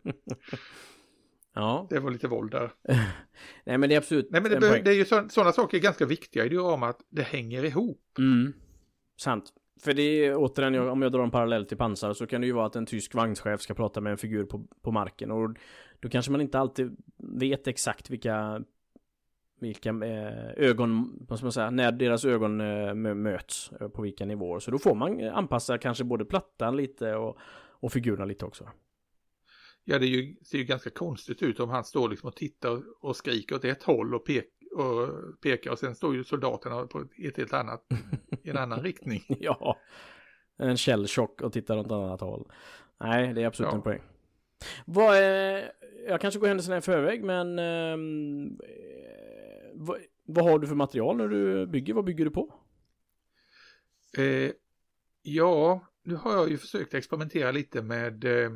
ja. 1.59 1.87
Det 1.90 1.99
var 1.99 2.11
lite 2.11 2.29
våld 2.29 2.51
där. 2.51 2.71
Nej 3.64 3.79
men 3.79 3.88
det 3.88 3.94
är 3.94 3.99
absolut 3.99 4.31
Nej 4.31 4.40
men 4.40 4.51
det, 4.51 4.61
be- 4.61 4.83
det 4.85 4.90
är 4.90 4.94
ju 4.94 5.05
sådana 5.31 5.53
saker 5.53 5.77
är 5.79 5.83
ganska 5.83 6.07
viktiga 6.07 6.44
i 6.44 6.49
diorama 6.49 6.88
att 6.88 7.01
det 7.09 7.23
hänger 7.23 7.64
ihop. 7.64 8.03
Mm. 8.18 8.53
Sant. 9.21 9.53
För 9.81 9.92
det 9.94 10.03
är 10.03 10.35
återigen, 10.37 10.75
jag- 10.75 10.88
om 10.92 11.03
jag 11.03 11.12
drar 11.12 11.23
en 11.23 11.31
parallell 11.31 11.66
till 11.66 11.77
pansar 11.77 12.12
så 12.12 12.27
kan 12.27 12.40
det 12.40 12.47
ju 12.47 12.53
vara 12.53 12.66
att 12.66 12.77
en 12.77 12.87
tysk 12.87 13.14
vagnschef 13.14 13.61
ska 13.61 13.75
prata 13.75 14.01
med 14.01 14.11
en 14.11 14.18
figur 14.18 14.44
på, 14.44 14.66
på 14.83 14.90
marken 14.90 15.31
och 15.31 15.55
då 16.01 16.09
kanske 16.09 16.33
man 16.33 16.40
inte 16.40 16.59
alltid 16.59 16.97
vet 17.16 17.66
exakt 17.68 18.11
vilka 18.11 18.62
vilka 19.61 19.88
eh, 19.90 20.49
ögon, 20.68 21.18
vad 21.29 21.38
ska 21.38 21.44
man 21.44 21.53
säga, 21.53 21.71
när 21.71 21.92
deras 21.92 22.25
ögon 22.25 22.61
eh, 22.61 22.64
mö- 22.64 23.14
möts 23.14 23.73
eh, 23.81 23.88
på 23.88 24.03
vilka 24.03 24.25
nivåer. 24.27 24.59
Så 24.61 24.71
då 24.71 24.79
får 24.79 24.94
man 24.94 25.21
anpassa 25.29 25.79
kanske 25.79 26.05
både 26.05 26.25
plattan 26.25 26.77
lite 26.77 27.14
och, 27.14 27.37
och 27.81 27.92
figurerna 27.92 28.25
lite 28.25 28.44
också. 28.44 28.68
Ja 29.90 29.98
det 29.98 30.07
är 30.07 30.09
ju, 30.09 30.37
ser 30.42 30.59
ju 30.59 30.64
ganska 30.64 30.90
konstigt 30.90 31.42
ut 31.42 31.61
om 31.61 31.70
han 31.70 31.85
står 31.85 32.09
liksom 32.09 32.29
och 32.29 32.37
tittar 32.37 32.83
och 33.01 33.16
skriker 33.16 33.57
åt 33.57 33.64
ett 33.64 33.83
håll 33.83 34.14
och, 34.14 34.27
pek, 34.27 34.44
och 34.77 35.09
pekar 35.40 35.70
och 35.70 35.79
sen 35.79 35.94
står 35.94 36.14
ju 36.14 36.24
soldaterna 36.24 36.87
på 36.87 37.05
ett 37.24 37.37
helt 37.37 37.53
annat, 37.53 37.87
i 38.42 38.51
en 38.51 38.57
annan 38.57 38.83
riktning. 38.83 39.24
ja. 39.40 39.79
En 40.57 40.77
källchock 40.77 41.42
och 41.42 41.53
tittar 41.53 41.79
åt 41.79 41.87
ett 41.87 41.92
annat 41.92 42.20
håll. 42.20 42.53
Nej, 43.01 43.35
det 43.35 43.42
är 43.42 43.46
absolut 43.46 43.70
Ja. 43.72 43.77
en 43.77 43.83
poäng. 43.83 44.03
Vad 44.87 45.16
är, 45.16 45.72
jag 46.09 46.20
kanske 46.20 46.40
går 46.40 46.46
händelserna 46.46 46.77
i 46.79 46.81
förväg, 46.81 47.24
men 47.24 47.59
eh, 47.59 47.96
vad, 49.74 49.98
vad 50.24 50.44
har 50.44 50.59
du 50.59 50.66
för 50.66 50.74
material 50.74 51.16
när 51.16 51.29
du 51.29 51.66
bygger? 51.66 51.94
Vad 51.94 52.05
bygger 52.05 52.24
du 52.24 52.31
på? 52.31 52.55
Eh, 54.18 54.51
ja, 55.22 55.81
nu 56.03 56.14
har 56.14 56.33
jag 56.33 56.51
ju 56.51 56.59
försökt 56.59 56.94
experimentera 56.94 57.51
lite 57.51 57.83
med, 57.83 58.24
eh, 58.24 58.51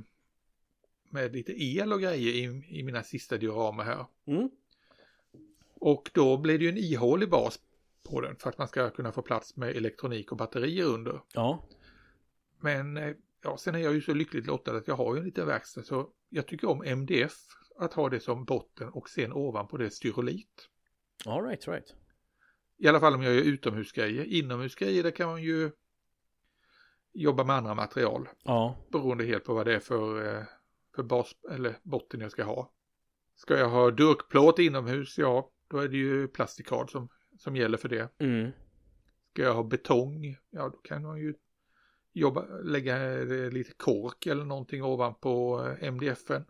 med 1.12 1.33
lite 1.33 1.62
el 1.62 1.92
och 1.92 2.01
grejer 2.01 2.33
i, 2.33 2.64
i 2.79 2.83
mina 2.83 3.03
sista 3.03 3.37
dioramer 3.37 3.85
här. 3.85 4.07
Mm. 4.27 4.51
Och 5.75 6.11
då 6.14 6.37
blir 6.37 6.59
det 6.59 6.64
ju 6.64 6.70
en 6.70 6.77
ihålig 6.77 7.31
bas 7.31 7.61
på 8.03 8.20
den 8.20 8.37
för 8.37 8.51
att 8.51 8.59
man 8.59 8.68
ska 8.68 8.90
kunna 8.90 9.12
få 9.12 9.22
plats 9.22 9.57
med 9.57 9.77
elektronik 9.77 10.33
och 10.33 10.38
batterier 10.38 10.85
under. 10.85 11.20
Ja. 11.33 11.68
Men 12.61 12.96
eh, 12.96 13.14
ja, 13.42 13.57
sen 13.57 13.75
är 13.75 13.79
jag 13.79 13.94
ju 13.94 14.01
så 14.01 14.14
lyckligt 14.14 14.46
lottad 14.46 14.77
att 14.77 14.88
jag 14.88 14.96
har 14.96 15.14
ju 15.14 15.18
en 15.18 15.25
liten 15.25 15.46
verkstad 15.46 15.83
så 15.83 16.09
jag 16.29 16.46
tycker 16.46 16.68
om 16.68 16.83
MDF 16.85 17.33
att 17.79 17.94
ha 17.94 18.09
det 18.09 18.20
som 18.20 18.44
botten 18.44 18.88
och 18.88 19.11
sen 19.11 19.33
ovanpå 19.33 19.77
det 19.77 19.90
styrolit. 19.90 20.68
All 21.27 21.44
right, 21.44 21.68
right. 21.68 21.94
I 22.79 22.88
alla 22.88 23.01
fall 23.01 23.14
om 23.14 23.22
jag 23.22 23.35
gör 23.35 23.42
utomhusgrejer. 23.42 24.25
Inomhusgrejer 24.25 25.03
där 25.03 25.11
kan 25.11 25.29
man 25.29 25.42
ju 25.42 25.70
jobba 27.12 27.44
med 27.44 27.57
andra 27.57 27.75
material. 27.75 28.29
Ja. 28.44 28.77
Beroende 28.92 29.25
helt 29.25 29.44
på 29.44 29.55
vad 29.55 29.66
det 29.66 29.75
är 29.75 29.81
för, 29.81 30.37
eh, 30.37 30.44
för 30.95 31.03
bas 31.03 31.35
eller 31.51 31.79
botten 31.83 32.21
jag 32.21 32.31
ska 32.31 32.45
ha. 32.45 32.73
Ska 33.35 33.59
jag 33.59 33.69
ha 33.69 33.91
durkplåt 33.91 34.59
inomhus, 34.59 35.19
ja 35.19 35.51
då 35.69 35.79
är 35.79 35.89
det 35.89 35.97
ju 35.97 36.29
plastikad 36.29 36.91
som, 36.91 37.09
som 37.39 37.57
gäller 37.57 37.79
för 37.79 37.89
det. 37.89 38.09
Mm. 38.19 38.51
Ska 39.33 39.43
jag 39.43 39.55
ha 39.55 39.63
betong, 39.63 40.37
ja 40.51 40.69
då 40.69 40.77
kan 40.77 41.03
man 41.03 41.19
ju 41.19 41.35
jobba, 42.13 42.47
lägga 42.63 43.21
eh, 43.21 43.51
lite 43.51 43.73
kork 43.77 44.27
eller 44.27 44.45
någonting 44.45 44.83
ovanpå 44.83 45.67
eh, 45.81 45.93
MDFen. 45.93 46.45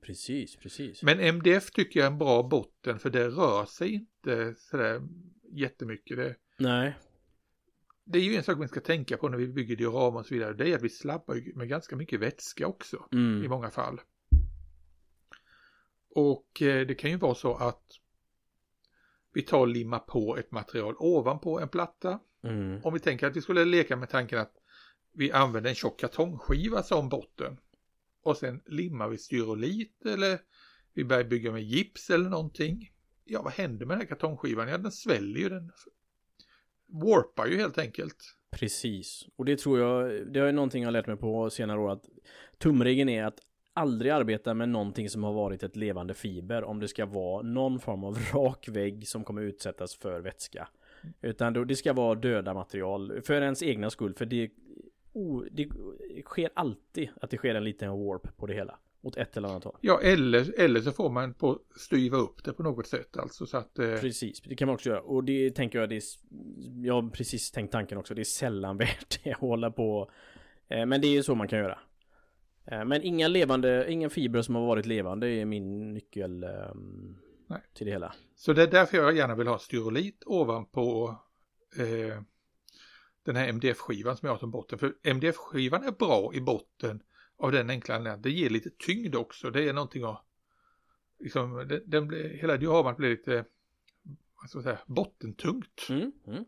Precis, 0.00 0.56
precis. 0.56 1.02
Men 1.02 1.20
MDF 1.20 1.70
tycker 1.70 2.00
jag 2.00 2.06
är 2.06 2.10
en 2.10 2.18
bra 2.18 2.42
botten 2.42 2.98
för 2.98 3.10
det 3.10 3.28
rör 3.28 3.64
sig 3.64 3.92
inte 3.92 4.54
sådär 4.58 5.02
jättemycket. 5.52 6.16
Det, 6.16 6.36
Nej. 6.58 6.94
Det 8.04 8.18
är 8.18 8.22
ju 8.22 8.36
en 8.36 8.42
sak 8.42 8.58
man 8.58 8.68
ska 8.68 8.80
tänka 8.80 9.16
på 9.16 9.28
när 9.28 9.38
vi 9.38 9.48
bygger 9.48 9.76
diorama 9.76 10.18
och 10.18 10.26
så 10.26 10.34
vidare. 10.34 10.54
Det 10.54 10.70
är 10.72 10.76
att 10.76 10.82
vi 10.82 10.88
slabbar 10.88 11.56
med 11.56 11.68
ganska 11.68 11.96
mycket 11.96 12.20
vätska 12.20 12.66
också 12.66 12.96
i 13.12 13.16
Mm. 13.16 13.50
många 13.50 13.70
fall. 13.70 14.00
Och 16.14 16.62
eh, 16.62 16.86
det 16.86 16.94
kan 16.94 17.10
ju 17.10 17.16
vara 17.16 17.34
så 17.34 17.54
att 17.54 17.84
vi 19.32 19.42
tar 19.42 19.58
och 19.58 19.68
limmar 19.68 19.98
på 19.98 20.36
ett 20.36 20.50
material 20.50 20.94
ovanpå 20.98 21.60
en 21.60 21.68
platta. 21.68 22.18
Mm. 22.44 22.80
Om 22.84 22.94
vi 22.94 23.00
tänker 23.00 23.26
att 23.26 23.36
vi 23.36 23.40
skulle 23.40 23.64
leka 23.64 23.96
med 23.96 24.10
tanken 24.10 24.38
att 24.38 24.54
vi 25.12 25.32
använder 25.32 25.70
en 25.70 25.74
tjock 25.76 26.00
kartongskiva 26.00 26.82
som 26.82 27.08
botten. 27.08 27.56
Och 28.22 28.36
sen 28.36 28.62
limmar 28.66 29.08
vi 29.08 29.18
styrolit 29.18 30.06
eller 30.06 30.38
vi 30.94 31.04
börjar 31.04 31.24
bygga 31.24 31.52
med 31.52 31.62
gips 31.62 32.10
eller 32.10 32.30
någonting. 32.30 32.90
ja 33.24 33.42
vad 33.42 33.52
händer 33.52 33.86
med 33.86 33.94
den 33.96 34.00
här 34.00 34.08
kartongskivan? 34.08 34.68
Ja 34.68 34.78
den 34.78 34.92
sväller 34.92 35.40
ju, 35.40 35.48
den 35.48 35.70
warpar 36.92 37.46
ju 37.46 37.56
helt 37.56 37.78
enkelt. 37.78 38.16
Precis, 38.50 39.26
och 39.36 39.44
det 39.44 39.58
tror 39.58 39.78
jag, 39.78 40.26
det 40.32 40.40
är 40.40 40.52
någonting 40.52 40.82
jag 40.82 40.86
har 40.86 40.92
lärt 40.92 41.06
mig 41.06 41.16
på 41.16 41.50
senare 41.50 41.80
år 41.80 41.90
att 41.90 42.04
tumregeln 42.58 43.08
är 43.08 43.24
att 43.24 43.38
aldrig 43.74 44.12
arbeta 44.12 44.54
med 44.54 44.68
någonting 44.68 45.10
som 45.10 45.24
har 45.24 45.32
varit 45.32 45.62
ett 45.62 45.76
levande 45.76 46.14
fiber 46.14 46.64
om 46.64 46.80
det 46.80 46.88
ska 46.88 47.06
vara 47.06 47.42
någon 47.42 47.80
form 47.80 48.04
av 48.04 48.18
rak 48.32 48.68
vägg 48.68 49.08
som 49.08 49.24
kommer 49.24 49.42
utsättas 49.42 49.94
för 49.94 50.20
vätska. 50.20 50.68
Utan 51.20 51.66
det 51.66 51.76
ska 51.76 51.92
vara 51.92 52.14
döda 52.14 52.54
material 52.54 53.22
för 53.22 53.42
ens 53.42 53.62
egna 53.62 53.90
skull 53.90 54.14
för 54.14 54.26
det, 54.26 54.50
oh, 55.12 55.44
det 55.50 55.68
sker 56.24 56.50
alltid 56.54 57.08
att 57.20 57.30
det 57.30 57.36
sker 57.36 57.54
en 57.54 57.64
liten 57.64 57.90
warp 57.90 58.36
på 58.36 58.46
det 58.46 58.54
hela. 58.54 58.78
Åt 59.02 59.16
ett 59.16 59.36
eller 59.36 59.48
annat 59.48 59.64
håll. 59.64 59.76
Ja, 59.80 60.00
eller, 60.00 60.60
eller 60.60 60.80
så 60.80 60.92
får 60.92 61.10
man 61.10 61.34
på 61.34 61.58
styva 61.76 62.16
upp 62.16 62.44
det 62.44 62.52
på 62.52 62.62
något 62.62 62.86
sätt 62.86 63.16
alltså 63.16 63.46
så 63.46 63.56
att... 63.56 63.78
Eh... 63.78 64.00
Precis, 64.00 64.40
det 64.40 64.56
kan 64.56 64.66
man 64.66 64.74
också 64.74 64.88
göra. 64.88 65.00
Och 65.00 65.24
det 65.24 65.50
tänker 65.50 65.78
jag, 65.78 65.88
det 65.88 65.96
är, 65.96 66.02
jag 66.86 66.94
har 66.94 67.10
precis 67.10 67.50
tänkt 67.50 67.72
tanken 67.72 67.98
också, 67.98 68.14
det 68.14 68.22
är 68.22 68.24
sällan 68.24 68.76
värt 68.78 69.24
det 69.24 69.32
att 69.32 69.38
hålla 69.38 69.70
på. 69.70 70.10
Eh, 70.68 70.86
men 70.86 71.00
det 71.00 71.16
är 71.16 71.22
så 71.22 71.34
man 71.34 71.48
kan 71.48 71.58
göra. 71.58 71.78
Eh, 72.66 72.84
men 72.84 73.02
inga 73.02 73.28
levande, 73.28 73.92
inga 73.92 74.10
fibrer 74.10 74.42
som 74.42 74.54
har 74.54 74.66
varit 74.66 74.86
levande 74.86 75.28
är 75.28 75.44
min 75.44 75.94
nyckel 75.94 76.44
um, 76.44 77.18
till 77.74 77.86
det 77.86 77.92
hela. 77.92 78.14
Så 78.36 78.52
det 78.52 78.62
är 78.62 78.66
därför 78.66 78.98
jag 78.98 79.16
gärna 79.16 79.34
vill 79.34 79.46
ha 79.46 79.58
styrolit 79.58 80.22
ovanpå 80.26 81.16
eh, 81.78 82.22
den 83.24 83.36
här 83.36 83.48
MDF-skivan 83.48 84.16
som 84.16 84.26
jag 84.26 84.34
har 84.34 84.38
som 84.38 84.50
botten. 84.50 84.78
För 84.78 84.94
MDF-skivan 85.02 85.84
är 85.84 85.92
bra 85.92 86.30
i 86.34 86.40
botten 86.40 87.02
av 87.42 87.52
den 87.52 87.70
enkla 87.70 87.94
anledningen. 87.94 88.22
Det 88.22 88.30
ger 88.30 88.50
lite 88.50 88.70
tyngd 88.70 89.14
också. 89.14 89.50
Det 89.50 89.68
är 89.68 89.72
någonting 89.72 90.04
att 90.04 90.24
liksom, 91.18 91.68
den, 91.68 91.82
den 91.86 92.08
blir, 92.08 92.28
hela 92.28 92.56
dioramat 92.56 92.96
blir 92.96 93.10
lite 93.10 93.44
vad 94.40 94.48
ska 94.48 94.58
man 94.58 94.62
säga, 94.62 94.78
bottentungt. 94.86 95.86
Mm, 95.88 96.12
mm. 96.26 96.44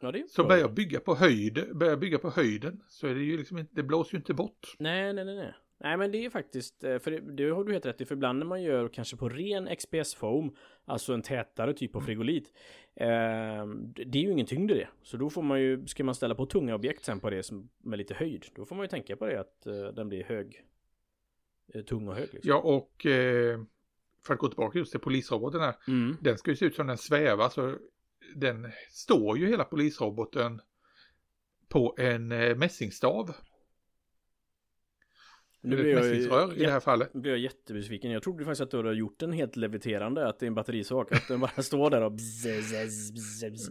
Ja, 0.00 0.12
så 0.28 0.44
börjar 0.44 0.60
jag 0.60 0.74
bygga 0.74 1.00
på 1.00 1.14
höjd, 1.14 1.76
börjar 1.76 1.96
bygga 1.96 2.18
på 2.18 2.30
höjden 2.30 2.82
så 2.88 3.06
är 3.06 3.14
det 3.14 3.22
ju 3.22 3.36
liksom 3.36 3.58
inte, 3.58 3.74
det 3.74 3.82
blåser 3.82 4.14
ju 4.14 4.18
inte 4.18 4.34
bort. 4.34 4.76
Nej, 4.78 5.12
nej, 5.12 5.24
nej, 5.24 5.36
nej. 5.36 5.54
Nej 5.82 5.96
men 5.96 6.12
det 6.12 6.24
är 6.24 6.30
faktiskt, 6.30 6.84
eh, 6.84 6.98
för 6.98 7.10
det, 7.10 7.20
det 7.20 7.50
har 7.50 7.64
du 7.64 7.72
helt 7.72 7.86
rätt 7.86 8.00
i, 8.00 8.04
för 8.04 8.14
ibland 8.14 8.38
när 8.38 8.46
man 8.46 8.62
gör 8.62 8.88
kanske 8.88 9.16
på 9.16 9.28
ren 9.28 9.76
XPS 9.76 10.14
foam, 10.14 10.56
alltså 10.84 11.14
en 11.14 11.22
tätare 11.22 11.74
typ 11.74 11.96
av 11.96 12.02
mm. 12.02 12.06
frigolit, 12.06 12.52
eh, 12.94 13.66
det 14.06 14.18
är 14.18 14.22
ju 14.22 14.32
ingen 14.32 14.46
tyngd 14.46 14.70
i 14.70 14.74
det. 14.74 14.88
Så 15.02 15.16
då 15.16 15.30
får 15.30 15.42
man 15.42 15.60
ju, 15.60 15.86
ska 15.86 16.04
man 16.04 16.14
ställa 16.14 16.34
på 16.34 16.46
tunga 16.46 16.74
objekt 16.74 17.04
sen 17.04 17.20
på 17.20 17.30
det 17.30 17.42
som, 17.42 17.68
med 17.78 17.98
lite 17.98 18.14
höjd, 18.14 18.46
då 18.54 18.64
får 18.64 18.76
man 18.76 18.84
ju 18.84 18.88
tänka 18.88 19.16
på 19.16 19.26
det 19.26 19.40
att 19.40 19.66
eh, 19.66 19.84
den 19.84 20.08
blir 20.08 20.24
hög, 20.24 20.64
eh, 21.74 21.82
tung 21.82 22.08
och 22.08 22.14
hög. 22.14 22.28
Liksom. 22.32 22.50
Ja 22.50 22.58
och 22.58 23.06
eh, 23.06 23.60
för 24.26 24.34
att 24.34 24.40
gå 24.40 24.48
tillbaka 24.48 24.78
just 24.78 24.90
till 24.90 25.00
polisroboten 25.00 25.60
här, 25.60 25.74
mm. 25.88 26.16
den 26.20 26.38
ska 26.38 26.50
ju 26.50 26.56
se 26.56 26.64
ut 26.64 26.74
som 26.74 26.86
den 26.86 26.98
svävar, 26.98 27.48
så 27.48 27.76
den 28.34 28.72
står 28.90 29.38
ju 29.38 29.46
hela 29.46 29.64
polisroboten 29.64 30.60
på 31.68 31.94
en 31.98 32.32
eh, 32.32 32.56
mässingstav. 32.56 33.34
Nu 35.64 35.76
blir 35.76 35.92
jag, 35.92 36.56
i 36.56 36.64
det 36.64 36.70
här 36.70 36.80
fallet. 36.80 37.14
Nu 37.14 37.20
blir 37.20 37.32
jag 37.32 37.40
jättebesviken. 37.40 38.10
Jag 38.10 38.22
trodde 38.22 38.44
faktiskt 38.44 38.60
att 38.60 38.70
du 38.70 38.76
hade 38.76 38.94
gjort 38.94 39.18
den 39.18 39.32
helt 39.32 39.56
leviterande. 39.56 40.28
Att 40.28 40.38
det 40.38 40.46
är 40.46 40.48
en 40.48 40.54
batterisak. 40.54 41.12
Att 41.12 41.28
den 41.28 41.40
bara 41.40 41.50
står 41.62 41.90
där 41.90 42.02
och 42.02 42.12
bzz, 42.12 42.44
bzz, 42.44 43.12
bzz. 43.50 43.70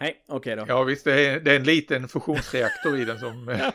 Nej, 0.00 0.24
okej 0.26 0.36
okay 0.36 0.54
då. 0.54 0.72
Ja 0.72 0.84
visst, 0.84 1.04
det 1.04 1.26
är, 1.26 1.40
det 1.40 1.52
är 1.52 1.56
en 1.56 1.64
liten 1.64 2.08
fusionsreaktor 2.08 2.98
i 2.98 3.04
den 3.04 3.18
som... 3.18 3.48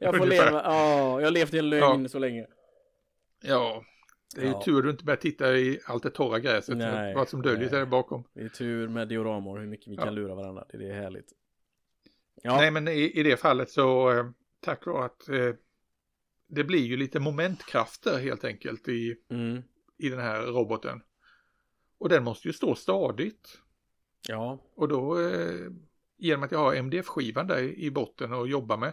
jag 0.00 0.16
får 0.16 0.26
leva, 0.26 0.62
ja, 0.64 1.20
jag 1.20 1.26
har 1.26 1.30
levt 1.30 1.54
i 1.54 1.58
en 1.58 1.70
lögn 1.70 2.02
ja. 2.02 2.08
så 2.08 2.18
länge. 2.18 2.46
Ja, 3.42 3.84
det 4.34 4.40
är 4.40 4.46
ju 4.46 4.50
ja. 4.50 4.62
tur 4.62 4.82
du 4.82 4.90
inte 4.90 5.04
börjar 5.04 5.16
titta 5.16 5.56
i 5.56 5.80
allt 5.84 6.02
det 6.02 6.10
torra 6.10 6.38
gräset. 6.38 6.76
Nej, 6.76 7.14
vad 7.14 7.28
som 7.28 7.42
döljer 7.42 7.68
sig 7.68 7.78
där 7.78 7.86
bakom. 7.86 8.24
Det 8.34 8.40
är 8.42 8.48
tur 8.48 8.88
med 8.88 9.08
dioramor 9.08 9.58
hur 9.58 9.66
mycket 9.66 9.88
vi 9.88 9.94
ja. 9.94 10.04
kan 10.04 10.14
lura 10.14 10.34
varandra. 10.34 10.64
Det 10.72 10.88
är 10.88 10.94
härligt. 10.94 11.32
Ja. 12.42 12.56
Nej, 12.56 12.70
men 12.70 12.88
i, 12.88 13.12
i 13.14 13.22
det 13.22 13.36
fallet 13.36 13.70
så 13.70 14.10
eh, 14.10 14.26
tack 14.60 14.86
vare 14.86 15.04
att 15.04 15.28
eh, 15.28 15.54
det 16.54 16.64
blir 16.64 16.86
ju 16.86 16.96
lite 16.96 17.20
momentkrafter 17.20 18.18
helt 18.18 18.44
enkelt 18.44 18.88
i, 18.88 19.16
mm. 19.30 19.62
i 19.98 20.08
den 20.08 20.20
här 20.20 20.42
roboten. 20.42 21.02
Och 21.98 22.08
den 22.08 22.24
måste 22.24 22.48
ju 22.48 22.52
stå 22.52 22.74
stadigt. 22.74 23.58
Ja. 24.28 24.58
Och 24.74 24.88
då 24.88 25.20
eh, 25.20 25.70
genom 26.18 26.42
att 26.42 26.52
jag 26.52 26.58
har 26.58 26.74
MDF-skivan 26.74 27.46
där 27.46 27.62
i 27.62 27.90
botten 27.90 28.32
och 28.32 28.48
jobbar 28.48 28.76
med. 28.76 28.92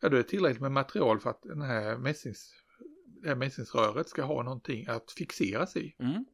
Ja, 0.00 0.08
då 0.08 0.16
är 0.16 0.22
det 0.22 0.28
tillräckligt 0.28 0.62
med 0.62 0.72
material 0.72 1.20
för 1.20 1.30
att 1.30 1.42
den 1.42 1.62
här 1.62 1.98
mässings 1.98 2.52
det 3.04 3.28
här 3.28 3.36
mässingsröret 3.36 4.08
ska 4.08 4.22
ha 4.22 4.42
någonting 4.42 4.86
att 4.86 5.12
fixeras 5.12 5.76
i. 5.76 5.96
Mm. 5.98 6.24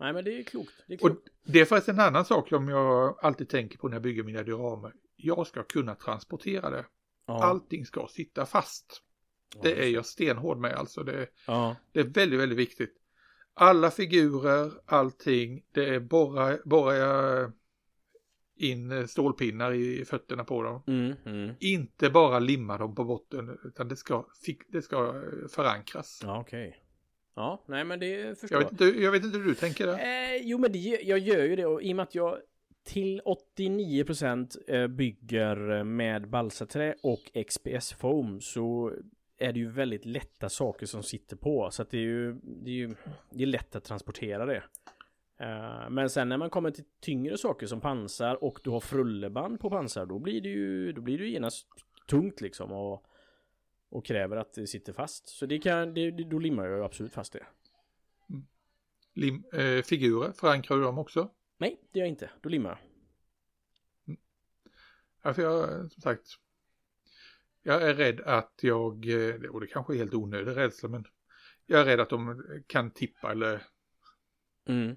Nej 0.00 0.12
men 0.12 0.24
det 0.24 0.38
är 0.38 0.42
klokt. 0.42 0.84
Det 0.86 0.94
är, 0.94 0.98
klokt. 0.98 1.28
Och 1.28 1.52
det 1.52 1.60
är 1.60 1.64
faktiskt 1.64 1.88
en 1.88 2.00
annan 2.00 2.24
sak 2.24 2.48
som 2.48 2.68
jag 2.68 3.18
alltid 3.22 3.48
tänker 3.48 3.78
på 3.78 3.88
när 3.88 3.94
jag 3.94 4.02
bygger 4.02 4.22
mina 4.22 4.42
dioramer. 4.42 4.92
Jag 5.16 5.46
ska 5.46 5.62
kunna 5.62 5.94
transportera 5.94 6.70
det. 6.70 6.86
Ja. 7.26 7.44
Allting 7.44 7.86
ska 7.86 8.06
sitta 8.10 8.46
fast. 8.46 9.02
Det 9.62 9.84
är 9.84 9.88
jag 9.88 10.06
stenhård 10.06 10.58
med 10.58 10.72
alltså. 10.72 11.02
Det, 11.02 11.26
ja. 11.46 11.76
det 11.92 12.00
är 12.00 12.04
väldigt, 12.04 12.40
väldigt 12.40 12.58
viktigt. 12.58 12.94
Alla 13.54 13.90
figurer, 13.90 14.72
allting, 14.86 15.64
det 15.72 15.88
är 15.88 16.00
bara, 16.00 16.58
bara 16.64 16.96
jag 16.96 17.52
in 18.56 18.92
eh, 18.92 19.06
stålpinnar 19.06 19.72
i 19.72 20.04
fötterna 20.04 20.44
på 20.44 20.62
dem. 20.62 20.82
Mm, 20.86 21.14
mm. 21.24 21.54
Inte 21.60 22.10
bara 22.10 22.38
limma 22.38 22.78
dem 22.78 22.94
på 22.94 23.04
botten 23.04 23.58
utan 23.64 23.88
det 23.88 23.96
ska, 23.96 24.26
det 24.68 24.82
ska 24.82 25.06
eh, 25.06 25.48
förankras. 25.48 26.20
Ja, 26.22 26.40
okej. 26.40 26.68
Okay. 26.68 26.80
Ja, 27.36 27.64
nej 27.66 27.84
men 27.84 28.00
det 28.00 28.40
förstår 28.40 28.60
jag. 28.60 28.70
Vet 28.70 28.80
inte, 28.80 29.00
jag 29.00 29.12
vet 29.12 29.24
inte 29.24 29.38
hur 29.38 29.44
du 29.44 29.54
tänker 29.54 29.86
där. 29.86 29.98
Eh, 29.98 30.40
jo, 30.42 30.58
men 30.58 30.72
det, 30.72 30.78
jag 30.78 31.18
gör 31.18 31.44
ju 31.44 31.56
det 31.56 31.66
och 31.66 31.82
i 31.82 31.92
och 31.92 31.96
med 31.96 32.02
att 32.02 32.14
jag 32.14 32.38
till 32.84 33.20
89% 33.54 34.56
eh, 34.68 34.86
bygger 34.86 35.84
med 35.84 36.28
balsaträ 36.28 36.94
och 37.02 37.46
XPS 37.48 37.92
foam 37.92 38.40
så 38.40 38.92
är 39.38 39.52
det 39.52 39.58
ju 39.58 39.70
väldigt 39.70 40.04
lätta 40.04 40.48
saker 40.48 40.86
som 40.86 41.02
sitter 41.02 41.36
på 41.36 41.70
så 41.70 41.82
att 41.82 41.90
det 41.90 41.98
är 41.98 42.02
ju 42.02 42.32
det 42.42 42.70
är 42.70 42.74
ju 42.74 42.94
det 43.30 43.42
är 43.42 43.46
lätt 43.46 43.76
att 43.76 43.84
transportera 43.84 44.46
det. 44.46 44.62
Uh, 45.40 45.90
men 45.90 46.10
sen 46.10 46.28
när 46.28 46.36
man 46.36 46.50
kommer 46.50 46.70
till 46.70 46.84
tyngre 47.00 47.38
saker 47.38 47.66
som 47.66 47.80
pansar 47.80 48.44
och 48.44 48.60
du 48.64 48.70
har 48.70 48.80
frulleband 48.80 49.60
på 49.60 49.70
pansar 49.70 50.06
då 50.06 50.18
blir 50.18 50.40
det 50.40 50.48
ju 50.48 50.92
då 50.92 51.00
blir 51.00 51.18
det 51.18 51.24
ju 51.24 51.30
genast 51.30 51.66
tungt 52.06 52.40
liksom 52.40 52.72
och, 52.72 53.06
och 53.88 54.04
kräver 54.04 54.36
att 54.36 54.54
det 54.54 54.66
sitter 54.66 54.92
fast. 54.92 55.28
Så 55.28 55.46
det 55.46 55.58
kan, 55.58 55.94
det, 55.94 56.10
då 56.10 56.38
limmar 56.38 56.66
jag 56.66 56.84
absolut 56.84 57.12
fast 57.12 57.32
det. 57.32 57.46
Mm. 58.30 58.46
Lim, 59.14 59.44
eh, 59.52 59.82
figurer, 59.82 60.32
förankrar 60.32 60.76
du 60.76 60.82
dem 60.82 60.98
också? 60.98 61.30
Nej, 61.58 61.80
det 61.92 61.98
gör 61.98 62.06
jag 62.06 62.12
inte. 62.12 62.30
Då 62.40 62.48
limmar 62.48 62.70
jag. 62.70 62.78
Mm. 64.08 64.20
Ja, 65.22 65.34
för 65.34 65.42
jag, 65.42 65.92
som 65.92 66.02
sagt, 66.02 66.28
jag 67.64 67.82
är 67.82 67.94
rädd 67.94 68.20
att 68.20 68.54
jag, 68.62 69.08
eh, 69.08 69.50
och 69.50 69.60
det 69.60 69.66
kanske 69.66 69.94
är 69.94 69.98
helt 69.98 70.14
onödig 70.14 70.56
rädsla, 70.56 70.88
men 70.88 71.04
jag 71.66 71.80
är 71.80 71.84
rädd 71.84 72.00
att 72.00 72.10
de 72.10 72.42
kan 72.66 72.90
tippa 72.90 73.30
eller 73.30 73.62
mm 74.68 74.96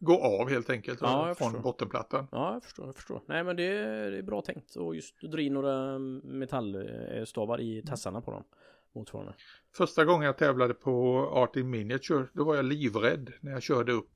gå 0.00 0.22
av 0.22 0.48
helt 0.48 0.70
enkelt 0.70 1.00
ja, 1.00 1.34
från 1.34 1.50
förstår. 1.50 1.62
bottenplattan. 1.62 2.26
Ja, 2.32 2.52
jag 2.52 2.62
förstår, 2.62 2.86
jag 2.86 2.94
förstår. 2.94 3.22
Nej, 3.26 3.44
men 3.44 3.56
det 3.56 3.64
är, 3.64 4.10
det 4.10 4.18
är 4.18 4.22
bra 4.22 4.42
tänkt 4.42 4.76
och 4.76 4.94
just 4.94 5.20
dra 5.20 5.40
in 5.40 5.54
några 5.54 5.98
metallstavar 5.98 7.60
i 7.60 7.82
tassarna 7.82 8.20
på 8.20 8.30
dem. 8.30 8.44
Motsvarande. 8.92 9.34
Första 9.76 10.04
gången 10.04 10.26
jag 10.26 10.38
tävlade 10.38 10.74
på 10.74 11.16
Art 11.32 11.56
in 11.56 11.70
Miniature, 11.70 12.26
då 12.32 12.44
var 12.44 12.56
jag 12.56 12.64
livrädd 12.64 13.32
när 13.40 13.52
jag 13.52 13.62
körde 13.62 13.92
upp. 13.92 14.10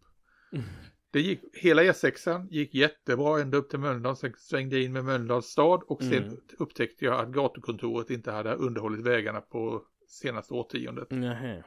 Mm. 1.15 1.25
Det 1.25 1.29
gick, 1.31 1.41
hela 1.53 1.83
E6an 1.83 2.49
gick 2.51 2.75
jättebra 2.75 3.41
ända 3.41 3.59
upp 3.59 3.71
till 3.71 3.79
Mölndal, 3.79 4.17
sen 4.17 4.35
svängde 4.39 4.77
jag 4.77 4.85
in 4.85 4.93
med 4.93 5.05
Mölndals 5.05 5.47
stad 5.47 5.83
och 5.87 6.03
sen 6.03 6.25
mm. 6.25 6.37
upptäckte 6.59 7.05
jag 7.05 7.21
att 7.21 7.29
gatukontoret 7.29 8.11
inte 8.11 8.31
hade 8.31 8.55
underhållit 8.55 9.07
vägarna 9.07 9.41
på 9.41 9.83
senaste 10.09 10.55
årtiondet. 10.55 11.13
Mm. 11.13 11.63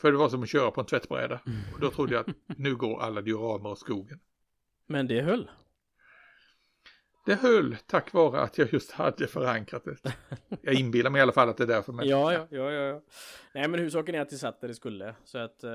För 0.00 0.12
det 0.12 0.18
var 0.18 0.28
som 0.28 0.42
att 0.42 0.48
köra 0.48 0.70
på 0.70 0.80
en 0.80 0.86
tvättbräda. 0.86 1.40
Och 1.74 1.80
då 1.80 1.90
trodde 1.90 2.14
jag 2.14 2.20
att 2.30 2.36
nu 2.58 2.76
går 2.76 3.02
alla 3.02 3.20
dioramer 3.20 3.70
åt 3.70 3.78
skogen. 3.78 4.20
Men 4.86 5.06
det 5.06 5.20
höll. 5.22 5.50
Det 7.24 7.34
höll 7.34 7.76
tack 7.86 8.12
vare 8.12 8.40
att 8.40 8.58
jag 8.58 8.72
just 8.72 8.92
hade 8.92 9.26
förankrat 9.26 9.84
det. 9.84 10.12
Jag 10.62 10.74
inbillar 10.74 11.10
mig 11.10 11.18
i 11.18 11.22
alla 11.22 11.32
fall 11.32 11.48
att 11.48 11.56
det 11.56 11.64
är 11.64 11.68
därför. 11.68 11.92
Men... 11.92 12.08
Ja, 12.08 12.32
ja, 12.32 12.46
ja, 12.50 12.72
ja. 12.72 13.00
Nej, 13.54 13.68
men 13.68 13.74
huvudsaken 13.74 14.14
är 14.14 14.20
att 14.20 14.30
det 14.30 14.36
satt 14.36 14.60
där 14.60 14.68
det 14.68 14.74
skulle. 14.74 15.14
Så 15.24 15.38
att 15.38 15.64
uh, 15.64 15.70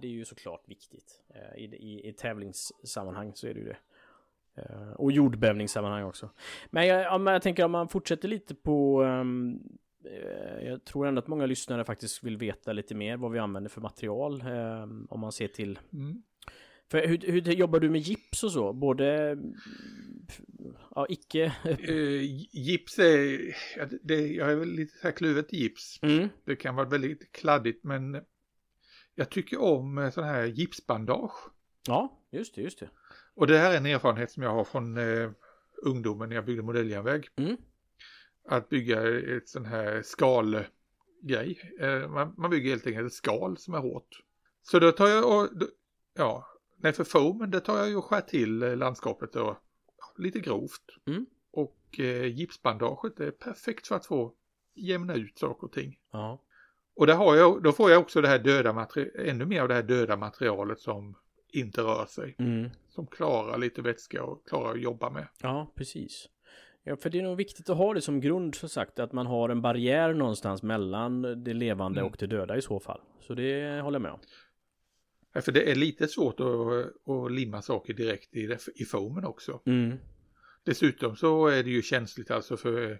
det 0.00 0.06
är 0.06 0.10
ju 0.10 0.24
såklart 0.24 0.68
viktigt. 0.68 1.20
Uh, 1.30 1.62
i, 1.62 1.64
i, 1.64 2.08
I 2.08 2.12
tävlingssammanhang 2.12 3.32
så 3.34 3.46
är 3.46 3.54
det 3.54 3.60
ju 3.60 3.66
det. 3.66 3.76
Uh, 4.62 4.92
och 4.92 5.12
jordbävningssammanhang 5.12 6.04
också. 6.04 6.30
Men 6.70 6.86
jag, 6.86 7.14
om 7.14 7.26
jag 7.26 7.42
tänker 7.42 7.64
om 7.64 7.70
man 7.70 7.88
fortsätter 7.88 8.28
lite 8.28 8.54
på 8.54 9.02
um, 9.02 9.60
Eh, 10.04 10.66
jag 10.66 10.84
tror 10.84 11.06
ändå 11.06 11.18
att 11.18 11.26
många 11.26 11.46
lyssnare 11.46 11.84
faktiskt 11.84 12.22
vill 12.22 12.36
veta 12.36 12.72
lite 12.72 12.94
mer 12.94 13.16
vad 13.16 13.32
vi 13.32 13.38
använder 13.38 13.70
för 13.70 13.80
material. 13.80 14.40
Eh, 14.40 14.82
om 15.08 15.20
man 15.20 15.32
ser 15.32 15.48
till... 15.48 15.78
Mm. 15.92 16.22
För 16.90 17.06
hur, 17.06 17.18
hur, 17.18 17.52
jobbar 17.52 17.80
du 17.80 17.90
med 17.90 18.00
gips 18.00 18.44
och 18.44 18.52
så? 18.52 18.72
Både... 18.72 19.36
Ja, 20.94 21.06
icke... 21.08 21.52
Uh, 21.88 22.22
gips 22.52 22.98
är... 22.98 23.56
Det, 24.02 24.26
jag 24.26 24.52
är 24.52 24.56
väl 24.56 24.68
lite 24.68 24.98
så 24.98 25.06
här 25.06 25.12
kluvet 25.12 25.52
gips. 25.52 25.98
Mm. 26.02 26.28
Det 26.44 26.56
kan 26.56 26.74
vara 26.74 26.88
väldigt 26.88 27.32
kladdigt 27.32 27.84
men 27.84 28.22
jag 29.14 29.30
tycker 29.30 29.60
om 29.60 29.98
eh, 29.98 30.10
sån 30.10 30.24
här 30.24 30.44
gipsbandage. 30.44 31.50
Ja, 31.86 32.20
just 32.30 32.54
det, 32.54 32.62
just 32.62 32.80
det. 32.80 32.88
Och 33.34 33.46
det 33.46 33.58
här 33.58 33.72
är 33.72 33.76
en 33.76 33.86
erfarenhet 33.86 34.30
som 34.30 34.42
jag 34.42 34.50
har 34.50 34.64
från 34.64 34.98
eh, 34.98 35.30
ungdomen 35.82 36.28
när 36.28 36.36
jag 36.36 36.44
byggde 36.44 36.62
modelljärnväg. 36.62 37.28
Mm. 37.36 37.56
Att 38.48 38.68
bygga 38.68 39.18
ett 39.36 39.48
sån 39.48 39.64
här 39.64 40.02
skalgrej. 40.02 41.74
Eh, 41.80 42.08
man, 42.08 42.34
man 42.36 42.50
bygger 42.50 42.70
helt 42.70 42.86
enkelt 42.86 43.06
ett 43.06 43.12
skal 43.12 43.58
som 43.58 43.74
är 43.74 43.78
hårt. 43.78 44.22
Så 44.62 44.78
då 44.78 44.92
tar 44.92 45.08
jag 45.08 45.24
och, 45.24 45.58
då, 45.58 45.66
ja, 46.14 46.46
nej 46.84 46.92
för 46.92 47.04
foamen 47.04 47.50
det 47.50 47.60
tar 47.60 47.78
jag 47.78 47.88
ju 47.88 47.96
och 47.96 48.04
skär 48.04 48.20
till 48.20 48.62
eh, 48.62 48.76
landskapet 48.76 49.30
ja, 49.34 49.60
lite 50.18 50.40
grovt. 50.40 50.82
Mm. 51.06 51.26
Och 51.52 52.00
eh, 52.00 52.26
gipsbandaget 52.26 53.20
är 53.20 53.30
perfekt 53.30 53.86
för 53.86 53.96
att 53.96 54.06
få 54.06 54.32
jämna 54.74 55.14
ut 55.14 55.38
saker 55.38 55.66
och 55.66 55.72
ting. 55.72 55.98
Ja. 56.12 56.42
Och 56.96 57.06
där 57.06 57.14
har 57.14 57.36
jag, 57.36 57.62
då 57.62 57.72
får 57.72 57.90
jag 57.90 58.00
också 58.00 58.20
det 58.20 58.28
här 58.28 58.38
döda 58.38 58.72
materialet, 58.72 59.14
ännu 59.28 59.46
mer 59.46 59.62
av 59.62 59.68
det 59.68 59.74
här 59.74 59.82
döda 59.82 60.16
materialet 60.16 60.80
som 60.80 61.14
inte 61.52 61.80
rör 61.80 62.06
sig. 62.06 62.36
Mm. 62.38 62.70
Som 62.88 63.06
klarar 63.06 63.58
lite 63.58 63.82
vätska 63.82 64.24
och 64.24 64.48
klarar 64.48 64.72
att 64.74 64.80
jobba 64.80 65.10
med. 65.10 65.28
Ja, 65.42 65.72
precis. 65.74 66.28
Ja, 66.82 66.96
för 66.96 67.10
det 67.10 67.18
är 67.18 67.22
nog 67.22 67.36
viktigt 67.36 67.70
att 67.70 67.76
ha 67.76 67.94
det 67.94 68.00
som 68.00 68.20
grund, 68.20 68.54
så 68.54 68.68
sagt, 68.68 68.98
att 68.98 69.12
man 69.12 69.26
har 69.26 69.48
en 69.48 69.62
barriär 69.62 70.14
någonstans 70.14 70.62
mellan 70.62 71.44
det 71.44 71.54
levande 71.54 72.00
Mm. 72.00 72.10
och 72.12 72.16
det 72.18 72.26
döda 72.26 72.56
i 72.56 72.62
så 72.62 72.80
fall. 72.80 73.00
Så 73.20 73.34
det 73.34 73.80
håller 73.82 73.94
jag 73.94 74.02
med 74.02 74.12
om. 74.12 74.20
Ja, 75.34 75.40
För 75.40 75.52
det 75.52 75.70
är 75.70 75.74
lite 75.74 76.08
svårt 76.08 76.40
att, 76.40 76.46
att 77.14 77.32
limma 77.32 77.62
saker 77.62 77.94
direkt 77.94 78.36
i, 78.36 78.56
i 78.74 78.84
foamen 78.84 79.24
också. 79.24 79.60
Mm. 79.66 79.96
Dessutom 80.64 81.16
så 81.16 81.46
är 81.46 81.62
det 81.62 81.70
ju 81.70 81.82
känsligt 81.82 82.30
alltså 82.30 82.56
för 82.56 82.98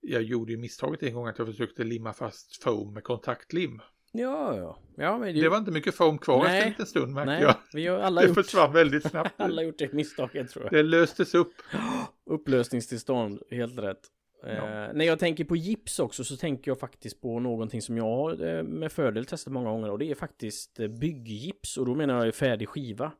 jag 0.00 0.22
gjorde 0.22 0.52
ju 0.52 0.58
misstaget 0.58 1.02
en 1.02 1.14
gång 1.14 1.26
att 1.26 1.38
jag 1.38 1.46
försökte 1.46 1.84
limma 1.84 2.12
fast 2.12 2.62
foam 2.62 2.94
med 2.94 3.04
kontaktlim. 3.04 3.80
Ja, 4.12 4.56
ja. 4.56 4.78
Ja, 4.96 5.18
men 5.18 5.34
det, 5.34 5.40
Det 5.40 5.48
var 5.48 5.58
inte 5.58 5.70
mycket 5.70 5.94
foam 5.94 6.18
kvar 6.18 6.44
Nej. 6.44 6.56
efter 6.56 6.62
en 6.66 6.70
liten 6.70 6.86
stund 6.86 7.12
märkte 7.14 7.32
Nej, 7.32 7.42
jag. 7.42 7.54
vi 7.72 7.86
har 7.86 7.98
alla 7.98 8.20
Det 8.20 8.26
gjort, 8.28 8.34
försvann 8.34 8.72
väldigt 8.72 9.06
snabbt. 9.10 9.34
alla 9.40 9.62
gjort 9.62 9.78
det 9.78 9.92
misstaget 9.92 10.50
tror 10.50 10.64
jag. 10.64 10.72
Det 10.72 10.82
löstes 10.82 11.34
upp. 11.34 11.52
Upplösningstillstånd, 12.30 13.42
helt 13.50 13.78
rätt. 13.78 14.00
Ja. 14.42 14.48
Eh, 14.50 14.92
när 14.94 15.04
jag 15.04 15.18
tänker 15.18 15.44
på 15.44 15.56
gips 15.56 15.98
också 15.98 16.24
så 16.24 16.36
tänker 16.36 16.70
jag 16.70 16.78
faktiskt 16.78 17.20
på 17.20 17.40
någonting 17.40 17.82
som 17.82 17.96
jag 17.96 18.04
har 18.04 18.46
eh, 18.46 18.62
med 18.62 18.92
fördel 18.92 19.24
testat 19.26 19.52
många 19.52 19.70
gånger 19.70 19.90
och 19.90 19.98
det 19.98 20.10
är 20.10 20.14
faktiskt 20.14 20.80
eh, 20.80 20.88
bygggips 20.88 21.76
och 21.76 21.86
då 21.86 21.94
menar 21.94 22.24
jag 22.24 22.34
färdig 22.34 22.68
skiva. 22.68 23.12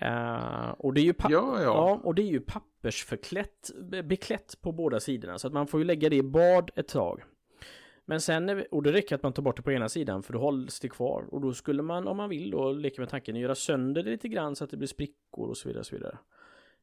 Eh, 0.00 0.68
och 0.70 0.94
det 0.94 1.00
är 1.00 1.04
ju 1.04 1.12
pa- 1.14 1.28
Ja, 1.30 1.62
ja. 1.62 2.00
och 2.04 2.14
det 2.14 2.22
är 2.22 2.26
ju 2.30 2.40
pappersförklätt, 2.40 3.70
be- 3.82 4.02
beklätt 4.02 4.58
på 4.60 4.72
båda 4.72 5.00
sidorna 5.00 5.38
så 5.38 5.46
att 5.46 5.52
man 5.52 5.66
får 5.66 5.80
ju 5.80 5.86
lägga 5.86 6.08
det 6.08 6.16
i 6.16 6.22
bad 6.22 6.70
ett 6.74 6.88
tag. 6.88 7.22
Men 8.06 8.20
sen, 8.20 8.64
och 8.70 8.82
det 8.82 8.92
räcker 8.92 9.14
att 9.14 9.22
man 9.22 9.32
tar 9.32 9.42
bort 9.42 9.56
det 9.56 9.62
på 9.62 9.72
ena 9.72 9.88
sidan 9.88 10.22
för 10.22 10.32
då 10.32 10.38
hålls 10.38 10.80
det 10.80 10.88
kvar 10.88 11.24
och 11.30 11.40
då 11.40 11.52
skulle 11.52 11.82
man 11.82 12.08
om 12.08 12.16
man 12.16 12.28
vill 12.28 12.50
då 12.50 12.72
leka 12.72 13.02
med 13.02 13.08
tanken 13.08 13.36
göra 13.36 13.54
sönder 13.54 14.02
det 14.02 14.10
lite 14.10 14.28
grann 14.28 14.56
så 14.56 14.64
att 14.64 14.70
det 14.70 14.76
blir 14.76 14.88
sprickor 14.88 15.48
och 15.48 15.56
så 15.56 15.68
vidare. 15.68 15.80
Och 15.80 15.86
så 15.86 15.96
vidare. 15.96 16.18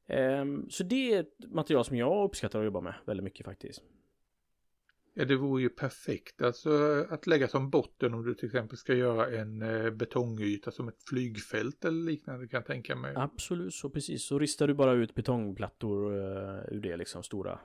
Ehm, 0.07 0.69
så 0.69 0.83
det 0.83 1.13
är 1.13 1.19
ett 1.19 1.51
material 1.51 1.85
som 1.85 1.97
jag 1.97 2.25
uppskattar 2.25 2.59
att 2.59 2.65
jobba 2.65 2.81
med 2.81 2.93
väldigt 3.05 3.23
mycket 3.23 3.45
faktiskt. 3.45 3.81
Ja, 5.13 5.25
det 5.25 5.35
vore 5.35 5.61
ju 5.61 5.69
perfekt 5.69 6.41
alltså 6.41 7.05
att 7.09 7.27
lägga 7.27 7.47
som 7.47 7.69
botten 7.69 8.13
om 8.13 8.25
du 8.25 8.33
till 8.33 8.45
exempel 8.45 8.77
ska 8.77 8.93
göra 8.93 9.39
en 9.39 9.61
eh, 9.61 9.89
betongyta 9.91 10.71
som 10.71 10.87
ett 10.87 11.03
flygfält 11.09 11.85
eller 11.85 12.03
liknande 12.03 12.47
kan 12.47 12.57
jag 12.57 12.65
tänka 12.65 12.95
mig. 12.95 13.13
Absolut, 13.15 13.73
så 13.73 13.89
precis. 13.89 14.25
Så 14.25 14.39
ristar 14.39 14.67
du 14.67 14.73
bara 14.73 14.91
ut 14.91 15.15
betongplattor 15.15 16.13
uh, 16.13 16.73
ur 16.73 16.81
det 16.81 16.97
liksom 16.97 17.23
stora. 17.23 17.59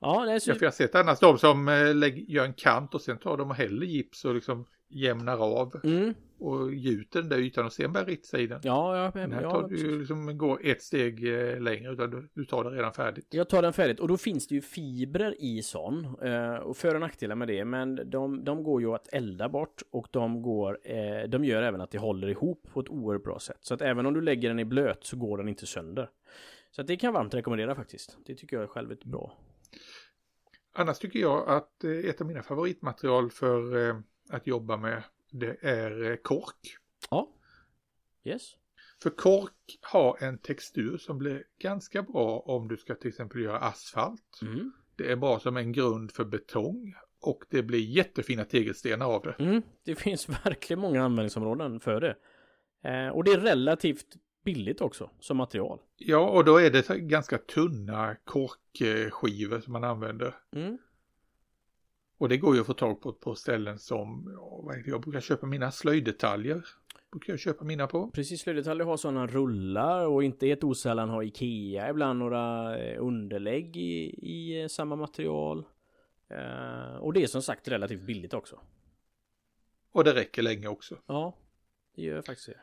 Ja, 0.00 0.24
det 0.24 0.32
är 0.32 0.38
så... 0.38 0.50
Ja, 0.50 0.54
för 0.54 0.62
jag 0.62 0.70
har 0.70 0.74
sett 0.74 0.94
annars 0.94 1.20
de 1.20 1.38
som 1.38 1.68
eh, 1.68 1.94
lägg, 1.94 2.30
gör 2.30 2.44
en 2.44 2.54
kant 2.54 2.94
och 2.94 3.00
sen 3.00 3.18
tar 3.18 3.36
de 3.36 3.50
och 3.50 3.56
häller 3.56 3.86
gips 3.86 4.24
och 4.24 4.34
liksom 4.34 4.66
jämnar 4.92 5.38
av 5.60 5.80
Mm, 5.84 6.14
och 6.38 6.74
gjuter 6.74 7.20
den 7.20 7.28
där 7.28 7.38
ytan 7.38 7.66
och 7.66 7.72
sen 7.72 7.92
börjar 7.92 8.48
den. 8.48 8.60
ja, 8.62 8.96
ja, 8.96 9.10
Den 9.14 9.32
här 9.32 9.42
ja, 9.42 9.50
tar 9.50 9.68
du 9.68 9.76
ju 9.76 9.98
liksom 9.98 10.38
går 10.38 10.60
ett 10.64 10.82
steg 10.82 11.28
eh, 11.28 11.60
längre 11.60 11.92
utan 11.92 12.10
du, 12.10 12.28
du 12.34 12.44
tar 12.44 12.64
det 12.64 12.70
redan 12.70 12.92
färdigt. 12.92 13.26
Jag 13.30 13.48
tar 13.48 13.62
den 13.62 13.72
färdigt 13.72 14.00
och 14.00 14.08
då 14.08 14.16
finns 14.16 14.48
det 14.48 14.54
ju 14.54 14.60
fibrer 14.60 15.34
i 15.38 15.62
sån 15.62 16.04
eh, 16.22 16.54
och 16.54 16.76
för 16.76 16.94
och 16.94 17.00
nackdelar 17.00 17.34
med 17.34 17.48
det 17.48 17.64
men 17.64 18.10
de, 18.10 18.44
de 18.44 18.62
går 18.62 18.80
ju 18.80 18.94
att 18.94 19.08
elda 19.12 19.48
bort 19.48 19.82
och 19.90 20.06
de 20.10 20.42
går 20.42 20.78
eh, 20.84 21.28
de 21.28 21.44
gör 21.44 21.62
även 21.62 21.80
att 21.80 21.90
det 21.90 21.98
håller 21.98 22.28
ihop 22.28 22.66
på 22.72 22.80
ett 22.80 22.88
oerhört 22.88 23.24
bra 23.24 23.38
sätt 23.38 23.58
så 23.60 23.74
att 23.74 23.82
även 23.82 24.06
om 24.06 24.14
du 24.14 24.20
lägger 24.20 24.48
den 24.48 24.58
i 24.58 24.64
blöt 24.64 25.04
så 25.04 25.16
går 25.16 25.38
den 25.38 25.48
inte 25.48 25.66
sönder. 25.66 26.10
Så 26.70 26.80
att 26.80 26.86
det 26.86 26.96
kan 26.96 27.08
jag 27.08 27.12
varmt 27.12 27.34
rekommendera 27.34 27.74
faktiskt. 27.74 28.16
Det 28.26 28.34
tycker 28.34 28.56
jag 28.56 28.62
är 28.62 28.66
själv 28.66 28.92
ett 28.92 29.04
bra. 29.04 29.38
Annars 30.74 30.98
tycker 30.98 31.18
jag 31.18 31.48
att 31.48 31.84
ett 31.84 32.20
av 32.20 32.26
mina 32.26 32.42
favoritmaterial 32.42 33.30
för 33.30 34.02
att 34.32 34.46
jobba 34.46 34.76
med 34.76 35.02
det 35.30 35.56
är 35.60 36.10
eh, 36.10 36.16
kork. 36.16 36.76
Ja. 37.10 37.28
Yes. 38.24 38.42
För 39.02 39.10
kork 39.10 39.78
har 39.80 40.16
en 40.20 40.38
textur 40.38 40.98
som 40.98 41.18
blir 41.18 41.44
ganska 41.58 42.02
bra 42.02 42.38
om 42.38 42.68
du 42.68 42.76
ska 42.76 42.94
till 42.94 43.08
exempel 43.08 43.40
göra 43.40 43.58
asfalt. 43.58 44.40
Mm. 44.42 44.72
Det 44.96 45.12
är 45.12 45.16
bra 45.16 45.38
som 45.38 45.56
en 45.56 45.72
grund 45.72 46.12
för 46.12 46.24
betong 46.24 46.94
och 47.20 47.44
det 47.50 47.62
blir 47.62 47.78
jättefina 47.78 48.44
tegelstenar 48.44 49.06
av 49.06 49.22
det. 49.22 49.44
Mm. 49.44 49.62
Det 49.84 49.94
finns 49.98 50.28
verkligen 50.28 50.80
många 50.80 51.04
användningsområden 51.04 51.80
för 51.80 52.00
det. 52.00 52.16
Eh, 52.90 53.08
och 53.08 53.24
det 53.24 53.32
är 53.32 53.38
relativt 53.38 54.06
billigt 54.44 54.80
också 54.80 55.10
som 55.20 55.36
material. 55.36 55.78
Ja, 55.96 56.28
och 56.30 56.44
då 56.44 56.56
är 56.56 56.70
det 56.70 56.98
ganska 56.98 57.38
tunna 57.38 58.16
korkskivor 58.24 59.60
som 59.60 59.72
man 59.72 59.84
använder. 59.84 60.34
Mm. 60.56 60.78
Och 62.22 62.28
det 62.28 62.36
går 62.36 62.54
ju 62.54 62.60
att 62.60 62.66
få 62.66 62.74
tag 62.74 63.00
på 63.00 63.12
på 63.12 63.34
ställen 63.34 63.78
som, 63.78 64.32
ja, 64.36 64.74
jag 64.86 65.00
brukar 65.00 65.20
köpa 65.20 65.46
mina 65.46 65.70
slöjddetaljer. 65.70 66.66
Brukar 67.10 67.32
jag 67.32 67.40
köpa 67.40 67.64
mina 67.64 67.86
på. 67.86 68.10
Precis, 68.10 68.40
slöjddetaljer 68.40 68.86
har 68.86 68.96
sådana 68.96 69.26
rullar 69.26 70.06
och 70.06 70.24
inte 70.24 70.46
helt 70.46 70.64
osällan 70.64 71.08
har 71.08 71.22
Ikea 71.22 71.90
ibland 71.90 72.18
några 72.18 72.78
eh, 72.78 73.04
underlägg 73.04 73.76
i, 73.76 74.04
i 74.22 74.62
eh, 74.62 74.68
samma 74.68 74.96
material. 74.96 75.64
Eh, 76.28 76.96
och 76.96 77.12
det 77.12 77.22
är 77.22 77.26
som 77.26 77.42
sagt 77.42 77.68
relativt 77.68 78.02
billigt 78.02 78.34
också. 78.34 78.60
Och 79.92 80.04
det 80.04 80.14
räcker 80.14 80.42
länge 80.42 80.68
också. 80.68 80.98
Ja, 81.06 81.36
det 81.96 82.02
gör 82.02 82.22
faktiskt 82.22 82.48
det. 82.48 82.60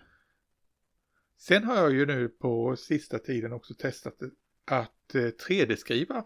Sen 1.37 1.63
har 1.63 1.75
jag 1.75 1.93
ju 1.93 2.05
nu 2.05 2.29
på 2.29 2.75
sista 2.75 3.19
tiden 3.19 3.53
också 3.53 3.73
testat 3.73 4.15
att 4.65 5.15
eh, 5.15 5.19
3D-skriva 5.19 6.25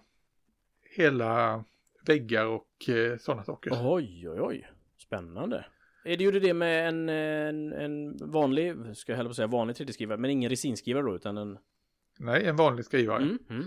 hela 0.95 1.63
väggar 2.05 2.45
och 2.45 2.89
eh, 2.89 3.17
sådana 3.17 3.43
saker. 3.43 3.71
Oj, 3.73 4.29
oj, 4.29 4.41
oj. 4.41 4.69
Spännande. 4.97 5.65
Är 6.05 6.17
det 6.17 6.23
gjorde 6.23 6.39
det 6.39 6.53
med 6.53 6.87
en, 6.87 7.09
en, 7.09 7.73
en 7.73 8.17
vanlig, 8.31 8.75
ska 8.93 9.11
jag 9.11 9.17
hellre 9.17 9.29
på 9.29 9.33
säga 9.33 9.47
vanlig 9.47 9.75
3D-skrivare, 9.75 10.17
men 10.17 10.31
ingen 10.31 10.49
resinskrivare 10.49 11.03
då, 11.03 11.15
utan 11.15 11.37
en... 11.37 11.57
Nej, 12.19 12.45
en 12.45 12.55
vanlig 12.55 12.85
skrivare. 12.85 13.23
Mm, 13.23 13.39
mm. 13.49 13.65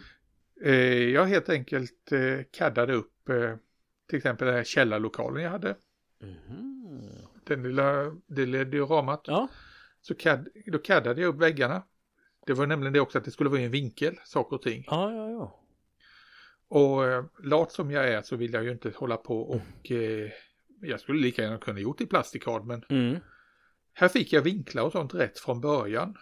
Eh, 0.64 1.10
jag 1.10 1.24
helt 1.24 1.48
enkelt 1.48 2.12
eh, 2.12 2.44
kaddade 2.52 2.92
upp 2.94 3.28
eh, 3.28 3.56
till 4.08 4.16
exempel 4.16 4.46
den 4.46 4.56
här 4.56 4.64
källarlokalen 4.64 5.42
jag 5.42 5.50
hade. 5.50 5.76
Mhm. 6.22 7.08
Den 7.44 7.62
lilla, 7.62 8.04
det 8.26 8.46
lilla 8.46 8.64
dioramat. 8.64 9.20
Ja, 9.26 9.48
Så 10.00 10.14
CAD, 10.14 10.48
då 10.66 10.78
kaddade 10.78 11.20
jag 11.20 11.28
upp 11.28 11.42
väggarna. 11.42 11.82
Det 12.46 12.52
var 12.52 12.66
nämligen 12.66 12.92
det 12.92 13.00
också 13.00 13.18
att 13.18 13.24
det 13.24 13.30
skulle 13.30 13.50
vara 13.50 13.60
i 13.60 13.64
en 13.64 13.70
vinkel, 13.70 14.16
saker 14.24 14.56
och 14.56 14.62
ting. 14.62 14.84
ja, 14.86 15.12
ja, 15.12 15.30
ja. 15.30 15.60
Och 16.68 17.04
eh, 17.04 17.24
lat 17.42 17.72
som 17.72 17.90
jag 17.90 18.08
är 18.08 18.22
så 18.22 18.36
vill 18.36 18.52
jag 18.52 18.64
ju 18.64 18.70
inte 18.72 18.92
hålla 18.96 19.16
på 19.16 19.40
och 19.42 19.90
eh, 19.90 20.30
jag 20.82 21.00
skulle 21.00 21.20
lika 21.20 21.42
gärna 21.42 21.58
kunna 21.58 21.80
gjort 21.80 22.00
i 22.00 22.06
plastikard 22.06 22.64
men 22.66 22.82
Mm. 22.88 23.16
här 23.92 24.08
fick 24.08 24.32
jag 24.32 24.42
vinklar 24.42 24.82
och 24.82 24.92
sånt 24.92 25.14
rätt 25.14 25.38
från 25.38 25.60
början. 25.60 26.16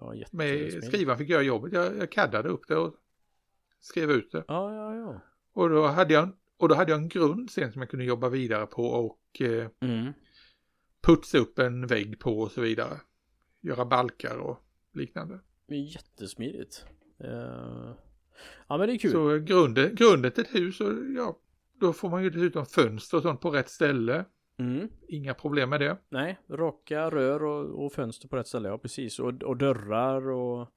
ja 0.00 0.14
Med 0.32 0.84
skrivaren 0.84 1.18
fick 1.18 1.28
göra 1.28 1.42
jobbet. 1.42 1.72
Jag, 1.72 1.96
jag 1.98 2.12
kaddade 2.12 2.48
upp 2.48 2.68
det 2.68 2.76
och 2.76 2.94
skrev 3.80 4.10
ut 4.10 4.32
det. 4.32 4.44
Ja, 4.48 4.74
ja, 4.74 4.94
ja. 4.94 5.20
Och 5.52 5.70
då 5.70 5.86
hade 5.86 6.14
jag, 6.14 6.28
och 6.56 6.68
då 6.68 6.74
hade 6.74 6.92
jag 6.92 7.00
en 7.00 7.08
grund 7.08 7.50
sen 7.50 7.72
som 7.72 7.82
jag 7.82 7.90
kunde 7.90 8.04
jobba 8.04 8.28
vidare 8.28 8.66
på 8.66 8.84
och 8.86 9.40
eh, 9.40 9.68
Mm. 9.80 10.12
putsa 11.02 11.38
upp 11.38 11.58
en 11.58 11.86
vägg 11.86 12.18
på 12.20 12.38
och 12.40 12.50
så 12.52 12.60
vidare. 12.60 13.00
Göra 13.60 13.84
balkar 13.84 14.36
och 14.38 14.58
liknande. 14.92 15.40
Jättesmidigt. 15.68 16.84
Eh, 17.24 17.92
Ja 18.68 18.78
men 18.78 18.88
det 18.88 18.94
är 18.94 18.98
kul. 18.98 19.12
Så 19.12 19.38
grunden, 19.38 19.94
grunden 19.94 20.32
till 20.32 20.44
ett 20.44 20.54
hus, 20.54 20.80
och, 20.80 20.92
ja, 21.16 21.38
då 21.80 21.92
får 21.92 22.10
man 22.10 22.22
ju 22.22 22.30
dessutom 22.30 22.66
fönster 22.66 23.16
och 23.16 23.22
sånt 23.22 23.40
på 23.40 23.50
rätt 23.50 23.70
ställe. 23.70 24.24
Mm. 24.58 24.88
Inga 25.08 25.34
problem 25.34 25.70
med 25.70 25.80
det. 25.80 25.96
Nej, 26.08 26.38
raka 26.50 27.10
rör 27.10 27.44
och, 27.44 27.84
och 27.84 27.92
fönster 27.92 28.28
på 28.28 28.36
rätt 28.36 28.46
ställe, 28.46 28.68
ja 28.68 28.78
precis. 28.78 29.18
Och, 29.18 29.42
och 29.42 29.56
dörrar 29.56 30.30
och... 30.30 30.68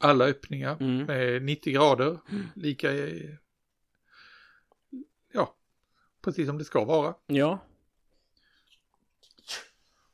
Alla 0.00 0.24
öppningar 0.24 0.76
Mm. 0.80 1.06
med 1.06 1.42
90 1.42 1.72
grader. 1.72 2.18
Lika, 2.54 2.92
eh, 2.92 3.30
ja, 5.32 5.54
precis 6.24 6.46
som 6.46 6.58
det 6.58 6.64
ska 6.64 6.84
vara. 6.84 7.14
Ja. 7.26 7.58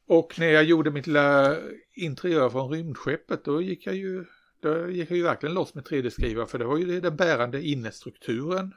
Och 0.07 0.39
när 0.39 0.47
jag 0.47 0.64
gjorde 0.64 0.91
mitt 0.91 1.07
lilla 1.07 1.57
interiör 1.93 2.51
från 2.51 2.70
rymdskeppet 2.70 3.45
då 3.45 3.62
gick 3.62 3.87
jag 3.87 3.95
ju, 3.95 4.25
då 4.65 4.91
gick 4.91 5.11
jag 5.11 5.17
ju 5.17 5.23
verkligen 5.23 5.55
loss 5.55 5.75
med 5.75 5.85
3D-skrivare 5.85 6.47
för 6.47 6.59
det 6.59 6.65
var 6.65 6.79
ju 6.79 7.01
den 7.01 7.17
bärande 7.17 7.62
innestrukturen 7.62 8.75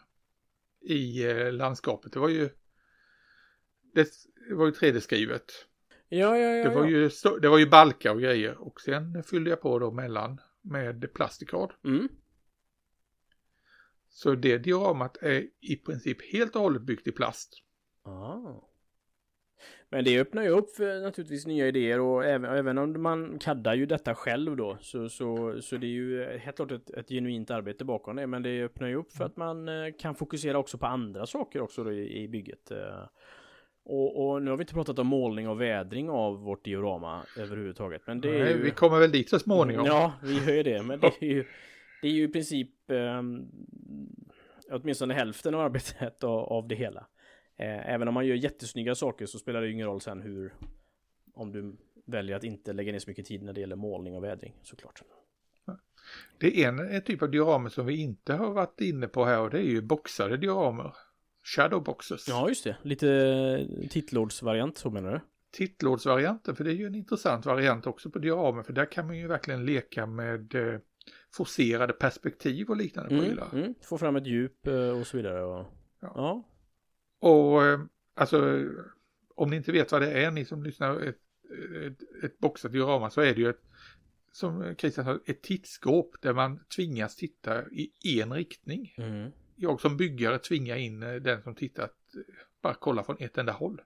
i 0.82 1.26
eh, 1.26 1.52
landskapet. 1.52 2.14
Det 2.14 2.20
var 2.20 2.30
ju, 2.30 2.50
det, 3.94 4.08
var 4.52 4.66
ju 4.66 4.72
3D-skrivet. 4.72 5.52
Ja, 6.10 6.38
ja, 6.38 6.50
ja. 6.50 6.70
Det 6.70 6.76
var, 6.76 6.88
ju, 6.88 7.10
det 7.42 7.50
var 7.50 7.58
ju 7.58 7.70
balkar 7.70 8.14
och 8.14 8.22
grejer 8.22 8.58
och 8.58 8.82
sen 8.82 9.24
fyllde 9.24 9.50
jag 9.50 9.62
på 9.62 9.80
då 9.80 9.92
mellan 9.92 10.42
med 10.62 11.14
plastikard. 11.14 11.74
Mm. 11.84 12.08
Så 14.10 14.36
det 14.36 14.58
dioramat 14.58 15.18
är 15.22 15.48
i 15.60 15.76
princip 15.76 16.32
helt 16.32 16.56
och 16.56 16.62
hållet 16.62 16.82
byggt 16.82 17.08
i 17.08 17.12
plast. 17.12 17.64
Ah. 18.04 18.67
Men 19.90 20.04
det 20.04 20.20
öppnar 20.20 20.44
ju 20.44 20.50
upp 20.50 20.76
för 20.76 21.02
naturligtvis 21.02 21.46
nya 21.46 21.68
idéer 21.68 22.00
och 22.00 22.26
även, 22.26 22.58
även 22.58 22.78
om 22.78 23.02
man 23.02 23.40
kaddar 23.40 23.74
ju 23.74 23.86
detta 23.86 24.16
själv 24.16 24.56
då 24.58 24.78
så, 24.82 25.10
så, 25.10 25.62
så 25.62 25.78
det 25.78 25.88
är 25.88 25.92
ju 25.92 26.38
helt 26.38 26.56
klart 26.56 26.72
ett, 26.72 26.90
ett 26.90 27.10
genuint 27.10 27.52
arbete 27.52 27.86
bakom 27.86 28.16
det 28.16 28.28
men 28.28 28.44
det 28.44 28.64
öppnar 28.64 28.88
ju 28.88 28.96
upp 28.96 29.12
för 29.12 29.26
att 29.26 29.38
man 29.38 29.68
eh, 29.68 29.94
kan 30.00 30.16
fokusera 30.16 30.58
också 30.58 30.78
på 30.78 30.86
andra 30.86 31.26
saker 31.26 31.62
också 31.62 31.84
då 31.84 31.92
i, 31.94 32.24
i 32.24 32.28
bygget. 32.28 32.72
eh. 32.72 33.08
Och, 33.90 34.28
och 34.30 34.42
nu 34.42 34.50
har 34.50 34.58
vi 34.58 34.62
inte 34.62 34.74
pratat 34.74 35.00
om 35.00 35.08
målning 35.08 35.48
och 35.50 35.62
vädring 35.62 36.10
av 36.10 36.40
vårt 36.40 36.66
diorama 36.66 37.22
överhuvudtaget 37.38 38.02
men 38.08 38.22
det 38.22 38.30
är 38.30 38.44
Nej, 38.44 38.54
ju... 38.54 38.64
Vi 38.64 38.72
kommer 38.72 39.00
väl 39.00 39.12
dit 39.12 39.30
så 39.30 39.40
småningom. 39.40 39.86
Ja, 39.86 40.14
vi 40.24 40.40
hör 40.40 40.54
ju 40.54 40.64
det, 40.64 40.84
men 40.84 41.00
det 41.00 41.08
är 41.22 41.28
ju, 41.28 41.46
det 42.02 42.08
är 42.08 42.12
ju 42.12 42.24
i 42.24 42.28
princip 42.28 42.92
eh, 42.92 43.22
åtminstone 44.72 45.14
hälften 45.14 45.56
av 45.56 45.62
arbetet 45.62 46.24
av, 46.24 46.40
av 46.40 46.68
det 46.68 46.76
hela. 46.76 47.08
Eh, 47.58 47.94
även 47.94 48.08
om 48.08 48.14
man 48.14 48.26
gör 48.26 48.36
jättesnygga 48.36 48.96
saker 48.96 49.26
så 49.26 49.40
spelar 49.40 49.62
det 49.62 49.68
ju 49.68 49.74
ingen 49.74 49.88
roll 49.88 50.02
sen 50.02 50.22
hur 50.22 50.54
om 51.34 51.52
du 51.52 51.76
väljer 52.06 52.36
att 52.36 52.44
inte 52.44 52.74
lägga 52.74 52.92
ner 52.92 53.00
så 53.00 53.10
mycket 53.10 53.26
tid 53.26 53.44
när 53.44 53.54
det 53.54 53.60
gäller 53.62 53.76
målning 53.76 54.16
och 54.16 54.24
vädring 54.24 54.54
såklart. 54.64 55.02
Det 56.38 56.64
är 56.64 56.68
en, 56.68 56.80
en 56.80 57.02
typ 57.02 57.22
av 57.22 57.32
dioramer 57.32 57.70
som 57.70 57.86
vi 57.86 57.98
inte 57.98 58.34
har 58.34 58.52
varit 58.54 58.82
inne 58.82 59.08
på 59.08 59.26
här 59.26 59.40
och 59.40 59.50
det 59.50 59.58
är 59.60 59.64
ju 59.64 59.82
boxade 59.82 60.38
dioramer. 60.38 60.94
Shadow 61.44 61.84
boxes. 61.84 62.28
Ja, 62.28 62.48
just 62.50 62.64
det. 62.64 62.78
Lite 62.82 63.68
titlordsvariant 63.90 64.78
så 64.78 64.90
menar 64.90 65.12
du? 65.12 65.20
Tittlådsvarianten, 65.52 66.56
för 66.56 66.64
det 66.64 66.72
är 66.72 66.76
ju 66.76 66.86
en 66.86 66.96
intressant 66.96 67.46
variant 67.46 67.88
också 67.88 68.10
på 68.10 68.20
dioramer 68.20 68.64
för 68.64 68.74
där 68.74 68.92
kan 68.92 69.08
man 69.08 69.18
ju 69.18 69.28
verkligen 69.28 69.66
leka 69.66 70.06
med 70.06 70.56
eh, 70.56 70.80
forcerade 71.34 71.94
perspektiv 71.94 72.70
och 72.70 72.78
liknande 72.78 73.16
Mm, 73.16 73.26
prylar. 73.26 73.48
mm, 73.54 73.74
få 73.82 73.98
fram 73.98 74.16
ett 74.16 74.28
djup 74.28 74.68
eh, 74.68 75.00
och 75.00 75.08
så 75.08 75.18
vidare. 75.18 75.44
Och, 75.44 75.66
Ja. 76.02 76.12
ja. 76.16 76.44
Och 77.20 77.66
eh, 77.66 77.80
alltså, 78.14 78.66
om 79.36 79.50
ni 79.50 79.56
inte 79.56 79.72
vet 79.72 79.92
vad 79.92 80.02
det 80.02 80.12
är, 80.12 80.32
ni 80.32 80.46
som 80.46 80.64
lyssnar, 80.64 81.00
ett, 81.00 81.20
ett, 81.86 82.24
ett 82.24 82.38
boxat 82.38 82.72
diorama 82.72 83.10
så 83.10 83.22
är 83.22 83.36
det 83.36 83.42
ju 83.42 83.50
ett, 83.50 83.64
som 84.32 84.76
Christian 84.78 85.06
sa, 85.06 85.20
ett 85.26 85.42
tittskåp 85.42 86.22
där 86.22 86.34
man 86.34 86.60
tvingas 86.76 87.16
titta 87.16 87.72
i 88.04 88.22
en 88.22 88.34
riktning. 88.34 88.94
Mm. 88.98 89.32
Jag 89.56 89.82
som 89.82 89.98
byggare 89.98 90.40
tvingar 90.40 90.76
in 90.76 91.04
eh, 91.04 91.16
den 91.16 91.42
som 91.42 91.56
tittar 91.56 91.84
att 91.84 92.16
bara 92.62 92.74
kolla 92.74 93.04
från 93.04 93.18
ett 93.20 93.38
enda 93.38 93.54
håll. 93.54 93.82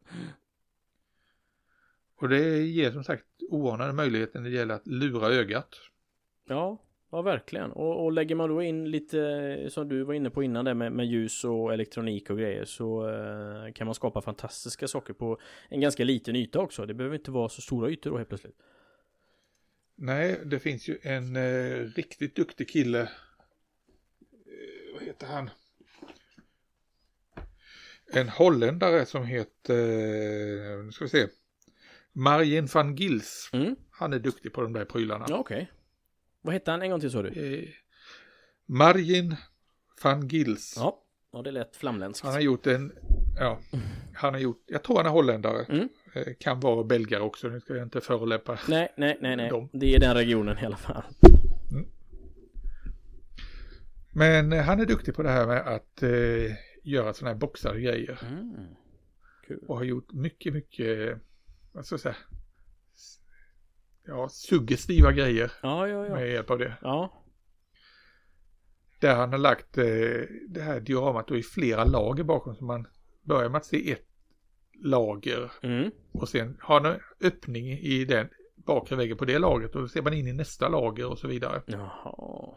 Och 2.16 2.30
det 2.30 2.60
ger 2.60 2.92
som 2.92 3.04
sagt 3.04 3.26
oanade 3.50 3.94
möjligheter 3.94 4.40
när 4.40 4.50
det 4.50 4.56
gäller 4.56 4.76
att 4.76 4.88
lura 4.88 5.28
ögat. 5.28 5.76
Ja, 6.46 6.82
ja 7.12 7.22
verkligen. 7.22 7.72
Och, 7.72 8.04
och 8.04 8.12
lägger 8.12 8.36
man 8.36 8.50
då 8.50 8.62
in 8.62 8.92
lite 8.92 9.70
som 9.70 9.90
du 9.90 10.04
var 10.04 10.14
inne 10.14 10.30
på 10.30 10.44
innan 10.44 10.66
där 10.66 10.74
med, 10.74 10.92
med 10.92 11.06
ljus 11.06 11.44
och 11.44 11.74
elektronik 11.74 12.30
och 12.30 12.38
grejer 12.38 12.66
så 12.66 13.10
eh, 13.10 13.74
kan 13.74 13.88
man 13.88 13.96
skapa 13.96 14.22
fantastiska 14.22 14.88
saker 14.88 15.14
på 15.14 15.40
en 15.70 15.82
ganska 15.82 16.04
liten 16.04 16.36
yta 16.36 16.60
också. 16.60 16.86
Det 16.86 16.94
behöver 16.94 17.16
inte 17.16 17.32
vara 17.32 17.50
så 17.50 17.62
stora 17.62 17.90
ytor 17.90 18.12
då 18.12 18.18
helt 18.18 18.30
plötsligt. 18.30 18.56
Nej, 19.96 20.40
det 20.46 20.60
finns 20.60 20.88
ju 20.88 20.98
en 21.02 21.36
eh, 21.36 21.78
riktigt 21.96 22.36
duktig 22.36 22.70
kille. 22.70 23.02
Eh, 23.02 23.08
vad 24.94 25.04
heter 25.04 25.28
han? 25.28 25.50
En 28.14 28.30
holländare 28.30 29.06
som 29.06 29.26
heter, 29.26 29.74
eh, 30.74 30.86
nu 30.86 30.92
ska 30.92 31.06
vi 31.06 31.10
se, 31.10 31.28
Marjen 32.14 32.68
van 32.74 32.96
Gils. 32.96 33.50
Mm. 33.54 33.76
Han 33.92 34.14
är 34.14 34.20
duktig 34.20 34.54
på 34.54 34.62
de 34.62 34.74
där 34.74 34.86
prylarna. 34.86 35.26
Ja, 35.30 35.38
okej. 35.38 35.72
Vad 36.42 36.54
hette 36.54 36.72
han 36.72 36.82
en 36.82 36.92
gång 36.92 37.00
till 37.00 37.12
sa 37.12 37.22
du? 37.22 37.30
Eh, 37.30 37.70
Marjen 38.66 39.36
van 40.04 40.28
Gils. 40.28 40.74
Ja, 40.78 41.04
ja 41.34 41.42
det 41.42 41.52
lät 41.52 41.76
flamländskt. 41.76 42.26
Han 42.26 42.34
har 42.34 42.42
gjort 42.42 42.68
en, 42.68 42.92
ja, 43.40 43.60
han 44.14 44.34
har 44.34 44.42
gjort, 44.42 44.64
jag 44.68 44.84
tror 44.84 44.98
han 44.98 45.06
är 45.06 45.10
holländare. 45.10 45.66
Mm. 45.70 45.90
Eh, 46.14 46.34
kan 46.40 46.60
vara 46.60 46.84
belgare 46.84 47.22
också, 47.22 47.48
nu 47.48 47.60
ska 47.60 47.76
jag 47.76 47.84
inte 47.84 48.02
förolämpa. 48.02 48.60
Nej, 48.70 48.94
nej, 48.98 49.18
nej, 49.22 49.36
nej. 49.36 49.50
Dem. 49.50 49.70
Det 49.74 49.96
är 49.96 50.00
den 50.00 50.14
regionen 50.14 50.58
i 50.60 50.66
alla 50.66 50.78
fall. 50.78 51.04
Men 54.14 54.54
eh, 54.54 54.62
han 54.62 54.80
är 54.80 54.86
duktig 54.86 55.16
på 55.16 55.24
det 55.24 55.30
här 55.30 55.48
med 55.48 55.68
att 55.68 56.04
eh, 56.04 56.56
göra 56.84 57.14
sådana 57.14 57.34
här 57.34 57.40
boxade 57.40 57.82
grejer. 57.82 58.20
Mm. 58.32 58.68
Kul. 59.48 59.60
Och 59.68 59.78
har 59.78 59.84
gjort 59.84 60.14
mycket, 60.14 60.54
mycket, 60.54 61.18
vad 61.72 61.86
ska 61.86 61.94
jag 61.94 62.00
säga, 62.00 62.16
ja, 64.12 64.30
suggestiva 64.30 65.12
grejer 65.12 65.52
Ja, 65.64 65.88
ja, 65.88 66.06
ja. 66.06 66.14
med 66.16 66.32
hjälp 66.32 66.50
av 66.50 66.58
det. 66.60 66.74
Ja, 66.82 67.24
Där 69.00 69.16
han 69.16 69.32
har 69.32 69.38
lagt 69.40 69.78
eh, 69.78 69.84
det 70.50 70.62
här 70.62 70.80
dioramat 70.80 71.28
då 71.28 71.38
i 71.38 71.44
flera 71.44 71.84
lager 71.86 72.24
bakom. 72.24 72.56
Så 72.56 72.64
man 72.64 72.88
börjar 73.24 73.50
med 73.50 73.58
att 73.58 73.66
se 73.66 73.92
ett 73.92 74.06
lager 74.84 75.52
mm. 75.62 75.92
och 76.12 76.30
sen 76.30 76.58
har 76.62 76.82
han 76.82 76.94
en 76.94 77.00
öppning 77.24 77.68
i 77.72 78.06
den 78.06 78.30
bakre 78.56 78.96
väggen 78.96 79.18
på 79.18 79.26
det 79.26 79.40
lagret 79.40 79.76
och 79.76 79.82
då 79.82 79.88
ser 79.88 80.02
man 80.02 80.14
in 80.14 80.28
i 80.28 80.34
nästa 80.34 80.70
lager 80.70 81.06
och 81.12 81.18
så 81.20 81.28
vidare. 81.28 81.62
Jaha. 81.66 82.54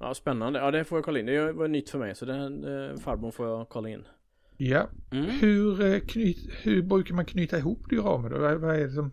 Ja, 0.00 0.14
spännande. 0.14 0.58
Ja, 0.58 0.70
det 0.70 0.84
får 0.84 0.98
jag 0.98 1.04
kolla 1.04 1.18
in. 1.18 1.26
Det 1.26 1.52
var 1.52 1.68
nytt 1.68 1.90
för 1.90 1.98
mig, 1.98 2.14
så 2.14 2.24
den 2.24 2.64
eh, 2.64 2.96
farbrorn 2.96 3.32
får 3.32 3.46
jag 3.46 3.68
kolla 3.68 3.88
in. 3.88 4.04
Ja, 4.56 4.88
Mm. 5.12 5.24
hur, 5.30 5.80
eh, 5.80 6.00
knyt, 6.00 6.36
hur 6.62 6.82
brukar 6.82 7.14
man 7.14 7.24
knyta 7.24 7.58
ihop 7.58 7.90
dioramer 7.90 8.30
då? 8.30 8.38
Vad, 8.38 8.60
vad 8.60 8.76
är 8.76 8.80
det 8.80 8.90
som... 8.90 9.12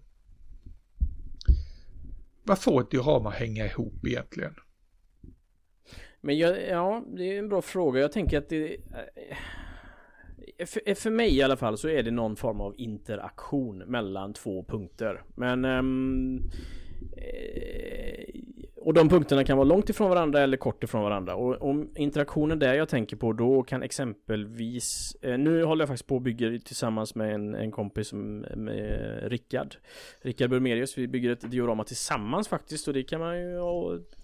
Vad 2.44 2.60
får 2.60 2.82
ett 2.82 2.92
diorama 2.92 3.30
hänga 3.30 3.66
ihop 3.66 4.08
egentligen? 4.08 4.56
Men 6.22 6.38
jag, 6.38 6.70
ja, 6.70 7.06
det 7.18 7.36
är 7.36 7.40
en 7.40 7.50
bra 7.50 7.62
fråga. 7.62 8.02
Jag 8.02 8.12
tänker 8.12 8.38
att 8.38 8.50
det... 8.50 8.74
Eh, 8.74 10.66
för, 10.66 10.96
för 10.96 11.10
mig 11.10 11.38
i 11.38 11.42
alla 11.42 11.58
fall 11.58 11.78
så 11.78 11.90
är 11.90 12.04
det 12.04 12.12
någon 12.12 12.36
form 12.36 12.62
av 12.62 12.74
interaktion 12.78 13.78
mellan 13.78 14.34
två 14.34 14.64
punkter. 14.64 15.24
Men... 15.36 15.66
Um, 15.66 16.52
och 18.86 18.94
de 18.94 19.10
punkterna 19.10 19.44
kan 19.44 19.58
vara 19.58 19.68
långt 19.68 19.90
ifrån 19.90 20.10
varandra 20.10 20.40
eller 20.42 20.58
kort 20.58 20.84
ifrån 20.84 21.04
varandra. 21.04 21.36
Och 21.36 21.62
om 21.70 21.90
interaktionen 21.96 22.60
där 22.60 22.74
jag 22.74 22.90
tänker 22.90 23.16
på 23.18 23.34
då 23.34 23.64
kan 23.64 23.84
exempelvis... 23.84 25.16
Eh, 25.22 25.38
nu 25.38 25.64
håller 25.64 25.82
jag 25.82 25.88
faktiskt 25.90 26.08
på 26.08 26.16
och 26.16 26.22
bygger 26.22 26.58
tillsammans 26.58 27.16
med 27.16 27.34
en, 27.36 27.56
en 27.56 27.72
kompis 27.72 28.08
som- 28.08 28.40
med 28.56 29.20
Rickard. 29.32 29.76
Rickard 30.22 30.50
Burmerius. 30.50 30.98
Vi 30.98 31.08
bygger 31.08 31.30
ett 31.32 31.52
diorama 31.52 31.84
tillsammans 31.84 32.48
faktiskt 32.48 32.88
och 32.88 32.94
det 32.94 33.04
kan 33.04 33.20
man 33.20 33.40
ju... 33.40 33.60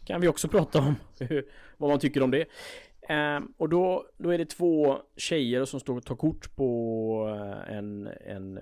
Kan 0.06 0.22
vi 0.22 0.28
också 0.28 0.48
prata 0.48 0.80
om. 0.80 0.96
vad 1.78 1.90
man 1.90 2.00
tycker 2.00 2.24
om 2.24 2.32
det. 2.32 2.46
eh, 3.10 3.40
och 3.58 3.70
då, 3.70 4.06
då 4.18 4.30
är 4.30 4.38
det 4.38 4.46
två 4.50 4.98
tjejer 5.18 5.66
som 5.66 5.80
står 5.80 5.98
och 5.98 6.06
tar 6.06 6.16
kort 6.16 6.56
på 6.56 7.36
eh, 7.68 7.76
en, 7.78 8.10
en 8.26 8.60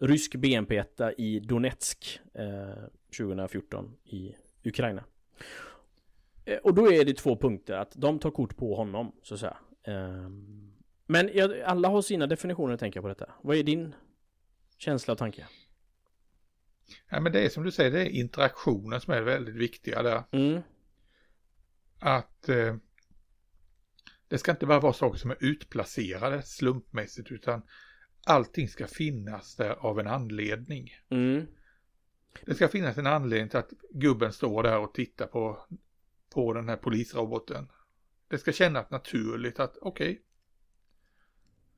rysk 0.00 0.34
BNP-etta 0.36 1.12
i 1.12 1.40
Donetsk 1.40 2.20
eh, 2.34 2.84
2014 3.18 3.92
i 4.04 4.34
Ukraina. 4.64 5.04
Eh, 6.44 6.58
och 6.58 6.74
då 6.74 6.92
är 6.92 7.04
det 7.04 7.14
två 7.14 7.36
punkter 7.38 7.74
att 7.74 7.92
de 7.96 8.18
tar 8.18 8.30
kort 8.30 8.56
på 8.56 8.74
honom 8.76 9.12
så 9.22 9.34
att 9.34 9.40
säga. 9.40 9.56
Ehm, 9.84 10.72
men 11.06 11.30
alla 11.64 11.88
har 11.88 12.02
sina 12.02 12.26
definitioner 12.26 12.74
att 12.74 12.80
tänka 12.80 13.02
på 13.02 13.08
detta. 13.08 13.30
Vad 13.42 13.56
är 13.56 13.62
din 13.62 13.94
känsla 14.78 15.12
och 15.12 15.18
tanke? 15.18 15.46
Ja, 17.10 17.20
men 17.20 17.32
det 17.32 17.40
är 17.44 17.48
som 17.48 17.64
du 17.64 17.70
säger, 17.70 17.90
det 17.90 18.00
är 18.00 18.08
interaktionen 18.08 19.00
som 19.00 19.12
är 19.14 19.22
väldigt 19.22 19.54
viktiga 19.54 20.02
där. 20.02 20.22
Mm, 20.32 20.62
Att 21.98 22.48
eh, 22.48 22.76
det 24.28 24.38
ska 24.38 24.50
inte 24.50 24.66
bara 24.66 24.80
vara 24.80 24.92
saker 24.92 25.18
som 25.18 25.30
är 25.30 25.36
utplacerade 25.40 26.42
slumpmässigt 26.42 27.30
utan 27.32 27.62
allting 28.26 28.68
ska 28.68 28.86
finnas 28.86 29.56
där 29.56 29.70
av 29.70 30.00
en 30.00 30.06
anledning. 30.06 30.90
mm, 31.10 31.46
det 32.42 32.54
ska 32.54 32.68
finnas 32.68 32.98
en 32.98 33.06
anledning 33.06 33.48
till 33.48 33.58
att 33.58 33.72
gubben 33.90 34.32
står 34.32 34.62
där 34.62 34.78
och 34.78 34.94
tittar 34.94 35.26
på, 35.26 35.66
på 36.34 36.52
den 36.52 36.68
här 36.68 36.76
polisroboten. 36.76 37.68
Det 38.28 38.38
ska 38.38 38.52
kännas 38.52 38.90
naturligt 38.90 39.60
att 39.60 39.78
okej, 39.80 40.22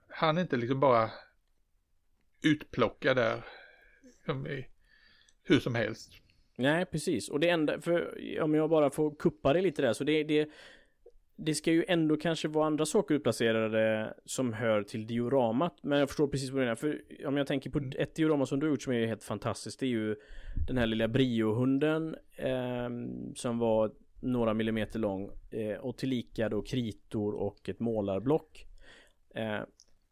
han 0.08 0.38
är 0.38 0.42
inte 0.42 0.56
liksom 0.56 0.80
bara 0.80 1.10
utplockad 2.42 3.16
där 3.16 3.44
hur 5.42 5.60
som 5.60 5.74
helst. 5.74 6.12
Nej, 6.56 6.86
precis. 6.86 7.28
Och 7.28 7.40
det 7.40 7.48
enda, 7.48 7.80
för 7.80 8.40
om 8.40 8.54
jag 8.54 8.70
bara 8.70 8.90
får 8.90 9.14
kuppa 9.14 9.52
det 9.52 9.60
lite 9.60 9.82
där, 9.82 9.92
så 9.92 10.04
det, 10.04 10.24
det, 10.24 10.48
det 11.40 11.54
ska 11.54 11.72
ju 11.72 11.84
ändå 11.88 12.16
kanske 12.16 12.48
vara 12.48 12.66
andra 12.66 12.86
saker 12.86 13.14
utplacerade 13.14 14.14
som 14.24 14.52
hör 14.52 14.82
till 14.82 15.06
dioramat. 15.06 15.74
Men 15.82 15.98
jag 15.98 16.08
förstår 16.08 16.28
precis 16.28 16.50
vad 16.50 16.60
du 16.60 16.64
menar. 16.64 16.74
För 16.74 17.00
om 17.26 17.36
jag 17.36 17.46
tänker 17.46 17.70
på 17.70 17.90
ett 17.98 18.14
diorama 18.14 18.46
som 18.46 18.60
du 18.60 18.66
har 18.66 18.70
gjort 18.70 18.82
som 18.82 18.92
är 18.92 19.06
helt 19.06 19.24
fantastiskt, 19.24 19.80
det 19.80 19.86
är 19.86 19.90
ju 19.90 20.16
den 20.66 20.78
här 20.78 20.86
lilla 20.86 21.08
Brio-hunden 21.08 22.16
eh, 22.36 22.88
som 23.34 23.58
var 23.58 23.92
några 24.20 24.54
millimeter 24.54 24.98
lång 24.98 25.30
eh, 25.50 25.76
och 25.76 25.96
tillika 25.96 26.48
då 26.48 26.62
kritor 26.62 27.34
och 27.34 27.68
ett 27.68 27.80
målarblock. 27.80 28.66
Eh, 29.34 29.60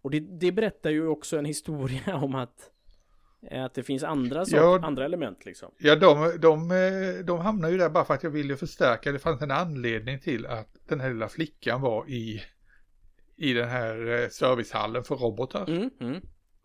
och 0.03 0.11
det, 0.11 0.20
det 0.20 0.53
berättar 0.53 0.91
ju 0.91 1.07
också 1.07 1.39
en 1.39 1.45
historia 1.45 2.16
om 2.22 2.35
att 2.35 2.70
att 3.51 3.74
det 3.74 3.82
finns 3.82 4.03
andra, 4.05 4.44
saker, 4.44 4.57
Ja. 4.57 4.80
andra 4.82 5.05
element 5.05 5.44
liksom. 5.44 5.72
Ja, 5.78 5.97
de, 5.97 6.36
de, 6.40 6.70
eh, 6.70 7.24
de 7.24 7.38
hamnar 7.40 7.68
ju 7.68 7.78
där 7.78 7.88
bara 7.88 8.05
för 8.05 8.14
att 8.14 8.22
jag 8.22 8.30
ville 8.30 8.57
förstärka. 8.57 9.12
Det 9.12 9.18
fanns 9.18 9.42
en 9.42 9.51
anledning 9.51 10.20
till 10.20 10.47
att 10.47 10.68
den 10.88 11.01
här 11.01 11.09
lilla 11.09 11.28
flickan 11.28 11.80
var 11.80 12.09
i, 12.11 12.42
i 13.36 13.53
den 13.53 13.68
här 13.68 14.22
eh, 14.22 14.28
servicehallen 14.28 15.05
för 15.05 15.16
robotar 15.16 15.64
Mm, 15.70 15.90
mm. 16.01 16.20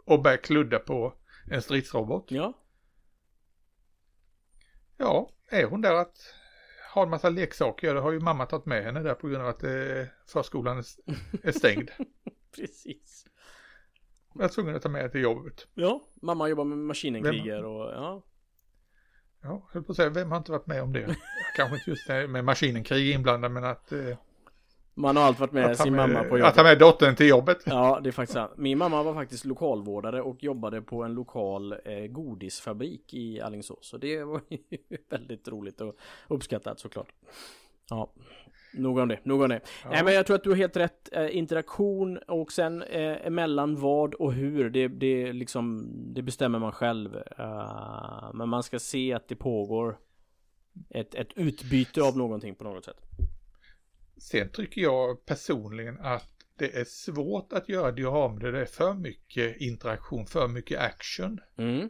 och 0.06 0.22
började 0.22 0.42
kludda 0.42 0.80
på 0.80 1.14
en 1.52 1.62
stridsrobot. 1.62 2.26
Ja, 2.32 2.54
Ja, 4.98 5.30
är 5.50 5.66
hon 5.66 5.82
där 5.82 5.94
att 5.94 6.18
ha 6.94 7.04
en 7.04 7.10
massa 7.10 7.30
leksaker? 7.30 7.88
Ja, 7.88 7.94
det 7.94 8.00
har 8.00 8.12
ju 8.12 8.20
mamma 8.20 8.46
tagit 8.46 8.66
med 8.66 8.84
henne 8.84 9.00
där 9.04 9.14
på 9.14 9.28
grund 9.28 9.42
av 9.44 9.50
att 9.50 9.64
eh, 9.64 10.06
förskolan 10.28 10.84
är 11.44 11.52
stängd. 11.52 11.90
precis. 12.56 13.26
Jag 14.34 14.42
var 14.42 14.50
tvungen 14.50 14.76
att 14.76 14.82
ta 14.82 14.90
med 14.90 15.12
till 15.12 15.22
jobbet. 15.22 15.68
Ja, 15.74 16.02
mamma 16.22 16.50
jobbar 16.50 16.64
med 16.64 16.78
maskinenkriger 16.78 17.64
och 17.66 17.92
ja. 17.92 18.24
Ja, 19.44 19.68
höll 19.72 19.84
på 19.84 19.92
att 19.92 19.96
säga, 19.96 20.10
vem 20.10 20.32
har 20.32 20.38
inte 20.38 20.52
varit 20.52 20.68
med 20.68 20.84
om 20.84 20.94
det? 20.94 21.16
Kanske 21.56 21.76
inte 21.76 21.90
just 21.90 22.08
det 22.08 22.28
med 22.28 22.46
maskinenkrig 22.46 23.14
inblandad, 23.14 23.52
men 23.52 23.64
att, 23.64 23.92
eh, 23.92 24.18
Man 24.94 25.18
har 25.18 25.24
allt 25.24 25.40
varit 25.40 25.52
med 25.52 25.66
att, 25.72 25.78
sin 25.78 25.96
med, 25.96 26.10
mamma 26.10 26.24
på 26.24 26.36
att 26.36 26.40
jobbet. 26.40 26.56
ta 26.56 26.64
med 26.64 26.80
dottern 26.80 27.16
till 27.16 27.28
jobbet. 27.28 27.58
Ja, 27.66 28.00
det 28.04 28.10
är 28.10 28.12
faktiskt 28.12 28.34
sant. 28.34 28.52
Min 28.58 28.78
mamma 28.78 29.04
var 29.04 29.14
faktiskt 29.14 29.46
lokalvårdare 29.46 30.22
och 30.22 30.44
jobbade 30.44 30.82
på 30.82 31.04
en 31.04 31.14
lokal 31.14 31.72
eh, 31.86 32.06
godisfabrik 32.10 33.14
i 33.14 33.42
Alingsås. 33.42 33.78
Så 33.82 33.98
det 33.98 34.24
var 34.24 34.42
ju 34.50 34.58
väldigt 35.10 35.48
roligt 35.48 35.82
och 35.82 35.96
uppskattat 36.28 36.80
såklart. 36.80 37.12
Ja, 37.92 38.14
nog 38.74 38.98
om 38.98 39.08
det, 39.08 39.26
nog 39.26 39.42
om 39.42 39.50
det. 39.50 39.62
Nej, 39.90 40.04
men 40.04 40.14
jag 40.14 40.26
tror 40.26 40.36
att 40.36 40.44
du 40.44 40.50
har 40.50 40.58
helt 40.58 40.78
rätt. 40.78 41.10
Eh, 41.12 41.38
interaktion 41.38 42.18
och 42.18 42.52
sen 42.52 42.82
eh, 42.82 43.26
emellan 43.28 43.76
vad 43.76 44.14
och 44.14 44.34
hur, 44.34 44.70
det, 44.70 44.88
det, 44.88 45.34
liksom, 45.34 45.92
det 46.14 46.22
bestämmer 46.22 46.60
man 46.60 46.72
själv. 46.72 47.16
Eh, 47.16 48.32
men 48.34 48.50
man 48.50 48.64
ska 48.64 48.80
se 48.80 49.14
att 49.14 49.28
det 49.28 49.36
pågår 49.36 50.00
ett, 50.90 51.16
ett 51.16 51.34
utbyte 51.36 52.02
av 52.02 52.18
någonting 52.18 52.56
på 52.56 52.64
något 52.64 52.86
sätt. 52.86 52.98
Sen 54.18 54.50
tycker 54.50 54.82
jag 54.82 55.26
personligen 55.26 56.00
att 56.00 56.32
det 56.58 56.76
är 56.76 56.86
svårt 56.86 57.54
att 57.54 57.70
göra 57.70 57.92
dioramer 57.92 58.40
där 58.40 58.52
det 58.52 58.62
är 58.62 58.66
för 58.66 58.94
mycket 58.94 59.62
interaktion, 59.62 60.26
för 60.26 60.48
mycket 60.48 60.80
action. 60.80 61.40
Mm. 61.58 61.90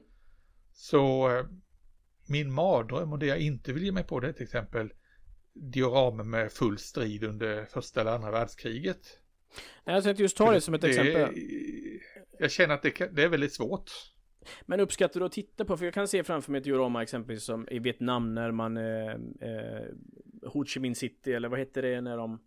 Så 0.73 1.29
eh, 1.29 1.45
min 2.29 2.53
mardröm 2.53 3.13
och 3.13 3.19
det 3.19 3.25
jag 3.25 3.39
inte 3.39 3.73
vill 3.73 3.83
ge 3.83 3.91
mig 3.91 4.03
på 4.03 4.19
det 4.19 4.27
är 4.27 4.33
till 4.33 4.43
exempel 4.43 4.93
dioramer 5.53 6.23
med 6.23 6.51
full 6.51 6.77
strid 6.77 7.23
under 7.23 7.65
första 7.65 8.01
eller 8.01 8.11
andra 8.11 8.31
världskriget. 8.31 9.19
Nej, 9.85 9.95
Jag 9.95 10.03
tänkte 10.03 10.23
just 10.23 10.37
ta 10.37 10.51
det 10.51 10.61
som 10.61 10.73
ett 10.73 10.83
exempel. 10.83 11.35
Jag 12.39 12.51
känner 12.51 12.75
att 12.75 12.81
det, 12.81 12.91
kan, 12.91 13.15
det 13.15 13.23
är 13.23 13.27
väldigt 13.27 13.53
svårt. 13.53 13.91
Men 14.61 14.79
uppskattar 14.79 15.19
du 15.19 15.25
att 15.25 15.31
titta 15.31 15.65
på? 15.65 15.77
För 15.77 15.85
jag 15.85 15.93
kan 15.93 16.07
se 16.07 16.23
framför 16.23 16.51
mig 16.51 16.59
ett 16.59 16.65
diorama 16.65 17.03
exempelvis 17.03 17.43
som 17.43 17.67
i 17.69 17.79
Vietnam 17.79 18.33
när 18.33 18.51
man 18.51 18.77
eh, 18.77 19.11
eh, 19.41 19.87
Ho 20.43 20.65
Chi 20.65 20.79
Minh 20.79 20.95
City 20.95 21.33
eller 21.33 21.49
vad 21.49 21.59
heter 21.59 21.81
det 21.81 22.01
när 22.01 22.17
de 22.17 22.39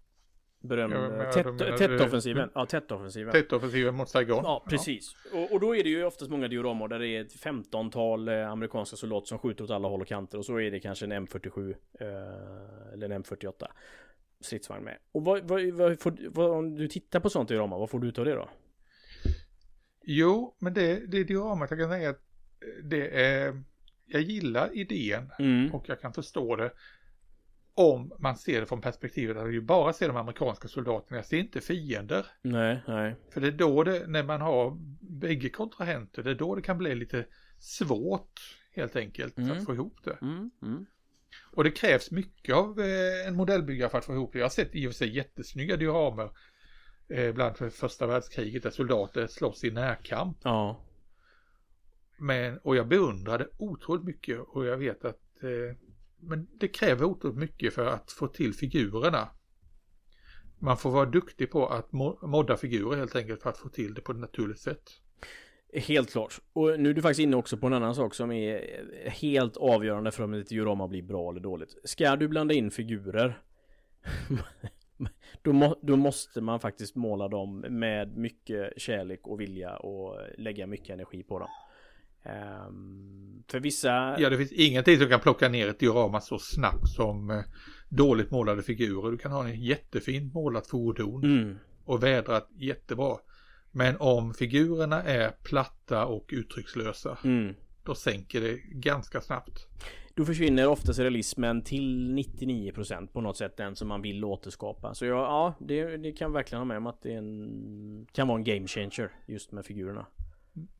berömde 0.68 0.96
Ja, 1.34 1.42
du- 1.52 1.76
Tet-offensiven? 1.78 2.50
Ja, 2.54 2.66
Tet-offensiven. 2.66 3.32
Tätoffensiven 3.32 3.94
mot 3.94 4.08
Saigon. 4.08 4.40
Ja, 4.44 4.64
precis. 4.68 5.16
Och, 5.32 5.52
och 5.52 5.60
då 5.60 5.76
är 5.76 5.82
det 5.82 5.88
ju 5.90 6.04
oftast 6.04 6.30
många 6.30 6.48
dioramor 6.48 6.88
där 6.88 6.98
det 6.98 7.08
är 7.08 7.20
ett 7.20 7.36
15-tal 7.44 8.28
eh, 8.28 8.50
amerikanska 8.50 8.96
soldater 8.96 9.26
som 9.26 9.38
skjuter 9.38 9.64
åt 9.64 9.70
alla 9.70 9.88
håll 9.88 10.00
och 10.00 10.06
kanter 10.06 10.38
och 10.38 10.44
så 10.44 10.60
är 10.60 10.70
det 10.70 10.80
kanske 10.80 11.04
en 11.06 11.12
M47 11.28 11.70
eh, 12.00 12.92
eller 12.92 13.10
en 13.10 13.24
M48 13.24 13.52
stridsvagn 14.40 14.84
med. 14.84 14.98
Och 15.12 15.24
vad, 15.24 15.42
vad, 15.48 15.64
vad, 15.72 16.00
får, 16.00 16.16
vad, 16.28 16.50
om 16.50 16.74
du 16.74 16.88
tittar 16.88 17.20
på 17.20 17.30
sånt 17.30 17.48
diorama, 17.48 17.78
vad 17.78 17.90
får 17.90 18.00
du 18.00 18.08
ut 18.08 18.18
av 18.18 18.24
det 18.24 18.34
då? 18.34 18.48
Jo, 20.06 20.56
men 20.58 20.74
det, 20.74 21.10
det 21.10 21.24
dioramat 21.24 21.70
jag 21.70 21.78
kan 21.80 21.88
säga 21.90 22.10
att 22.10 22.20
det 22.82 23.22
är, 23.24 23.62
jag 24.06 24.22
gillar 24.22 24.70
idén 24.78 25.30
Mm. 25.38 25.74
och 25.74 25.88
jag 25.88 26.00
kan 26.00 26.12
förstå 26.12 26.56
det 26.56 26.70
om 27.74 28.12
man 28.18 28.36
ser 28.36 28.60
det 28.60 28.66
från 28.66 28.80
perspektivet 28.80 29.36
att 29.36 29.52
ju 29.52 29.60
bara 29.60 29.92
ser 29.92 30.08
de 30.08 30.16
amerikanska 30.16 30.68
soldaterna, 30.68 31.18
jag 31.18 31.26
ser 31.26 31.38
inte 31.38 31.60
fiender. 31.60 32.26
Nej, 32.42 32.82
nej. 32.86 33.16
För 33.30 33.40
det 33.40 33.46
är 33.46 33.52
då 33.52 33.84
det, 33.84 34.06
när 34.06 34.22
man 34.22 34.40
har 34.40 34.78
bägge 35.00 35.48
kontrahenter, 35.48 36.22
det 36.22 36.30
är 36.30 36.34
då 36.34 36.54
det 36.54 36.62
kan 36.62 36.78
bli 36.78 36.94
lite 36.94 37.26
svårt 37.58 38.40
helt 38.72 38.96
enkelt 38.96 39.38
Mm. 39.38 39.50
att 39.52 39.64
få 39.64 39.74
ihop 39.74 39.96
det. 40.04 40.18
Mm, 40.22 40.50
mm. 40.62 40.86
Och 41.52 41.64
det 41.64 41.70
krävs 41.70 42.10
mycket 42.10 42.54
av 42.54 42.80
eh, 42.80 43.26
en 43.28 43.34
modellbyggare 43.36 43.88
för 43.90 43.98
att 43.98 44.04
få 44.04 44.12
ihop 44.14 44.32
det. 44.32 44.38
Jag 44.38 44.44
har 44.44 44.50
sett 44.50 44.74
i 44.74 44.86
och 44.86 44.90
för 44.92 44.96
sig 44.96 45.16
jättesnygga 45.16 45.76
dioramer, 45.76 46.30
eh, 47.08 47.34
bland 47.34 47.56
för 47.56 47.70
första 47.70 48.06
världskriget, 48.06 48.62
där 48.62 48.70
soldater 48.70 49.26
slåss 49.26 49.64
i 49.64 49.70
närkamp. 49.70 50.38
Ja. 50.42 50.84
Men, 52.18 52.58
och 52.58 52.76
jag 52.76 52.88
beundrar 52.88 53.38
det 53.38 53.48
otroligt 53.58 54.04
mycket 54.04 54.40
och 54.40 54.66
jag 54.66 54.76
vet 54.76 55.04
att 55.04 55.42
eh, 55.42 55.76
men 56.18 56.46
det 56.60 56.68
kräver 56.68 57.04
otroligt 57.04 57.38
mycket 57.38 57.74
för 57.74 57.86
att 57.86 58.12
få 58.12 58.26
till 58.26 58.54
figurerna. 58.54 59.28
Man 60.58 60.76
får 60.76 60.90
vara 60.90 61.06
duktig 61.06 61.50
på 61.50 61.66
att 61.66 61.92
modda 62.22 62.56
figurer 62.56 62.96
helt 62.96 63.16
enkelt 63.16 63.42
för 63.42 63.50
att 63.50 63.58
få 63.58 63.68
till 63.68 63.94
det 63.94 64.00
på 64.00 64.12
ett 64.12 64.18
naturligt 64.18 64.60
sätt. 64.60 64.82
Helt 65.72 66.12
klart. 66.12 66.40
Och 66.52 66.80
nu 66.80 66.90
är 66.90 66.94
du 66.94 67.02
faktiskt 67.02 67.20
inne 67.20 67.36
också 67.36 67.56
på 67.56 67.66
en 67.66 67.72
annan 67.72 67.94
sak 67.94 68.14
som 68.14 68.32
är 68.32 68.60
helt 69.10 69.56
avgörande 69.56 70.10
för 70.10 70.24
om 70.24 70.34
ett 70.34 70.48
diorama 70.48 70.88
blir 70.88 71.02
bra 71.02 71.30
eller 71.30 71.40
dåligt. 71.40 71.76
Ska 71.84 72.16
du 72.16 72.28
blanda 72.28 72.54
in 72.54 72.70
figurer 72.70 73.42
då, 75.42 75.52
må, 75.52 75.76
då 75.82 75.96
måste 75.96 76.40
man 76.40 76.60
faktiskt 76.60 76.94
måla 76.94 77.28
dem 77.28 77.60
med 77.68 78.16
mycket 78.16 78.72
kärlek 78.76 79.26
och 79.26 79.40
vilja 79.40 79.76
och 79.76 80.18
lägga 80.38 80.66
mycket 80.66 80.90
energi 80.90 81.22
på 81.22 81.38
dem. 81.38 81.48
Ehm, 82.24 83.42
för 83.48 83.60
vissa... 83.60 84.20
Ja, 84.20 84.30
det 84.30 84.38
finns 84.38 84.52
ingenting 84.52 84.98
som 84.98 85.08
kan 85.08 85.20
plocka 85.20 85.48
ner 85.48 85.68
ett 85.68 85.78
diorama 85.78 86.20
så 86.20 86.38
snabbt 86.38 86.88
som 86.88 87.30
eh, 87.30 87.42
dåligt 87.88 88.30
målade 88.30 88.62
figurer. 88.62 89.10
Du 89.10 89.18
kan 89.18 89.32
ha 89.32 89.48
en 89.48 89.62
jättefint 89.62 90.34
målat 90.34 90.66
fordon 90.66 91.24
Mm, 91.24 91.58
och 91.84 92.02
vädrat 92.02 92.48
jättebra. 92.56 93.16
Men 93.70 93.96
om 93.98 94.34
figurerna 94.34 95.02
är 95.02 95.30
platta 95.42 96.06
och 96.06 96.30
uttryckslösa, 96.32 97.18
mm. 97.24 97.54
då 97.82 97.94
sänker 97.94 98.40
det 98.40 98.56
ganska 98.56 99.20
snabbt. 99.20 99.66
Då 100.14 100.24
försvinner 100.24 100.66
oftast 100.66 100.98
realismen 100.98 101.62
till 101.62 102.14
99% 102.14 103.06
på 103.06 103.20
något 103.20 103.36
sätt 103.36 103.56
den 103.56 103.76
som 103.76 103.88
man 103.88 104.02
vill 104.02 104.24
återskapa. 104.24 104.94
Så 104.94 105.04
ja, 105.04 105.10
ja 105.10 105.54
det, 105.66 105.96
det 105.96 106.12
kan 106.12 106.32
verkligen 106.32 106.60
ha 106.60 106.64
med 106.64 106.76
om 106.76 106.86
att 106.86 107.02
det 107.02 107.12
en, 107.12 108.06
kan 108.12 108.28
vara 108.28 108.38
en 108.38 108.44
game 108.44 108.66
changer 108.66 109.12
just 109.26 109.52
med 109.52 109.66
figurerna. 109.66 110.06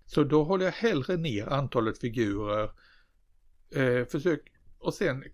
Så 0.06 0.24
då 0.24 0.44
håller 0.44 0.64
jag 0.64 0.72
hellre 0.72 1.16
ner 1.16 1.46
antalet 1.46 1.98
figurer. 1.98 2.70
Eh, 3.74 4.06
försök, 4.06 4.40
och 4.78 4.94
sen, 4.94 5.24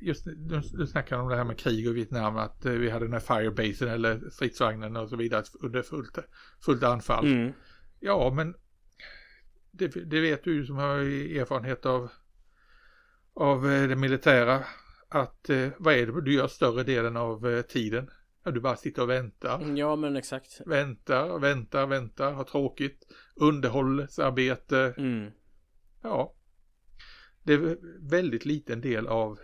just 0.00 0.24
du, 0.24 0.60
du 0.72 0.86
snackar 0.86 1.18
om 1.18 1.28
det 1.28 1.36
här 1.36 1.44
med 1.44 1.58
krig 1.58 1.88
och 1.88 1.96
Vietnam, 1.96 2.36
att 2.36 2.64
eh, 2.64 2.72
vi 2.72 2.90
hade 2.90 3.04
den 3.04 3.12
här 3.12 3.20
firebasen 3.20 3.88
eller 3.88 4.30
stridsvagnen 4.30 4.96
och 4.96 5.08
så 5.08 5.16
vidare 5.16 5.44
under 5.60 5.82
fullt, 5.82 6.18
fullt 6.64 6.82
anfall. 6.82 7.26
Mm. 7.26 7.52
Ja, 8.00 8.32
men 8.36 8.54
det, 9.70 9.88
det 9.88 10.20
vet 10.20 10.44
du 10.44 10.66
som 10.66 10.76
har 10.76 10.98
erfarenhet 11.38 11.86
av, 11.86 12.08
av 13.34 13.72
eh, 13.72 13.88
det 13.88 13.96
militära, 13.96 14.64
att 15.08 15.50
eh, 15.50 15.68
vad 15.78 15.94
är 15.94 16.06
det 16.06 16.22
du 16.22 16.34
gör 16.34 16.48
större 16.48 16.82
delen 16.82 17.16
av 17.16 17.48
eh, 17.48 17.62
tiden? 17.62 18.10
Ja, 18.44 18.50
du 18.50 18.60
bara 18.60 18.76
sitter 18.76 19.02
och 19.02 19.10
väntar. 19.10 19.76
Ja 19.76 19.96
men 19.96 20.16
exakt. 20.16 20.60
Väntar, 20.66 21.38
väntar, 21.38 21.86
väntar, 21.86 22.32
har 22.32 22.44
tråkigt. 22.44 23.06
Underhållsarbete. 23.36 24.94
Mm. 24.98 25.30
Ja. 26.02 26.34
Det 27.42 27.52
är 27.52 27.78
väldigt 28.10 28.44
liten 28.44 28.80
del 28.80 29.06
av 29.06 29.38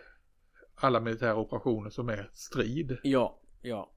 alla 0.74 1.00
militära 1.00 1.36
operationer 1.36 1.90
som 1.90 2.08
är 2.08 2.30
strid. 2.32 2.98
Ja, 3.02 3.40
ja. 3.62 3.92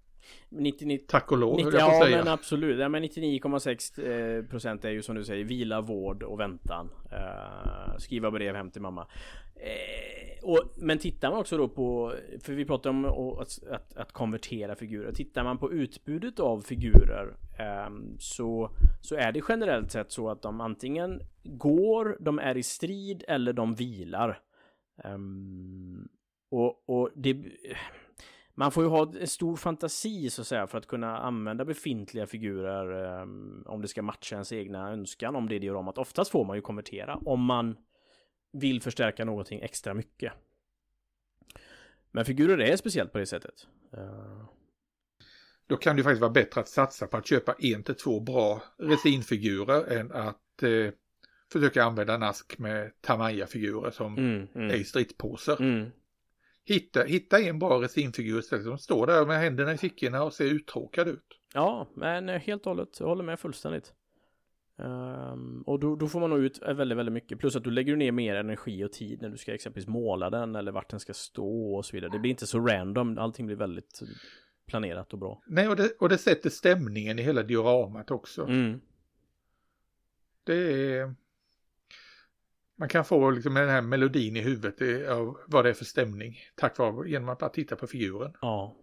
99, 0.49 0.99
Tack 1.07 1.31
och 1.31 1.37
lov, 1.37 1.55
90, 1.55 1.65
höll 1.65 1.73
jag 1.73 1.93
ja 1.93 2.05
säga. 2.05 2.17
men 2.17 2.27
absolut. 2.27 2.79
Ja, 2.79 2.89
men 2.89 3.03
99,6 3.03 4.37
eh, 4.37 4.45
procent 4.45 4.85
är 4.85 4.89
ju 4.89 5.01
som 5.01 5.15
du 5.15 5.23
säger 5.23 5.43
vila, 5.45 5.81
vård 5.81 6.23
och 6.23 6.39
väntan. 6.39 6.89
Eh, 7.11 7.97
skriva 7.97 8.31
brev 8.31 8.55
hem 8.55 8.71
till 8.71 8.81
mamma. 8.81 9.07
Eh, 9.55 10.43
och, 10.43 10.59
men 10.77 10.97
tittar 10.97 11.29
man 11.31 11.39
också 11.39 11.57
då 11.57 11.67
på, 11.67 12.13
för 12.43 12.53
vi 12.53 12.65
pratar 12.65 12.89
om 12.89 13.05
att, 13.05 13.67
att, 13.69 13.97
att 13.97 14.11
konvertera 14.11 14.75
figurer. 14.75 15.11
Tittar 15.11 15.43
man 15.43 15.57
på 15.57 15.71
utbudet 15.71 16.39
av 16.39 16.61
figurer 16.61 17.35
ehm, 17.59 18.15
så, 18.19 18.71
så 19.01 19.15
är 19.15 19.31
det 19.31 19.41
generellt 19.49 19.91
sett 19.91 20.11
så 20.11 20.29
att 20.29 20.41
de 20.41 20.61
antingen 20.61 21.21
går, 21.43 22.17
de 22.19 22.39
är 22.39 22.57
i 22.57 22.63
strid 22.63 23.23
eller 23.27 23.53
de 23.53 23.75
vilar. 23.75 24.39
Ehm, 25.03 26.07
och, 26.51 26.89
och 26.89 27.09
det 27.15 27.43
man 28.53 28.71
får 28.71 28.83
ju 28.83 28.89
ha 28.89 29.13
en 29.19 29.27
stor 29.27 29.55
fantasi 29.55 30.29
så 30.29 30.41
att 30.41 30.47
säga 30.47 30.67
för 30.67 30.77
att 30.77 30.87
kunna 30.87 31.17
använda 31.17 31.65
befintliga 31.65 32.27
figurer 32.27 33.21
um, 33.21 33.63
om 33.67 33.81
det 33.81 33.87
ska 33.87 34.01
matcha 34.01 34.35
ens 34.35 34.51
egna 34.51 34.91
önskan 34.91 35.35
om 35.35 35.49
det 35.49 35.55
är 35.55 35.59
dioramat. 35.59 35.97
Oftast 35.97 36.31
får 36.31 36.45
man 36.45 36.55
ju 36.55 36.61
konvertera 36.61 37.15
om 37.15 37.41
man 37.43 37.75
vill 38.53 38.81
förstärka 38.81 39.25
någonting 39.25 39.61
extra 39.61 39.93
mycket. 39.93 40.33
Men 42.11 42.25
figurer 42.25 42.57
är 42.57 42.75
speciellt 42.75 43.11
på 43.11 43.17
det 43.17 43.25
sättet. 43.25 43.67
Uh, 43.97 44.45
Då 45.67 45.77
kan 45.77 45.95
det 45.95 46.03
faktiskt 46.03 46.21
vara 46.21 46.31
bättre 46.31 46.61
att 46.61 46.67
satsa 46.67 47.07
på 47.07 47.17
att 47.17 47.27
köpa 47.27 47.55
en 47.59 47.83
till 47.83 47.95
två 47.95 48.19
bra 48.19 48.63
resinfigurer 48.77 49.97
än 49.97 50.11
att 50.11 50.63
eh, 50.63 50.93
försöka 51.51 51.83
använda 51.83 52.17
Nask 52.17 52.57
med 52.57 52.91
Tamaya-figurer 53.01 53.91
som 53.91 54.17
Mm, 54.17 54.47
är 54.53 54.59
mm, 54.59 54.71
i 54.75 54.83
stridspåsar. 54.83 55.57
mm. 55.61 55.91
Hitta, 56.65 57.03
hitta 57.03 57.39
en 57.39 57.59
bra 57.59 57.81
resinfigur 57.81 58.41
som 58.41 58.77
står 58.77 59.07
där 59.07 59.25
med 59.25 59.39
händerna 59.39 59.73
i 59.73 59.77
fickorna 59.77 60.23
och 60.23 60.33
ser 60.33 60.45
uttråkad 60.45 61.07
ut. 61.07 61.39
Ja, 61.53 61.87
men 61.95 62.29
eh, 62.29 62.39
helt 62.39 62.65
och 62.65 62.71
hållet. 62.71 62.99
Jag 62.99 63.07
håller 63.07 63.23
med 63.23 63.39
fullständigt. 63.39 63.93
Ehm, 64.79 65.61
och 65.61 65.79
då, 65.79 65.95
då 65.95 66.07
får 66.07 66.19
man 66.19 66.29
nog 66.29 66.39
ut 66.39 66.61
eh, 66.61 66.73
väldigt, 66.73 66.97
väldigt 66.97 67.13
mycket. 67.13 67.39
Plus 67.39 67.55
att 67.55 67.63
du 67.63 67.71
lägger 67.71 67.95
ner 67.95 68.11
mer 68.11 68.35
energi 68.35 68.83
och 68.83 68.91
tid 68.91 69.21
när 69.21 69.29
du 69.29 69.37
ska 69.37 69.53
exempelvis 69.53 69.87
måla 69.87 70.29
den 70.29 70.55
eller 70.55 70.71
vart 70.71 70.89
den 70.89 70.99
ska 70.99 71.13
stå 71.13 71.75
och 71.75 71.85
så 71.85 71.95
vidare. 71.95 72.11
Det 72.11 72.19
blir 72.19 72.31
inte 72.31 72.47
så 72.47 72.59
random. 72.59 73.17
Allting 73.17 73.45
blir 73.45 73.55
väldigt 73.55 73.99
planerat 74.67 75.13
och 75.13 75.19
bra. 75.19 75.41
Nej, 75.47 75.67
och 75.67 75.75
det, 75.75 75.91
och 75.99 76.09
det 76.09 76.17
sätter 76.17 76.49
stämningen 76.49 77.19
i 77.19 77.21
hela 77.21 77.43
dioramat 77.43 78.11
också. 78.11 78.43
Mm. 78.43 78.81
Det 80.43 80.53
är... 80.53 81.15
Man 82.81 82.89
kan 82.89 83.05
få 83.05 83.29
liksom 83.29 83.53
den 83.53 83.69
här 83.69 83.81
melodin 83.81 84.35
i 84.35 84.41
huvudet 84.41 84.81
i- 84.81 85.07
av 85.07 85.37
vad 85.47 85.65
det 85.65 85.69
är 85.69 85.73
för 85.73 85.85
stämning 85.85 86.35
tack 86.55 86.77
vare 86.77 87.09
genom 87.09 87.29
att 87.29 87.39
bara 87.39 87.49
titta 87.49 87.75
på 87.75 87.87
figuren. 87.87 88.33
Ja. 88.41 88.75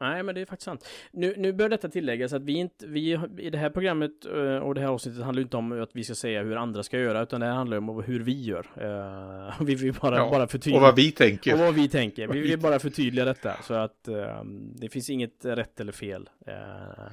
Nej, 0.00 0.22
men 0.22 0.34
det 0.34 0.40
är 0.40 0.46
faktiskt 0.46 0.64
sant. 0.64 0.88
Nu, 1.12 1.34
nu 1.36 1.52
bör 1.52 1.68
detta 1.68 1.88
tilläggas 1.88 2.32
att 2.32 2.42
vi 2.42 2.52
inte, 2.52 2.86
vi 2.86 3.12
i 3.38 3.50
det 3.50 3.58
här 3.58 3.70
programmet 3.70 4.24
eh, 4.24 4.56
och 4.56 4.74
det 4.74 4.80
här 4.80 4.88
avsnittet 4.88 5.22
handlar 5.24 5.42
inte 5.42 5.56
om 5.56 5.82
att 5.82 5.90
vi 5.92 6.04
ska 6.04 6.14
säga 6.14 6.42
hur 6.42 6.56
andra 6.56 6.82
ska 6.82 6.98
göra, 6.98 7.22
utan 7.22 7.40
det 7.40 7.46
här 7.46 7.54
handlar 7.54 7.76
om 7.76 8.02
hur 8.02 8.20
vi 8.20 8.42
gör. 8.42 8.66
Eh, 8.76 9.60
vi 9.66 9.74
vill 9.74 9.94
bara, 10.00 10.16
Ja, 10.16 10.30
bara 10.30 10.42
Och 10.42 10.50
förtydliga. 10.50 10.80
vad 10.82 10.96
vi 10.96 11.12
tänker. 11.12 11.52
Och 11.54 11.58
vad 11.58 11.74
vi 11.74 11.88
tänker. 11.88 12.28
Vi 12.28 12.40
vill 12.40 12.58
bara 12.60 12.78
förtydliga 12.78 13.24
detta 13.24 13.56
så 13.62 13.74
att 13.74 14.08
eh, 14.08 14.44
det 14.80 14.88
finns 14.88 15.10
inget 15.10 15.44
rätt 15.44 15.80
eller 15.80 15.92
fel. 15.92 16.28
Eh, 16.46 17.04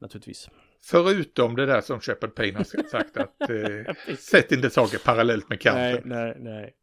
naturligtvis. 0.00 0.48
Förutom 0.84 1.56
det 1.56 1.66
där 1.66 1.80
som 1.80 2.00
Shepard 2.00 2.34
Payne 2.34 2.58
har 2.58 2.88
sagt 2.88 3.16
att 3.16 3.40
eh, 3.50 4.14
sätt 4.16 4.52
inte 4.52 4.70
saker 4.70 4.98
parallellt 4.98 5.48
med 5.48 5.60
kanten. 5.60 6.02
Nej, 6.04 6.34
nej, 6.36 6.36
nej. 6.38 6.74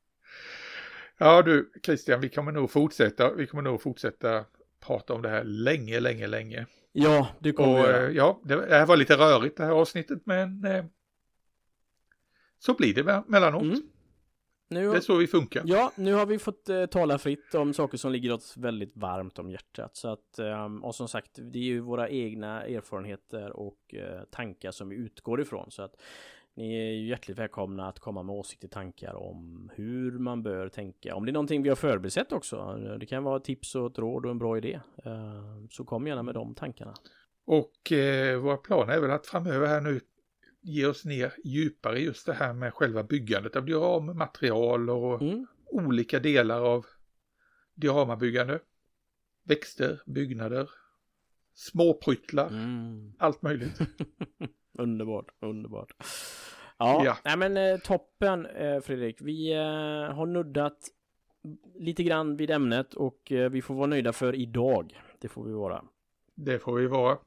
Ja 1.18 1.42
du 1.42 1.72
Christian, 1.86 2.22
vi 2.22 2.30
kommer 2.30 2.52
nog 2.52 2.72
fortsätta. 2.72 3.34
Vi 3.34 3.48
kommer 3.48 3.64
nog 3.64 3.82
fortsätta 3.82 4.46
prata 4.86 5.14
om 5.14 5.22
det 5.22 5.30
här 5.30 5.44
länge, 5.44 6.00
länge, 6.00 6.28
länge. 6.28 6.66
Ja, 6.92 7.28
det 7.40 7.52
kommer 7.52 7.80
Och 7.80 7.90
eh, 7.90 8.12
ja, 8.12 8.42
det, 8.44 8.56
det 8.56 8.76
här 8.76 8.86
var 8.86 8.98
lite 8.98 9.16
rörigt 9.18 9.58
det 9.58 9.64
här 9.66 9.72
avsnittet, 9.72 10.22
men 10.26 10.66
eh, 10.66 10.86
så 12.60 12.74
blir 12.74 12.94
det 12.94 13.04
me- 13.04 13.24
mellanåt. 13.28 13.62
Mm. 13.64 13.82
Nu, 14.70 14.92
Det 14.92 14.98
är 14.98 15.02
så 15.02 15.18
vi 15.18 15.28
funkar. 15.28 15.64
Ja, 15.66 15.92
nu 15.96 16.14
har 16.14 16.26
vi 16.26 16.40
fått 16.40 16.70
eh, 16.70 16.86
tala 16.86 17.18
fritt 17.18 17.56
om 17.56 17.74
saker 17.74 17.98
som 17.98 18.12
ligger 18.12 18.32
oss 18.32 18.58
väldigt 18.58 18.98
varmt 18.98 19.40
om 19.40 19.50
hjärtat. 19.50 19.96
Så 19.96 20.08
att, 20.08 20.40
eh, 20.40 20.66
och 20.82 20.96
som 20.96 21.08
sagt, 21.08 21.32
det 21.42 21.60
är 21.60 21.64
ju 21.64 21.80
våra 21.80 22.10
egna 22.10 22.64
erfarenheter 22.64 23.52
och 23.52 23.96
eh, 23.96 24.24
tankar 24.32 24.72
som 24.72 24.90
vi 24.90 24.96
utgår 24.96 25.42
ifrån. 25.42 25.72
Så 25.72 25.82
att 25.84 25.96
ni 26.56 26.76
är 26.76 26.92
ju 26.92 27.08
hjärtligt 27.08 27.38
välkomna 27.38 27.88
att 27.88 28.00
komma 28.00 28.24
med 28.24 28.36
åsikter, 28.36 28.68
tankar 28.68 29.14
om 29.14 29.72
hur 29.76 30.12
man 30.20 30.44
bör 30.44 30.70
tänka. 30.70 31.16
Om 31.16 31.26
det 31.26 31.32
är 31.32 31.34
någonting 31.34 31.64
vi 31.64 31.70
har 31.70 31.76
förbisett 31.76 32.32
också. 32.32 32.78
Det 33.00 33.06
kan 33.06 33.24
vara 33.24 33.40
tips 33.40 33.76
och 33.76 33.92
ett 33.92 33.98
råd 33.98 34.26
och 34.26 34.32
en 34.32 34.40
bra 34.40 34.58
idé. 34.58 34.80
Eh, 35.06 35.68
så 35.72 35.84
kom 35.84 36.08
gärna 36.08 36.24
med 36.24 36.34
de 36.34 36.56
tankarna. 36.56 36.94
Och 37.46 37.92
eh, 37.92 38.40
våra 38.40 38.58
planer 38.58 38.94
är 38.94 39.00
väl 39.00 39.12
att 39.12 39.28
framöver 39.28 39.68
här 39.68 39.82
nu 39.82 40.00
ge 40.62 40.86
oss 40.86 41.06
ner 41.06 41.34
djupare 41.44 42.00
just 42.00 42.26
det 42.26 42.34
här 42.34 42.54
med 42.54 42.74
själva 42.74 43.04
byggandet 43.04 43.56
av 43.56 43.66
dioramamaterial 43.66 44.90
och 44.90 45.22
Mm. 45.22 45.48
olika 45.66 46.20
delar 46.20 46.62
av 46.62 46.86
dioramabyggande. 47.76 48.60
Växter, 49.44 50.02
byggnader, 50.06 50.70
småpryttlar, 51.54 52.48
Mm. 52.48 53.14
allt 53.20 53.42
möjligt. 53.42 53.80
Underbart, 54.78 55.26
underbart. 55.40 55.92
Ja, 56.78 57.06
Ja. 57.06 57.18
nej 57.26 57.38
men 57.38 57.58
eh, 57.58 57.78
toppen 57.80 58.46
eh, 58.46 58.80
Fredrik. 58.82 59.18
Vi 59.22 59.54
eh, 59.54 60.16
har 60.16 60.26
nuddat 60.26 60.78
lite 61.76 62.04
grann 62.04 62.38
vid 62.38 62.52
ämnet 62.52 62.94
och 62.94 63.32
vi 63.52 63.62
får 63.62 63.76
vara 63.76 63.88
nöjda 63.88 64.14
för 64.14 64.36
idag. 64.36 65.02
Det 65.20 65.28
får 65.28 65.44
vi 65.44 65.54
vara. 65.54 65.84
Det 66.36 66.60
får 66.60 66.74
vi 66.80 66.88
vara. 66.88 67.18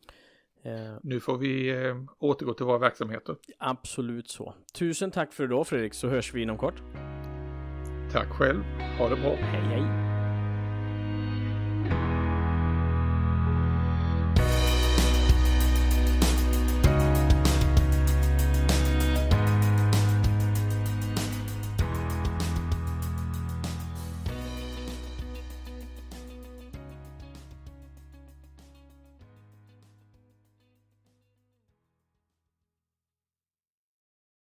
Eh, 0.64 0.72
Nu 1.02 1.20
får 1.20 1.38
vi 1.38 1.68
eh, 1.86 1.96
återgå 2.18 2.54
till 2.54 2.66
våra 2.66 2.78
verksamheter. 2.78 3.36
absolut 3.58 4.28
så. 4.30 4.54
Tusen 4.74 5.10
tack 5.10 5.32
för 5.32 5.44
idag 5.44 5.66
Fredrik, 5.66 5.94
så 5.94 6.08
hörs 6.08 6.34
vi 6.34 6.42
inom 6.42 6.58
kort. 6.58 6.82
Tack 8.12 8.28
själv. 8.28 8.62
Ha 8.98 9.08
det 9.08 9.16
bra. 9.16 9.30
Hej 9.34 9.60
hej! 9.60 10.01